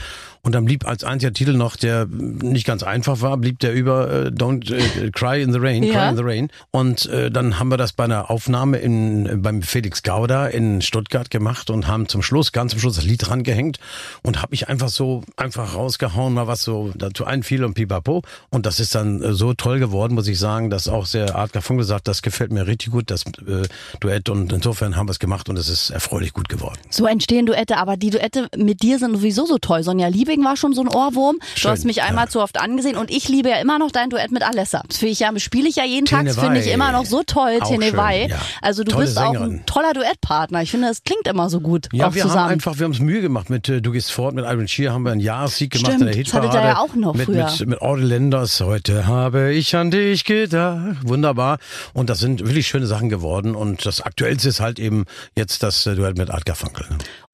Und 0.45 0.57
dann 0.57 0.65
blieb 0.65 0.87
als 0.87 1.05
einziger 1.05 1.33
Titel 1.33 1.53
noch, 1.53 1.77
der 1.77 2.07
nicht 2.07 2.67
ganz 2.67 2.83
einfach 2.83 3.21
war, 3.21 3.37
blieb 3.37 3.61
der 3.61 3.73
über 3.75 4.11
äh, 4.11 4.27
Don't 4.29 4.75
äh, 4.75 5.11
Cry 5.13 5.41
in 5.41 5.53
the 5.53 5.59
Rain, 5.61 5.85
Ja. 5.85 5.93
Cry 5.93 6.09
in 6.11 6.17
the 6.17 6.23
Rain. 6.25 6.49
Und 6.73 7.07
äh, 7.07 7.31
dann 7.31 7.61
haben 7.61 7.69
wir 7.69 7.77
das 7.77 7.93
bei 7.93 8.05
einer 8.05 8.29
Aufnahme 8.29 8.79
in, 8.79 9.27
äh, 9.27 9.37
beim 9.37 9.63
Felix 9.63 10.03
Gauda 10.03 10.49
in 10.49 10.83
Stuttgart 10.83 11.31
gemacht 11.31 11.71
und 11.71 11.87
haben 11.87 12.09
zum 12.09 12.23
Schluss, 12.23 12.51
ganz 12.51 12.73
zum 12.73 12.81
Schluss 12.81 12.97
das 12.97 13.05
Lied 13.05 13.31
rangehängt 13.31 13.79
und 14.23 14.43
habe 14.43 14.55
ich 14.55 14.69
einfach 14.69 14.89
so 14.89 15.23
einfach 15.37 15.77
rausgehauen, 15.77 16.35
mal 16.35 16.49
was 16.49 16.63
so 16.63 16.91
dazu 16.97 17.25
einfiel 17.25 17.65
und 17.65 17.75
pipapo. 17.75 18.23
Und 18.51 18.67
das 18.67 18.81
ist 18.81 18.97
dann 18.97 19.23
äh, 19.23 19.33
so 19.35 19.55
toll 19.55 19.79
geworden, 19.79 20.15
muss 20.15 20.27
ich 20.27 20.41
sagen, 20.41 20.71
dass 20.71 20.89
auch 20.89 21.07
sehr 21.07 21.37
Art 21.37 21.53
Garfunkel 21.53 21.87
sagt, 21.87 22.09
das 22.09 22.21
gefällt 22.21 22.51
mir 22.51 22.67
richtig 22.67 22.91
gut, 22.91 23.13
das 23.13 23.25
äh, 23.47 23.69
Duett. 24.01 24.29
Und 24.29 24.53
insofern 24.53 24.97
haben 24.97 25.07
wir 25.07 25.13
es 25.13 25.21
gemacht 25.21 25.49
und 25.49 25.57
es 25.57 25.69
ist 25.69 25.91
erfreulich 25.91 26.33
gut 26.33 26.49
geworden. 26.49 26.81
So 26.91 27.07
entstehen 27.07 27.47
Duette, 27.47 27.77
aber 27.77 27.97
die 27.97 28.11
Duette 28.11 28.49
mit 28.57 28.83
dir 28.83 28.99
sind 28.99 29.17
sowieso 29.17 29.47
so 29.47 29.59
toll. 29.59 29.83
Sonja 29.83 30.09
Liebing 30.09 30.45
war 30.45 30.57
schon 30.57 30.75
so 30.75 30.83
ein 30.83 30.89
Ohrwurm. 30.89 31.39
Du 31.41 31.61
Schön, 31.61 31.71
hast 31.71 31.85
mich 31.85 32.03
einmal 32.03 32.29
zu 32.29 32.41
oft 32.41 32.61
angesehen 32.61 32.97
und 32.97 33.11
ich 33.11 33.29
liebe 33.29 33.49
ja 33.49 33.57
immer 33.57 33.79
noch 33.79 33.91
dein 33.91 34.11
Duett 34.11 34.31
mit 34.31 34.43
Alessa. 34.43 34.83
Das 34.89 35.03
ich 35.03 35.21
ja, 35.21 35.31
spiele 35.39 35.69
ich 35.69 35.77
ja 35.77 35.85
jeden 35.85 36.07
Tag, 36.07 36.27
das 36.27 36.39
finde 36.39 36.61
ich 36.61 36.69
immer 36.69 36.93
noch 36.93 37.05
so 37.05 37.23
toll, 37.23 37.59
schön, 37.67 37.81
ja. 37.83 38.39
Also 38.61 38.85
du 38.85 38.93
Tolle 38.93 39.05
bist 39.05 39.19
auch 39.19 39.31
ein 39.31 39.33
Sängerin. 39.33 39.67
toller 39.67 39.93
Duettpartner. 39.93 40.63
Ich 40.63 40.71
finde, 40.71 40.89
das 40.89 41.03
klingt 41.05 41.27
immer 41.27 41.51
so 41.51 41.61
gut. 41.61 41.89
Ja, 41.93 42.15
wir 42.15 42.23
zusammen. 42.23 42.41
haben 42.43 42.51
einfach, 42.53 42.79
wir 42.79 42.85
haben 42.85 42.93
es 42.93 43.01
Mühe 43.01 43.21
gemacht 43.21 43.51
mit 43.51 43.69
äh, 43.69 43.81
Du 43.81 43.93
gehst 43.93 44.13
fort, 44.13 44.35
mit 44.35 44.45
Iron 44.45 44.69
Shear 44.69 44.93
haben 44.93 45.05
wir 45.05 45.13
einen 45.13 45.21
Jahressieg 45.21 45.73
gemacht 45.73 45.87
Stimmt, 45.87 46.03
in 46.03 46.07
der 46.13 46.23
das 46.23 46.33
hattet 46.35 46.53
Hitparade. 46.53 46.69
ihr 46.69 46.73
ja 46.73 46.79
auch 46.81 46.95
noch 46.95 47.15
mit, 47.15 47.27
früher. 47.27 47.51
Mit, 47.51 47.67
mit 47.67 47.83
Audrey 47.83 48.05
Lenders, 48.05 48.61
heute 48.61 49.07
habe 49.07 49.53
ich 49.53 49.75
an 49.77 49.91
dich 49.91 50.25
gedacht. 50.25 50.97
Wunderbar. 51.03 51.59
Und 51.93 52.11
das 52.11 52.19
sind 52.19 52.41
wirklich 52.41 52.67
schöne 52.67 52.87
Sachen 52.87 53.09
geworden. 53.09 53.55
Und 53.55 53.85
das 53.87 54.01
Aktuellste 54.01 54.49
ist 54.49 54.61
halt 54.61 54.79
eben 54.79 55.05
jetzt 55.37 55.63
das 55.63 55.87
äh, 55.87 55.95
Duett 55.95 56.17
mit 56.19 56.31
Art 56.31 56.47
Garfunkel. 56.47 56.87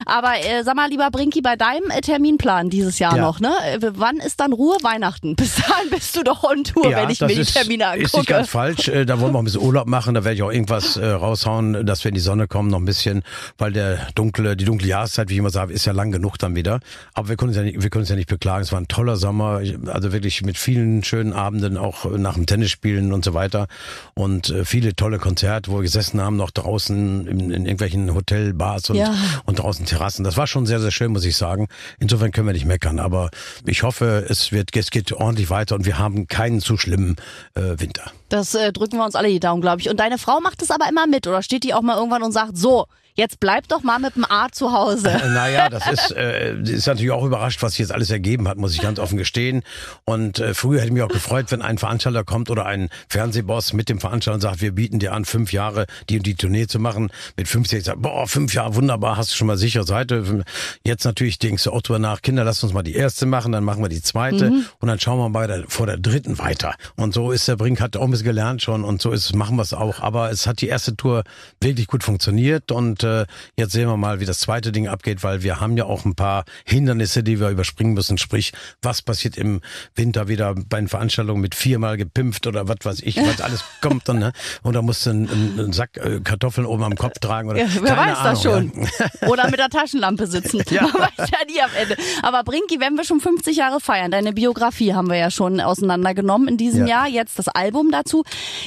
Aber 0.06 0.34
äh, 0.38 0.62
sag 0.62 0.76
mal, 0.76 0.88
lieber 0.88 1.10
Brinki, 1.10 1.40
bei 1.40 1.56
deinem 1.56 1.90
äh, 1.90 2.00
Terminplan 2.00 2.70
dieses 2.70 3.00
Jahr 3.00 3.16
Ja. 3.16 3.22
noch, 3.22 3.40
ne? 3.40 3.52
Äh, 3.72 3.78
wann 3.94 4.18
ist 4.18 4.38
dann 4.38 4.52
Ruhe? 4.52 4.76
Weihnachten. 4.82 5.34
Bis 5.36 5.56
dahin 5.56 5.90
bist 5.90 6.14
du 6.14 6.22
doch 6.22 6.44
on 6.44 6.62
Tour, 6.62 6.84
wenn 6.84 7.10
ich 7.10 7.20
mir 7.20 7.26
die 7.26 7.42
Termine 7.42 7.84
Ist 7.96 8.02
nicht 8.02 8.14
angucke. 8.14 8.32
ganz 8.32 8.48
falsch. 8.48 8.86
Äh, 8.88 9.04
Da 9.06 9.18
wollen 9.18 9.32
wir 9.32 9.38
auch 9.38 9.42
ein 9.42 9.44
bisschen 9.46 9.60
Urlaub 9.62 9.88
machen. 9.88 10.14
Da 10.14 10.22
werde 10.22 10.36
ich 10.36 10.42
auch 10.44 10.52
irgendwas 10.52 10.96
äh, 10.96 11.04
raushauen, 11.04 11.84
dass 11.84 12.04
wir 12.04 12.10
in 12.10 12.14
die 12.14 12.20
Sonne 12.20 12.46
kommen 12.46 12.70
noch 12.70 12.78
ein 12.78 12.84
bisschen, 12.84 13.24
weil 13.58 13.72
der 13.72 14.06
dunkle, 14.14 14.56
die 14.56 14.64
dunkle 14.64 14.86
Jahreszeit, 14.86 15.30
wie 15.30 15.32
ich 15.32 15.38
immer 15.40 15.50
sage, 15.50 15.72
ist 15.72 15.84
ja 15.84 15.92
lang 15.92 16.12
genug 16.12 16.38
dann 16.38 16.54
wieder. 16.54 16.78
Aber 17.14 17.28
wir 17.30 17.36
können 17.36 17.48
uns 17.48 17.56
ja 17.56 17.64
nicht, 17.64 17.82
wir 17.82 17.90
können 17.90 18.02
uns 18.02 18.08
ja 18.08 18.16
nicht 18.16 18.28
beklagen. 18.28 18.62
Es 18.62 18.70
war 18.70 18.80
ein 18.80 18.86
toller 18.88 19.16
Sommer, 19.16 19.60
also 19.88 20.12
wirklich 20.12 20.42
mit 20.42 20.58
vielen 20.58 21.02
schönen 21.02 21.32
Abenden, 21.32 21.76
auch 21.76 22.04
nach 22.16 22.34
dem 22.34 22.46
Tennisspielen 22.46 23.12
und 23.12 23.24
so 23.24 23.34
weiter. 23.34 23.66
Und 24.14 24.50
äh, 24.50 24.64
viele 24.64 24.94
tolle 24.94 25.18
Konzerte, 25.18 25.72
wo 25.72 25.76
wir 25.78 25.82
gesessen 25.82 26.20
haben, 26.20 26.36
noch 26.36 26.52
draußen 26.52 27.26
in, 27.26 27.40
in 27.50 27.62
irgendwelchen 27.66 28.14
Hotelbars 28.14 28.90
und, 28.90 28.96
Ja. 28.96 29.12
und 29.44 29.58
draußen 29.58 29.87
Terrassen. 29.88 30.24
Das 30.24 30.36
war 30.36 30.46
schon 30.46 30.66
sehr, 30.66 30.80
sehr 30.80 30.90
schön, 30.90 31.12
muss 31.12 31.24
ich 31.24 31.36
sagen. 31.36 31.68
Insofern 31.98 32.30
können 32.30 32.46
wir 32.46 32.52
nicht 32.52 32.66
meckern. 32.66 32.98
Aber 32.98 33.30
ich 33.66 33.82
hoffe, 33.82 34.24
es 34.28 34.52
wird, 34.52 34.74
es 34.76 34.90
geht 34.90 35.12
ordentlich 35.12 35.50
weiter 35.50 35.74
und 35.74 35.86
wir 35.86 35.98
haben 35.98 36.28
keinen 36.28 36.60
zu 36.60 36.76
schlimmen 36.76 37.16
äh, 37.54 37.78
Winter. 37.78 38.10
Das 38.28 38.54
äh, 38.54 38.72
drücken 38.72 38.98
wir 38.98 39.04
uns 39.04 39.14
alle 39.14 39.28
die 39.28 39.40
Daumen, 39.40 39.60
glaube 39.62 39.80
ich. 39.80 39.88
Und 39.88 39.98
deine 39.98 40.18
Frau 40.18 40.40
macht 40.40 40.62
es 40.62 40.70
aber 40.70 40.88
immer 40.88 41.06
mit 41.06 41.26
oder 41.26 41.42
steht 41.42 41.64
die 41.64 41.74
auch 41.74 41.82
mal 41.82 41.96
irgendwann 41.96 42.22
und 42.22 42.32
sagt, 42.32 42.56
so, 42.56 42.86
jetzt 43.18 43.40
bleib 43.40 43.66
doch 43.68 43.82
mal 43.82 43.98
mit 43.98 44.14
dem 44.14 44.24
A 44.24 44.48
zu 44.50 44.72
Hause. 44.72 45.10
Äh, 45.10 45.28
Naja, 45.28 45.68
das 45.68 45.86
ist, 45.90 46.12
äh, 46.12 46.54
ist 46.62 46.86
natürlich 46.86 47.10
auch 47.10 47.24
überrascht, 47.24 47.62
was 47.62 47.72
sich 47.72 47.80
jetzt 47.80 47.92
alles 47.92 48.10
ergeben 48.10 48.46
hat, 48.48 48.56
muss 48.58 48.74
ich 48.74 48.80
ganz 48.80 48.98
offen 49.00 49.18
gestehen. 49.18 49.62
Und 50.04 50.38
äh, 50.38 50.54
früher 50.54 50.78
hätte 50.78 50.86
ich 50.86 50.92
mich 50.92 51.02
auch 51.02 51.08
gefreut, 51.08 51.46
wenn 51.50 51.60
ein 51.60 51.78
Veranstalter 51.78 52.22
kommt 52.24 52.48
oder 52.48 52.64
ein 52.64 52.88
Fernsehboss 53.08 53.72
mit 53.72 53.88
dem 53.88 53.98
Veranstalter 53.98 54.36
und 54.36 54.40
sagt, 54.40 54.60
wir 54.60 54.72
bieten 54.72 55.00
dir 55.00 55.12
an, 55.12 55.24
fünf 55.24 55.52
Jahre 55.52 55.86
die 56.08 56.18
und 56.18 56.26
die 56.26 56.36
Tournee 56.36 56.68
zu 56.68 56.78
machen. 56.78 57.10
Mit 57.36 57.48
50 57.48 57.84
sagt, 57.84 58.00
boah, 58.00 58.26
fünf 58.28 58.54
Jahre, 58.54 58.76
wunderbar, 58.76 59.16
hast 59.16 59.32
du 59.32 59.36
schon 59.36 59.48
mal 59.48 59.56
sichere 59.56 59.84
Seite. 59.84 60.44
Jetzt 60.84 61.04
natürlich 61.04 61.40
denkst 61.40 61.64
du 61.64 61.72
auch 61.72 61.82
drüber 61.82 61.98
nach, 61.98 62.22
Kinder, 62.22 62.44
lass 62.44 62.62
uns 62.62 62.72
mal 62.72 62.82
die 62.84 62.94
erste 62.94 63.26
machen, 63.26 63.50
dann 63.50 63.64
machen 63.64 63.82
wir 63.82 63.88
die 63.88 64.00
zweite 64.02 64.52
und 64.78 64.88
dann 64.88 65.00
schauen 65.00 65.18
wir 65.18 65.28
mal 65.28 65.40
bei 65.40 65.46
der, 65.48 65.64
vor 65.68 65.86
der 65.86 65.96
dritten 65.98 66.38
weiter. 66.38 66.74
Und 66.94 67.14
so 67.14 67.32
ist 67.32 67.48
der 67.48 67.56
Brink, 67.56 67.80
hat 67.80 67.96
auch 67.96 68.04
ein 68.04 68.10
bisschen 68.12 68.26
gelernt 68.26 68.62
schon 68.62 68.84
und 68.84 69.02
so 69.02 69.10
ist, 69.10 69.34
machen 69.34 69.56
wir 69.56 69.62
es 69.62 69.72
auch. 69.74 70.00
Aber 70.00 70.30
es 70.30 70.46
hat 70.46 70.60
die 70.60 70.68
erste 70.68 70.94
Tour 70.96 71.24
wirklich 71.60 71.88
gut 71.88 72.04
funktioniert 72.04 72.70
und 72.70 73.02
äh, 73.08 73.26
jetzt 73.56 73.72
sehen 73.72 73.88
wir 73.88 73.96
mal, 73.96 74.20
wie 74.20 74.24
das 74.24 74.38
zweite 74.40 74.72
Ding 74.72 74.88
abgeht, 74.88 75.22
weil 75.22 75.42
wir 75.42 75.60
haben 75.60 75.76
ja 75.76 75.84
auch 75.84 76.04
ein 76.04 76.14
paar 76.14 76.44
Hindernisse, 76.64 77.22
die 77.22 77.40
wir 77.40 77.48
überspringen 77.50 77.94
müssen. 77.94 78.18
Sprich, 78.18 78.52
was 78.82 79.02
passiert 79.02 79.36
im 79.36 79.60
Winter 79.94 80.28
wieder 80.28 80.54
bei 80.54 80.78
den 80.78 80.88
Veranstaltungen 80.88 81.40
mit 81.40 81.54
viermal 81.54 81.96
gepimpft 81.96 82.46
oder 82.46 82.68
was 82.68 82.78
weiß 82.82 83.00
ich, 83.02 83.16
was 83.16 83.40
alles 83.40 83.64
kommt 83.80 84.08
dann, 84.08 84.18
ne? 84.18 84.32
Und 84.62 84.74
da 84.74 84.82
musst 84.82 85.06
du 85.06 85.10
einen, 85.10 85.28
einen 85.58 85.72
Sack 85.72 85.96
äh, 85.96 86.20
Kartoffeln 86.20 86.66
oben 86.66 86.82
am 86.84 86.96
Kopf 86.96 87.18
tragen 87.20 87.48
oder 87.50 87.60
Ja, 87.60 87.68
wer 87.80 87.96
weiß 87.96 88.18
das 88.22 88.46
Ahnung, 88.46 88.72
schon. 88.72 88.88
Ja. 89.20 89.28
Oder 89.28 89.50
mit 89.50 89.58
der 89.58 89.68
Taschenlampe 89.70 90.26
sitzen. 90.26 90.62
Ja. 90.70 90.82
Man 90.82 90.92
weiß 90.92 91.30
ja 91.30 91.38
nie 91.48 91.60
am 91.62 91.70
Ende. 91.80 91.96
Aber 92.22 92.44
Brinki, 92.44 92.78
wenn 92.78 92.94
wir 92.94 93.04
schon 93.04 93.20
50 93.20 93.56
Jahre 93.56 93.80
feiern, 93.80 94.10
deine 94.10 94.32
Biografie 94.32 94.92
haben 94.92 95.08
wir 95.08 95.16
ja 95.16 95.30
schon 95.30 95.60
auseinandergenommen 95.60 96.48
in 96.48 96.56
diesem 96.58 96.86
Ja. 96.86 97.06
Jahr, 97.06 97.08
jetzt 97.08 97.38
das 97.38 97.48
Album 97.48 97.90
dazu. 97.90 98.22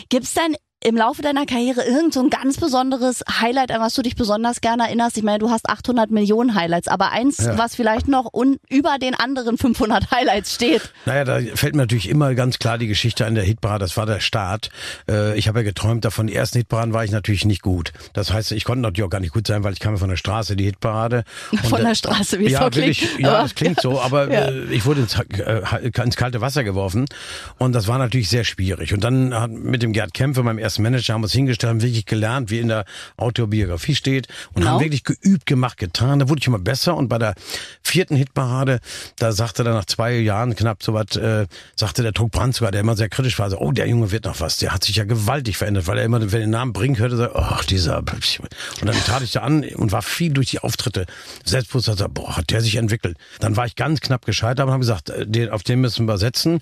Gibt's 0.09 0.33
denn 0.33 0.55
im 0.83 0.97
Laufe 0.97 1.21
deiner 1.21 1.45
Karriere 1.45 1.83
irgend 1.83 2.13
so 2.13 2.21
ein 2.21 2.29
ganz 2.31 2.57
besonderes 2.57 3.23
Highlight, 3.39 3.71
an 3.71 3.81
was 3.81 3.93
du 3.93 4.01
dich 4.01 4.15
besonders 4.15 4.61
gerne 4.61 4.83
erinnerst? 4.87 5.15
Ich 5.17 5.23
meine, 5.23 5.37
du 5.37 5.51
hast 5.51 5.69
800 5.69 6.09
Millionen 6.09 6.55
Highlights, 6.55 6.87
aber 6.87 7.11
eins, 7.11 7.37
Ja. 7.37 7.55
was 7.57 7.75
vielleicht 7.75 8.07
noch 8.07 8.33
un 8.33 8.57
über 8.67 8.97
den 8.99 9.13
anderen 9.13 9.57
500 9.59 10.09
Highlights 10.09 10.55
steht. 10.55 10.91
Naja, 11.05 11.23
da 11.23 11.39
fällt 11.55 11.75
mir 11.75 11.83
natürlich 11.83 12.09
immer 12.09 12.33
ganz 12.33 12.57
klar 12.57 12.79
die 12.79 12.87
Geschichte 12.87 13.27
an 13.27 13.35
der 13.35 13.43
Hitparade. 13.43 13.85
Das 13.85 13.95
war 13.95 14.05
der 14.07 14.19
Start. 14.19 14.69
Äh, 15.07 15.37
Ich 15.37 15.47
habe 15.47 15.59
ja 15.59 15.63
geträumt 15.63 16.03
davon. 16.03 16.25
Die 16.27 16.35
ersten 16.35 16.57
Hitparaden 16.57 16.93
war 16.93 17.03
ich 17.05 17.11
natürlich 17.11 17.45
nicht 17.45 17.61
gut. 17.61 17.93
Das 18.13 18.33
heißt, 18.33 18.51
ich 18.51 18.63
konnte 18.63 18.81
natürlich 18.81 19.05
auch 19.05 19.09
gar 19.11 19.19
nicht 19.21 19.33
gut 19.33 19.45
sein, 19.45 19.63
weil 19.63 19.73
ich 19.73 19.79
kam 19.79 19.93
ja 19.93 19.99
von 19.99 20.09
der 20.09 20.17
Straße, 20.17 20.55
die 20.55 20.65
Hitparade. 20.65 21.23
Und, 21.51 21.59
Von 21.67 21.81
äh, 21.81 21.85
der 21.89 21.95
Straße, 21.95 22.39
wie 22.39 22.45
es 22.47 22.53
ja, 22.53 22.63
so 22.63 22.69
klingt. 22.71 22.99
wirklich, 22.99 23.19
Ja, 23.19 23.29
Aber- 23.33 23.43
das 23.43 23.53
klingt 23.55 23.79
so, 23.81 24.01
aber 24.01 24.29
Ja. 24.31 24.45
äh, 24.49 24.63
ich 24.71 24.85
wurde 24.85 25.01
ins, 25.01 25.15
ins 26.03 26.15
kalte 26.15 26.41
Wasser 26.41 26.63
geworfen 26.63 27.05
und 27.59 27.73
das 27.73 27.87
war 27.87 27.99
natürlich 27.99 28.29
sehr 28.29 28.43
schwierig. 28.43 28.93
Und 28.93 29.03
dann 29.03 29.33
hat 29.39 29.51
mit 29.51 29.83
dem 29.83 29.93
Gerd 29.93 30.13
Kämpfe, 30.15 30.41
meinem 30.41 30.57
ersten 30.57 30.70
Manager, 30.79 31.13
haben 31.13 31.23
uns 31.23 31.33
hingestellt, 31.33 31.69
haben 31.69 31.81
wirklich 31.81 32.05
gelernt, 32.05 32.49
wie 32.51 32.59
in 32.59 32.67
der 32.67 32.85
Autobiografie 33.17 33.95
steht 33.95 34.27
und 34.53 34.61
Genau. 34.61 34.73
haben 34.73 34.81
wirklich 34.81 35.03
geübt, 35.03 35.45
gemacht, 35.45 35.77
getan. 35.77 36.19
Da 36.19 36.29
wurde 36.29 36.39
ich 36.39 36.47
immer 36.47 36.59
besser 36.59 36.95
und 36.95 37.07
bei 37.07 37.17
der 37.17 37.33
vierten 37.83 38.15
Hitparade, 38.15 38.79
da 39.17 39.31
sagte 39.31 39.63
dann 39.63 39.73
nach 39.73 39.85
zwei 39.85 40.17
Jahren 40.17 40.55
knapp 40.55 40.83
so 40.83 40.93
was, 40.93 41.15
äh, 41.15 41.47
sagte 41.75 42.03
der 42.03 42.11
Druck 42.11 42.31
Brandt 42.31 42.55
sogar, 42.55 42.71
der 42.71 42.81
immer 42.81 42.95
sehr 42.95 43.09
kritisch 43.09 43.37
war, 43.39 43.49
so, 43.49 43.57
oh, 43.59 43.71
der 43.71 43.87
Junge 43.87 44.11
wird 44.11 44.25
noch 44.25 44.39
was. 44.39 44.57
Der 44.57 44.73
hat 44.73 44.83
sich 44.83 44.95
ja 44.95 45.03
gewaltig 45.03 45.57
verändert, 45.57 45.87
weil 45.87 45.97
er 45.97 46.05
immer, 46.05 46.19
wenn 46.21 46.29
er 46.29 46.39
den 46.39 46.49
Namen 46.49 46.73
bringt, 46.73 46.99
hörte, 46.99 47.17
so, 47.17 47.33
ach, 47.33 47.65
dieser. 47.65 47.97
Und 47.99 48.87
dann 48.87 48.95
tat 49.05 49.21
ich 49.23 49.31
da 49.31 49.41
an 49.41 49.63
und 49.63 49.91
war 49.91 50.01
viel 50.01 50.31
durch 50.33 50.49
die 50.51 50.59
Auftritte 50.59 51.05
selbstbewusst, 51.43 51.89
also, 51.89 52.07
boah, 52.09 52.37
hat 52.37 52.51
der 52.51 52.61
sich 52.61 52.75
entwickelt. 52.75 53.17
Dann 53.39 53.55
war 53.57 53.65
ich 53.65 53.75
ganz 53.75 54.01
knapp 54.01 54.25
gescheitert 54.25 54.65
und 54.65 54.71
habe 54.71 54.81
gesagt, 54.81 55.09
äh, 55.09 55.25
den, 55.27 55.49
auf 55.49 55.63
den 55.63 55.81
müssen 55.81 56.05
wir 56.07 56.17
setzen. 56.17 56.61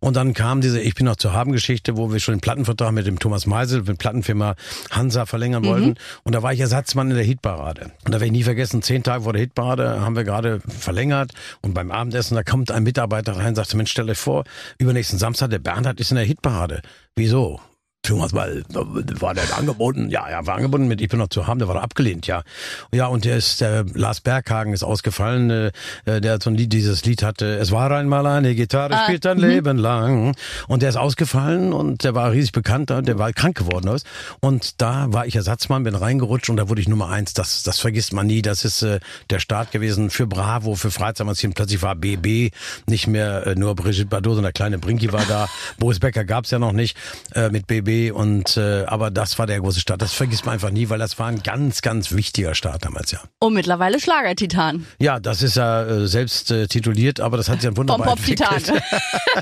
Und 0.00 0.16
dann 0.16 0.32
kam 0.32 0.60
diese 0.60 0.80
Ich 0.80 0.94
bin 0.94 1.06
noch 1.06 1.16
zu 1.16 1.32
haben 1.32 1.52
Geschichte, 1.52 1.96
wo 1.96 2.12
wir 2.12 2.20
schon 2.20 2.34
den 2.34 2.40
Plattenvertrag 2.40 2.92
mit 2.92 3.06
dem 3.06 3.18
Thomas 3.18 3.46
Meisel, 3.46 3.82
mit 3.82 3.98
Plattenfirma 3.98 4.54
Hansa 4.90 5.26
verlängern 5.26 5.64
wollten. 5.64 5.96
Und 6.22 6.34
da 6.34 6.42
war 6.42 6.52
ich 6.52 6.60
Ersatzmann 6.60 7.10
in 7.10 7.16
der 7.16 7.24
Hitparade. 7.24 7.92
Und 8.04 8.12
da 8.12 8.12
werde 8.12 8.26
ich 8.26 8.32
nie 8.32 8.44
vergessen, 8.44 8.82
zehn 8.82 9.02
Tage 9.02 9.24
vor 9.24 9.32
der 9.32 9.40
Hitparade 9.40 10.00
haben 10.00 10.14
wir 10.14 10.24
gerade 10.24 10.60
verlängert. 10.68 11.32
Und 11.62 11.74
beim 11.74 11.90
Abendessen, 11.90 12.36
da 12.36 12.44
kommt 12.44 12.70
ein 12.70 12.84
Mitarbeiter 12.84 13.36
rein 13.36 13.48
und 13.48 13.54
sagt, 13.56 13.74
Mensch, 13.74 13.90
stell 13.90 14.08
euch 14.08 14.18
vor, 14.18 14.44
übernächsten 14.78 15.18
Samstag, 15.18 15.50
der 15.50 15.58
Bernhard 15.58 15.98
ist 15.98 16.12
in 16.12 16.16
der 16.16 16.24
Hitparade. 16.24 16.82
Wieso? 17.16 17.60
Thomas 18.02 18.32
Weil, 18.32 18.62
war 18.70 19.34
der 19.34 19.44
angeboten? 19.58 20.08
Ja, 20.08 20.30
ja, 20.30 20.46
war 20.46 20.56
angeboten 20.56 20.88
mit 20.88 21.00
Ich 21.02 21.08
bin 21.08 21.18
noch 21.18 21.28
zu 21.28 21.46
haben, 21.46 21.58
der 21.58 21.68
war 21.68 21.82
abgelehnt, 21.82 22.26
ja. 22.26 22.42
Ja, 22.90 23.06
und 23.08 23.24
der 23.26 23.36
ist, 23.36 23.60
der 23.60 23.84
Lars 23.92 24.20
Berghagen 24.22 24.72
ist 24.72 24.82
ausgefallen, 24.82 25.50
äh, 26.06 26.20
der 26.20 26.34
hat 26.34 26.42
so 26.42 26.48
ein 26.48 26.56
Lied, 26.56 26.72
dieses 26.72 27.04
Lied 27.04 27.22
hatte, 27.22 27.58
es 27.58 27.70
war 27.70 27.90
einmal 27.90 28.24
eine 28.26 28.54
Gitarre, 28.54 28.94
Ah, 28.94 29.04
spielt 29.04 29.26
ein 29.26 29.38
Leben 29.38 29.76
lang. 29.76 30.34
Und 30.68 30.82
der 30.82 30.88
ist 30.88 30.96
ausgefallen 30.96 31.72
und 31.74 32.02
der 32.04 32.14
war 32.14 32.32
riesig 32.32 32.52
bekannt, 32.52 32.88
der 32.88 33.18
war 33.18 33.32
krank 33.32 33.58
geworden. 33.58 33.88
Ist. 33.88 34.06
Und 34.40 34.80
da 34.80 35.06
war 35.12 35.26
ich 35.26 35.36
Ersatzmann, 35.36 35.82
bin 35.82 35.94
reingerutscht 35.94 36.48
und 36.48 36.56
da 36.56 36.68
wurde 36.68 36.80
ich 36.80 36.88
Nummer 36.88 37.10
eins. 37.10 37.34
Das, 37.34 37.62
das 37.62 37.78
vergisst 37.78 38.12
man 38.14 38.26
nie. 38.26 38.40
Das 38.40 38.64
ist 38.64 38.82
äh, 38.82 39.00
der 39.28 39.38
Start 39.40 39.70
gewesen 39.70 40.08
für 40.08 40.26
Bravo, 40.26 40.76
für 40.76 40.90
Freizeitmagazin. 40.90 41.52
Plötzlich 41.52 41.82
war 41.82 41.94
BB 41.94 42.54
nicht 42.86 43.06
mehr 43.06 43.46
äh, 43.46 43.54
nur 43.54 43.74
Brigitte 43.74 44.06
Bardot, 44.06 44.34
sondern 44.34 44.44
der 44.44 44.52
kleine 44.52 44.78
Brinki 44.78 45.12
war 45.12 45.24
da. 45.28 45.48
Boris 45.78 45.98
Becker 45.98 46.24
gab's 46.24 46.50
ja 46.50 46.58
noch 46.58 46.72
nicht 46.72 46.96
äh, 47.34 47.50
mit 47.50 47.66
BB. 47.66 47.87
Und 48.14 48.56
äh, 48.56 48.84
aber 48.86 49.10
das 49.10 49.38
war 49.38 49.46
der 49.46 49.60
große 49.60 49.80
Start. 49.80 50.02
Das 50.02 50.12
vergisst 50.12 50.44
man 50.46 50.54
einfach 50.54 50.70
nie, 50.70 50.88
weil 50.88 50.98
das 50.98 51.18
war 51.18 51.26
ein 51.28 51.42
ganz, 51.42 51.80
ganz 51.82 52.12
wichtiger 52.12 52.54
Start 52.54 52.84
damals, 52.84 53.10
ja. 53.12 53.20
Und 53.40 53.54
mittlerweile 53.54 53.98
Schlagertitan. 54.00 54.86
Ja, 54.98 55.18
das 55.20 55.42
ist 55.42 55.56
ja 55.56 55.84
äh, 55.84 56.06
selbst 56.06 56.50
äh, 56.50 56.66
tituliert, 56.66 57.20
aber 57.20 57.36
das 57.36 57.48
hat 57.48 57.60
sich 57.60 57.68
Vom 57.68 57.76
wunderbar 57.78 58.08
Pop-Titan. 58.08 58.54
entwickelt. 58.56 58.82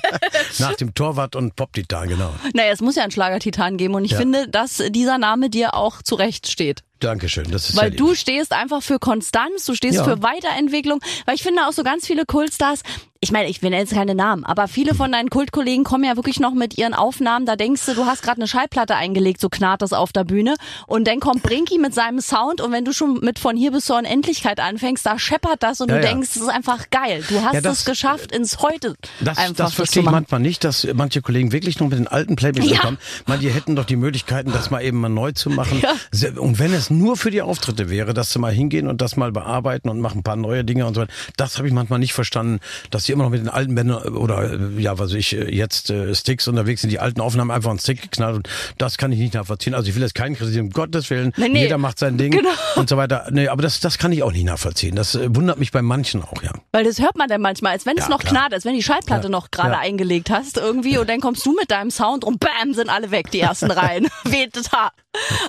Nach 0.59 0.75
dem 0.75 0.95
Torwart 0.95 1.37
und 1.37 1.57
Pop-Titan, 1.57 2.09
genau. 2.09 2.33
Naja, 2.55 2.73
es 2.73 2.81
muss 2.81 2.97
ja 2.97 3.03
einen 3.03 3.13
Schlagertitan 3.13 3.77
geben 3.77 3.95
und 3.95 4.05
ich 4.05 4.13
Ja. 4.13 4.19
finde, 4.19 4.49
dass 4.49 4.83
dieser 4.91 5.19
Name 5.19 5.51
dir 5.51 5.75
auch 5.75 6.03
zurecht 6.03 6.51
steht. 6.51 6.83
Dankeschön. 7.01 7.51
Das 7.51 7.69
ist 7.71 7.77
Weil 7.77 7.91
ja 7.91 7.97
du 7.97 8.15
stehst 8.15 8.53
einfach 8.53 8.83
für 8.83 8.99
Konstanz, 8.99 9.65
du 9.67 9.75
stehst 9.75 9.97
Ja. 9.99 10.05
für 10.05 10.23
Weiterentwicklung. 10.23 11.01
Weil 11.27 11.35
ich 11.35 11.43
finde 11.43 11.67
auch 11.67 11.73
so 11.73 11.83
ganz 11.83 12.07
viele 12.07 12.25
Kultstars, 12.25 12.83
ich 13.21 13.33
meine, 13.33 13.49
ich 13.49 13.61
nenne 13.63 13.79
jetzt 13.79 13.93
keine 13.95 14.15
Namen, 14.15 14.45
aber 14.45 14.69
viele 14.69 14.95
von 14.95 15.11
deinen 15.11 15.31
Kultkollegen 15.31 15.85
kommen 15.85 16.05
ja 16.05 16.17
wirklich 16.17 16.39
noch 16.39 16.53
mit 16.53 16.77
ihren 16.79 16.93
Aufnahmen. 16.95 17.45
Da 17.47 17.57
denkst 17.57 17.85
du, 17.87 17.95
du 17.95 18.05
hast 18.05 18.23
gerade 18.23 18.37
eine 18.39 18.47
Schallplatte 18.47 18.95
eingelegt, 18.95 19.41
so 19.41 19.49
knarrt 19.49 19.81
das 19.83 19.93
auf 19.95 20.13
der 20.13 20.25
Bühne. 20.25 20.55
Und 20.87 21.09
dann 21.09 21.19
kommt 21.21 21.43
Brinky 21.43 21.79
mit 21.79 21.95
seinem 21.95 22.21
Sound 22.21 22.61
und 22.61 22.73
wenn 22.73 22.85
du 22.85 22.93
schon 22.93 23.15
mit 23.21 23.39
von 23.39 23.57
hier 23.57 23.73
bis 23.73 23.87
zur 23.87 23.97
Unendlichkeit 23.97 24.61
anfängst, 24.61 25.05
da 25.07 25.19
scheppert 25.19 25.63
das 25.63 25.81
und 25.81 25.89
Ja, 25.91 25.97
du 25.99 26.03
ja. 26.05 26.09
denkst, 26.11 26.29
es 26.37 26.43
ist 26.43 26.49
einfach 26.49 26.91
geil. 26.91 27.25
Du 27.29 27.43
hast 27.43 27.55
Ja, 27.55 27.61
das- 27.63 27.79
es 27.81 27.85
geschafft, 27.87 28.33
ins 28.33 28.59
Heute 28.61 28.95
Das, 29.21 29.39
einfach 29.39 29.55
das 29.57 29.75
verstehe 29.75 30.03
ich 30.03 30.11
manchmal 30.11 30.41
nicht, 30.41 30.63
dass 30.63 30.87
manche 30.95 31.21
Kollegen 31.23 31.53
wirklich 31.53 31.81
noch 31.81 31.89
mit 31.89 31.99
den 31.99 32.09
alten 32.09 32.37
Playbacks 32.37 32.69
Ja. 32.71 32.79
kommen. 32.81 32.99
Man, 33.27 33.41
die 33.41 33.51
hätten 33.51 33.77
doch 33.77 33.85
die 33.87 33.97
Möglichkeiten, 33.97 34.53
das 34.53 34.71
mal 34.71 34.83
eben 34.83 35.01
mal 35.01 35.09
neu 35.09 35.33
zu 35.33 35.51
machen. 35.51 35.83
Und 36.39 36.59
wenn 36.59 36.73
es 36.75 36.86
nur 36.91 37.17
für 37.17 37.31
die 37.31 37.43
Auftritte 37.43 37.91
wäre, 37.91 38.15
dass 38.15 38.33
sie 38.33 38.39
mal 38.39 38.53
hingehen 38.53 38.87
und 38.89 39.01
das 39.01 39.17
mal 39.17 39.33
bearbeiten 39.33 39.89
und 39.89 40.01
machen 40.01 40.19
ein 40.21 40.23
paar 40.23 40.37
neue 40.37 40.65
Dinge 40.65 40.87
und 40.87 40.95
so 40.95 41.01
weiter. 41.03 41.13
Das 41.37 41.59
habe 41.59 41.69
ich 41.69 41.75
manchmal 41.75 41.99
nicht 41.99 42.13
verstanden, 42.13 42.61
dass 42.91 43.05
sie 43.05 43.13
immer 43.13 43.25
noch 43.25 43.31
mit 43.31 43.41
den 43.41 43.49
alten 43.49 43.75
Bändern 43.75 44.15
oder 44.17 44.53
äh, 44.53 44.59
ja, 44.81 44.99
was 44.99 45.13
ich, 45.13 45.35
äh, 45.37 45.55
jetzt 45.55 45.91
äh, 45.91 46.15
Sticks 46.15 46.49
unterwegs 46.49 46.81
sind, 46.83 46.91
die 46.91 46.99
alten 46.99 47.21
Aufnahmen 47.21 47.51
einfach 47.51 47.71
einen 47.71 47.79
Stick 47.79 48.03
geknallt 48.03 48.37
und 48.37 48.49
das 48.79 48.97
kann 48.99 49.13
ich 49.13 49.19
nicht 49.19 49.35
nachvollziehen. 49.35 49.75
Also 49.75 49.89
ich 49.89 49.95
will 49.95 50.03
jetzt 50.03 50.15
keinen 50.15 50.37
kritisieren, 50.37 50.67
um 50.67 50.73
Gottes 50.73 51.11
Willen. 51.11 51.33
Nee, 51.37 51.49
nee. 51.49 51.61
Jeder 51.63 51.79
macht 51.79 51.99
sein 51.99 52.17
Ding 52.19 52.33
Genau. 52.33 52.49
und 52.77 52.89
so 52.89 52.97
weiter. 52.97 53.29
Nee, 53.31 53.49
aber 53.49 53.63
das, 53.63 53.81
das 53.81 53.99
kann 53.99 54.13
ich 54.13 54.23
auch 54.23 54.33
nicht 54.33 54.45
nachvollziehen. 54.45 54.97
Das 54.97 55.15
äh, 55.15 55.35
wundert 55.35 55.59
mich 55.59 55.73
bei 55.73 55.83
manchen 55.83 56.23
auch, 56.23 56.43
ja. 56.43 56.53
Weil 56.73 56.85
das 56.85 56.99
hört 57.01 57.17
man 57.17 57.29
dann 57.29 57.41
manchmal, 57.41 57.73
als 57.73 57.87
wenn 57.87 57.97
es 57.99 58.05
Ja, 58.05 58.11
noch 58.11 58.21
klar. 58.21 58.33
knarrt, 58.33 58.55
als 58.55 58.65
wenn 58.65 58.75
die 58.75 58.83
Schallplatte 58.83 59.25
Ja. 59.25 59.29
noch 59.31 59.51
gerade 59.51 59.73
Ja. 59.75 59.79
eingelegt 59.81 60.31
hast 60.31 60.57
irgendwie 60.57 60.99
und 60.99 61.09
dann 61.09 61.21
kommst 61.21 61.45
du 61.47 61.55
mit 61.55 61.71
deinem 61.71 61.91
Sound 61.91 62.25
und 62.25 62.41
bam, 62.41 62.75
sind 62.75 62.89
alle 62.89 63.11
weg, 63.11 63.31
die 63.31 63.41
ersten 63.41 63.71
Reihen. 63.71 64.07
Weht. 64.25 64.57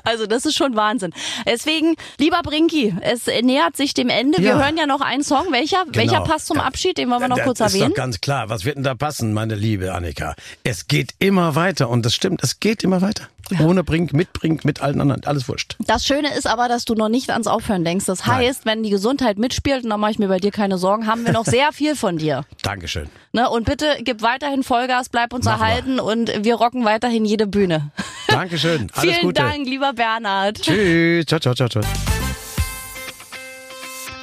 Also 0.04 0.26
das 0.28 0.46
ist 0.46 0.56
schon 0.56 0.76
Wahnsinn. 0.76 1.12
Deswegen, 1.46 1.96
lieber 2.20 2.42
Brinky, 2.44 2.96
es 3.02 3.28
nähert 3.28 3.76
sich 3.78 3.94
dem 3.94 4.10
Ende. 4.10 4.40
Wir 4.40 4.50
Ja. 4.52 4.58
hören 4.60 4.78
ja 4.78 4.86
noch 4.86 5.02
einen 5.02 5.24
Song. 5.24 5.48
Welcher? 5.52 5.84
Welcher 5.88 6.22
passt 6.22 6.48
zum. 6.48 6.58
Abschied? 6.60 6.98
Den 6.98 7.10
wollen 7.10 7.22
wir 7.22 7.28
noch 7.28 7.38
das 7.38 7.46
kurz 7.46 7.60
ist 7.60 7.74
erwähnen. 7.74 7.90
doch 7.92 7.96
ganz 7.98 8.20
klar. 8.22 8.50
Was 8.50 8.66
wird 8.66 8.78
denn 8.78 8.84
da 8.84 8.96
passen, 8.96 9.34
meine 9.34 9.56
liebe 9.56 9.94
Annika? 9.94 10.36
Es 10.64 10.88
geht 10.88 11.14
immer 11.20 11.56
weiter 11.56 11.90
und 11.90 12.06
das 12.06 12.14
stimmt, 12.16 12.42
es 12.44 12.60
geht 12.60 12.84
immer 12.84 13.02
weiter. 13.02 13.28
Ohne 13.60 13.84
Brink, 13.84 14.14
mit 14.14 14.34
Brink, 14.34 14.66
mit 14.66 14.82
allen 14.82 15.02
anderen, 15.02 15.24
alles 15.26 15.48
wurscht. 15.48 15.76
Das 15.86 16.06
Schöne 16.06 16.34
ist 16.36 16.48
aber, 16.48 16.68
dass 16.68 16.86
du 16.86 16.94
noch 16.96 17.10
nicht 17.10 17.30
ans 17.30 17.48
Aufhören 17.48 17.84
denkst. 17.84 18.06
Das 18.06 18.26
heißt, 18.26 18.66
wenn 18.66 18.84
die 18.84 18.90
Gesundheit 18.90 19.38
mitspielt, 19.38 19.84
und 19.84 19.90
da 19.90 19.98
mache 19.98 20.12
ich 20.12 20.20
mir 20.20 20.28
bei 20.28 20.40
dir 20.40 20.52
keine 20.52 20.78
Sorgen, 20.78 21.08
haben 21.08 21.26
wir 21.26 21.34
noch 21.34 21.46
sehr 21.46 21.72
viel 21.72 21.96
von 21.96 22.18
dir. 22.18 22.44
Dankeschön. 22.64 23.10
Ne? 23.34 23.50
Und 23.50 23.66
bitte 23.66 23.98
gib 24.02 24.22
weiterhin 24.22 24.64
Vollgas, 24.64 25.10
bleib 25.10 25.34
uns 25.34 25.46
wir. 25.46 25.52
erhalten 25.54 26.00
und 26.00 26.32
wir 26.44 26.56
rocken 26.56 26.86
weiterhin 26.86 27.26
jede 27.26 27.48
Bühne. 27.48 27.92
Dankeschön. 28.28 28.90
Alles 28.94 29.02
Vielen 29.16 29.22
Gute. 29.28 29.42
Dank, 29.42 29.66
lieber 29.66 29.94
Bernhard. 29.94 30.62
Tschüss. 30.62 31.26
Ciao, 31.26 31.40
ciao, 31.40 31.54
ciao, 31.54 31.70
ciao. 31.70 32.17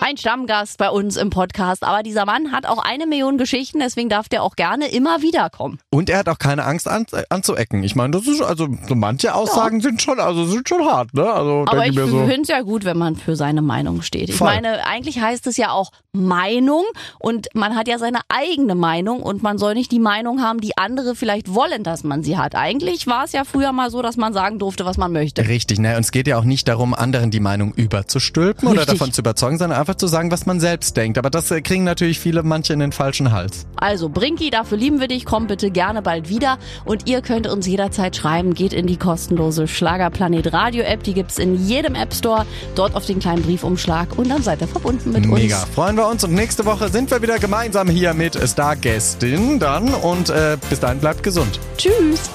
Ein 0.06 0.18
Stammgast 0.18 0.76
bei 0.76 0.90
uns 0.90 1.16
im 1.16 1.30
Podcast. 1.30 1.82
Aber 1.82 2.02
dieser 2.02 2.26
Mann 2.26 2.52
hat 2.52 2.66
auch 2.66 2.76
eine 2.76 3.06
Million 3.06 3.38
Geschichten, 3.38 3.78
deswegen 3.78 4.10
darf 4.10 4.28
der 4.28 4.42
auch 4.42 4.54
gerne 4.54 4.88
immer 4.88 5.22
wiederkommen. 5.22 5.78
Und 5.88 6.10
er 6.10 6.18
hat 6.18 6.28
auch 6.28 6.38
keine 6.38 6.66
Angst 6.66 6.86
an, 6.86 7.06
anzuecken. 7.30 7.82
Ich 7.82 7.96
meine, 7.96 8.10
das 8.10 8.26
ist 8.26 8.42
also 8.42 8.68
so 8.86 8.94
manche 8.96 9.34
Aussagen 9.34 9.80
sind 9.80 10.02
schon 10.02 10.20
also 10.20 10.44
sind 10.44 10.68
schon 10.68 10.84
hart, 10.84 11.14
ne? 11.14 11.24
Also 11.24 11.64
Aber 11.66 11.86
ich 11.86 11.96
ich 11.96 12.10
so. 12.10 12.26
finde 12.26 12.42
es 12.42 12.48
ja 12.48 12.60
gut, 12.60 12.84
wenn 12.84 12.98
man 12.98 13.16
für 13.16 13.34
seine 13.34 13.62
Meinung 13.62 14.02
steht. 14.02 14.28
Ich 14.28 14.36
Voll. 14.36 14.48
meine, 14.48 14.86
eigentlich 14.86 15.22
heißt 15.22 15.46
es 15.46 15.56
ja 15.56 15.70
auch 15.70 15.90
Meinung 16.12 16.84
und 17.18 17.48
man 17.54 17.74
hat 17.74 17.88
ja 17.88 17.98
seine 17.98 18.20
eigene 18.28 18.74
Meinung 18.74 19.22
und 19.22 19.42
man 19.42 19.56
soll 19.56 19.72
nicht 19.72 19.90
die 19.90 20.00
Meinung 20.00 20.42
haben, 20.42 20.60
die 20.60 20.76
andere 20.76 21.16
vielleicht 21.16 21.54
wollen, 21.54 21.82
dass 21.82 22.04
man 22.04 22.22
sie 22.22 22.36
hat. 22.36 22.54
Eigentlich 22.54 23.06
war 23.06 23.24
es 23.24 23.32
ja 23.32 23.44
früher 23.44 23.72
mal 23.72 23.90
so, 23.90 24.02
dass 24.02 24.18
man 24.18 24.34
sagen 24.34 24.58
durfte, 24.58 24.84
was 24.84 24.98
man 24.98 25.12
möchte. 25.12 25.48
Richtig, 25.48 25.78
ne? 25.78 25.96
Und 25.96 26.02
es 26.02 26.12
geht 26.12 26.28
ja 26.28 26.38
auch 26.38 26.44
nicht 26.44 26.68
darum, 26.68 26.92
anderen 26.92 27.30
die 27.30 27.40
Meinung 27.40 27.72
überzustülpen 27.72 28.68
oder 28.68 28.82
Richtig. 28.82 28.98
davon 28.98 29.12
zu 29.12 29.22
überzeugen, 29.22 29.56
sondern 29.56 29.80
einfach 29.80 29.93
zu 29.96 30.06
sagen, 30.06 30.30
was 30.30 30.46
man 30.46 30.60
selbst 30.60 30.96
denkt. 30.96 31.18
Aber 31.18 31.30
das 31.30 31.50
äh, 31.50 31.60
kriegen 31.60 31.84
natürlich 31.84 32.18
viele 32.20 32.42
manche 32.42 32.72
in 32.72 32.78
den 32.78 32.92
falschen 32.92 33.32
Hals. 33.32 33.66
Also 33.76 34.08
Brinky, 34.08 34.50
dafür 34.50 34.78
lieben 34.78 35.00
wir 35.00 35.08
dich. 35.08 35.24
Komm 35.24 35.46
bitte 35.46 35.70
gerne 35.70 36.02
bald 36.02 36.28
wieder. 36.28 36.58
Und 36.84 37.08
ihr 37.08 37.22
könnt 37.22 37.46
uns 37.46 37.66
jederzeit 37.66 38.16
schreiben. 38.16 38.54
Geht 38.54 38.72
in 38.72 38.86
die 38.86 38.96
kostenlose 38.96 39.68
Schlagerplanet 39.68 40.52
Radio 40.52 40.82
App. 40.84 41.02
Die 41.02 41.14
gibt's 41.14 41.38
in 41.38 41.66
jedem 41.66 41.94
App 41.94 42.14
Store. 42.14 42.46
Dort 42.74 42.94
auf 42.94 43.06
den 43.06 43.18
kleinen 43.18 43.42
Briefumschlag. 43.42 44.18
Und 44.18 44.28
dann 44.28 44.42
seid 44.42 44.60
ihr 44.60 44.68
verbunden 44.68 45.12
mit 45.12 45.26
Mega. 45.26 45.60
uns. 45.62 45.74
Freuen 45.74 45.96
wir 45.96 46.06
uns 46.08 46.24
und 46.24 46.32
nächste 46.34 46.64
Woche 46.64 46.88
sind 46.88 47.10
wir 47.10 47.22
wieder 47.22 47.38
gemeinsam 47.38 47.88
hier 47.88 48.14
mit 48.14 48.36
Stargästin 48.48 49.58
dann 49.58 49.92
und 49.94 50.30
äh, 50.30 50.56
bis 50.70 50.80
dahin 50.80 50.98
bleibt 50.98 51.22
gesund. 51.22 51.58
Tschüss. 51.76 52.30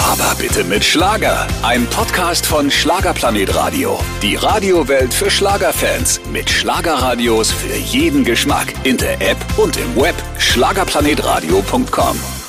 Aber 0.00 0.34
bitte 0.38 0.64
mit 0.64 0.84
Schlager. 0.84 1.46
Ein 1.62 1.86
Podcast 1.86 2.46
von 2.46 2.70
Schlagerplanet 2.70 3.54
Radio. 3.54 3.98
Die 4.22 4.36
Radiowelt 4.36 5.12
für 5.12 5.30
Schlagerfans. 5.30 6.20
Mit 6.32 6.48
Schlagerradios 6.86 7.50
für 7.50 7.74
jeden 7.74 8.22
Geschmack. 8.22 8.72
In 8.84 8.96
der 8.96 9.20
App 9.20 9.38
und 9.58 9.76
im 9.76 9.96
Web. 9.96 10.14
Schlagerplanetradio.com. 10.38 12.45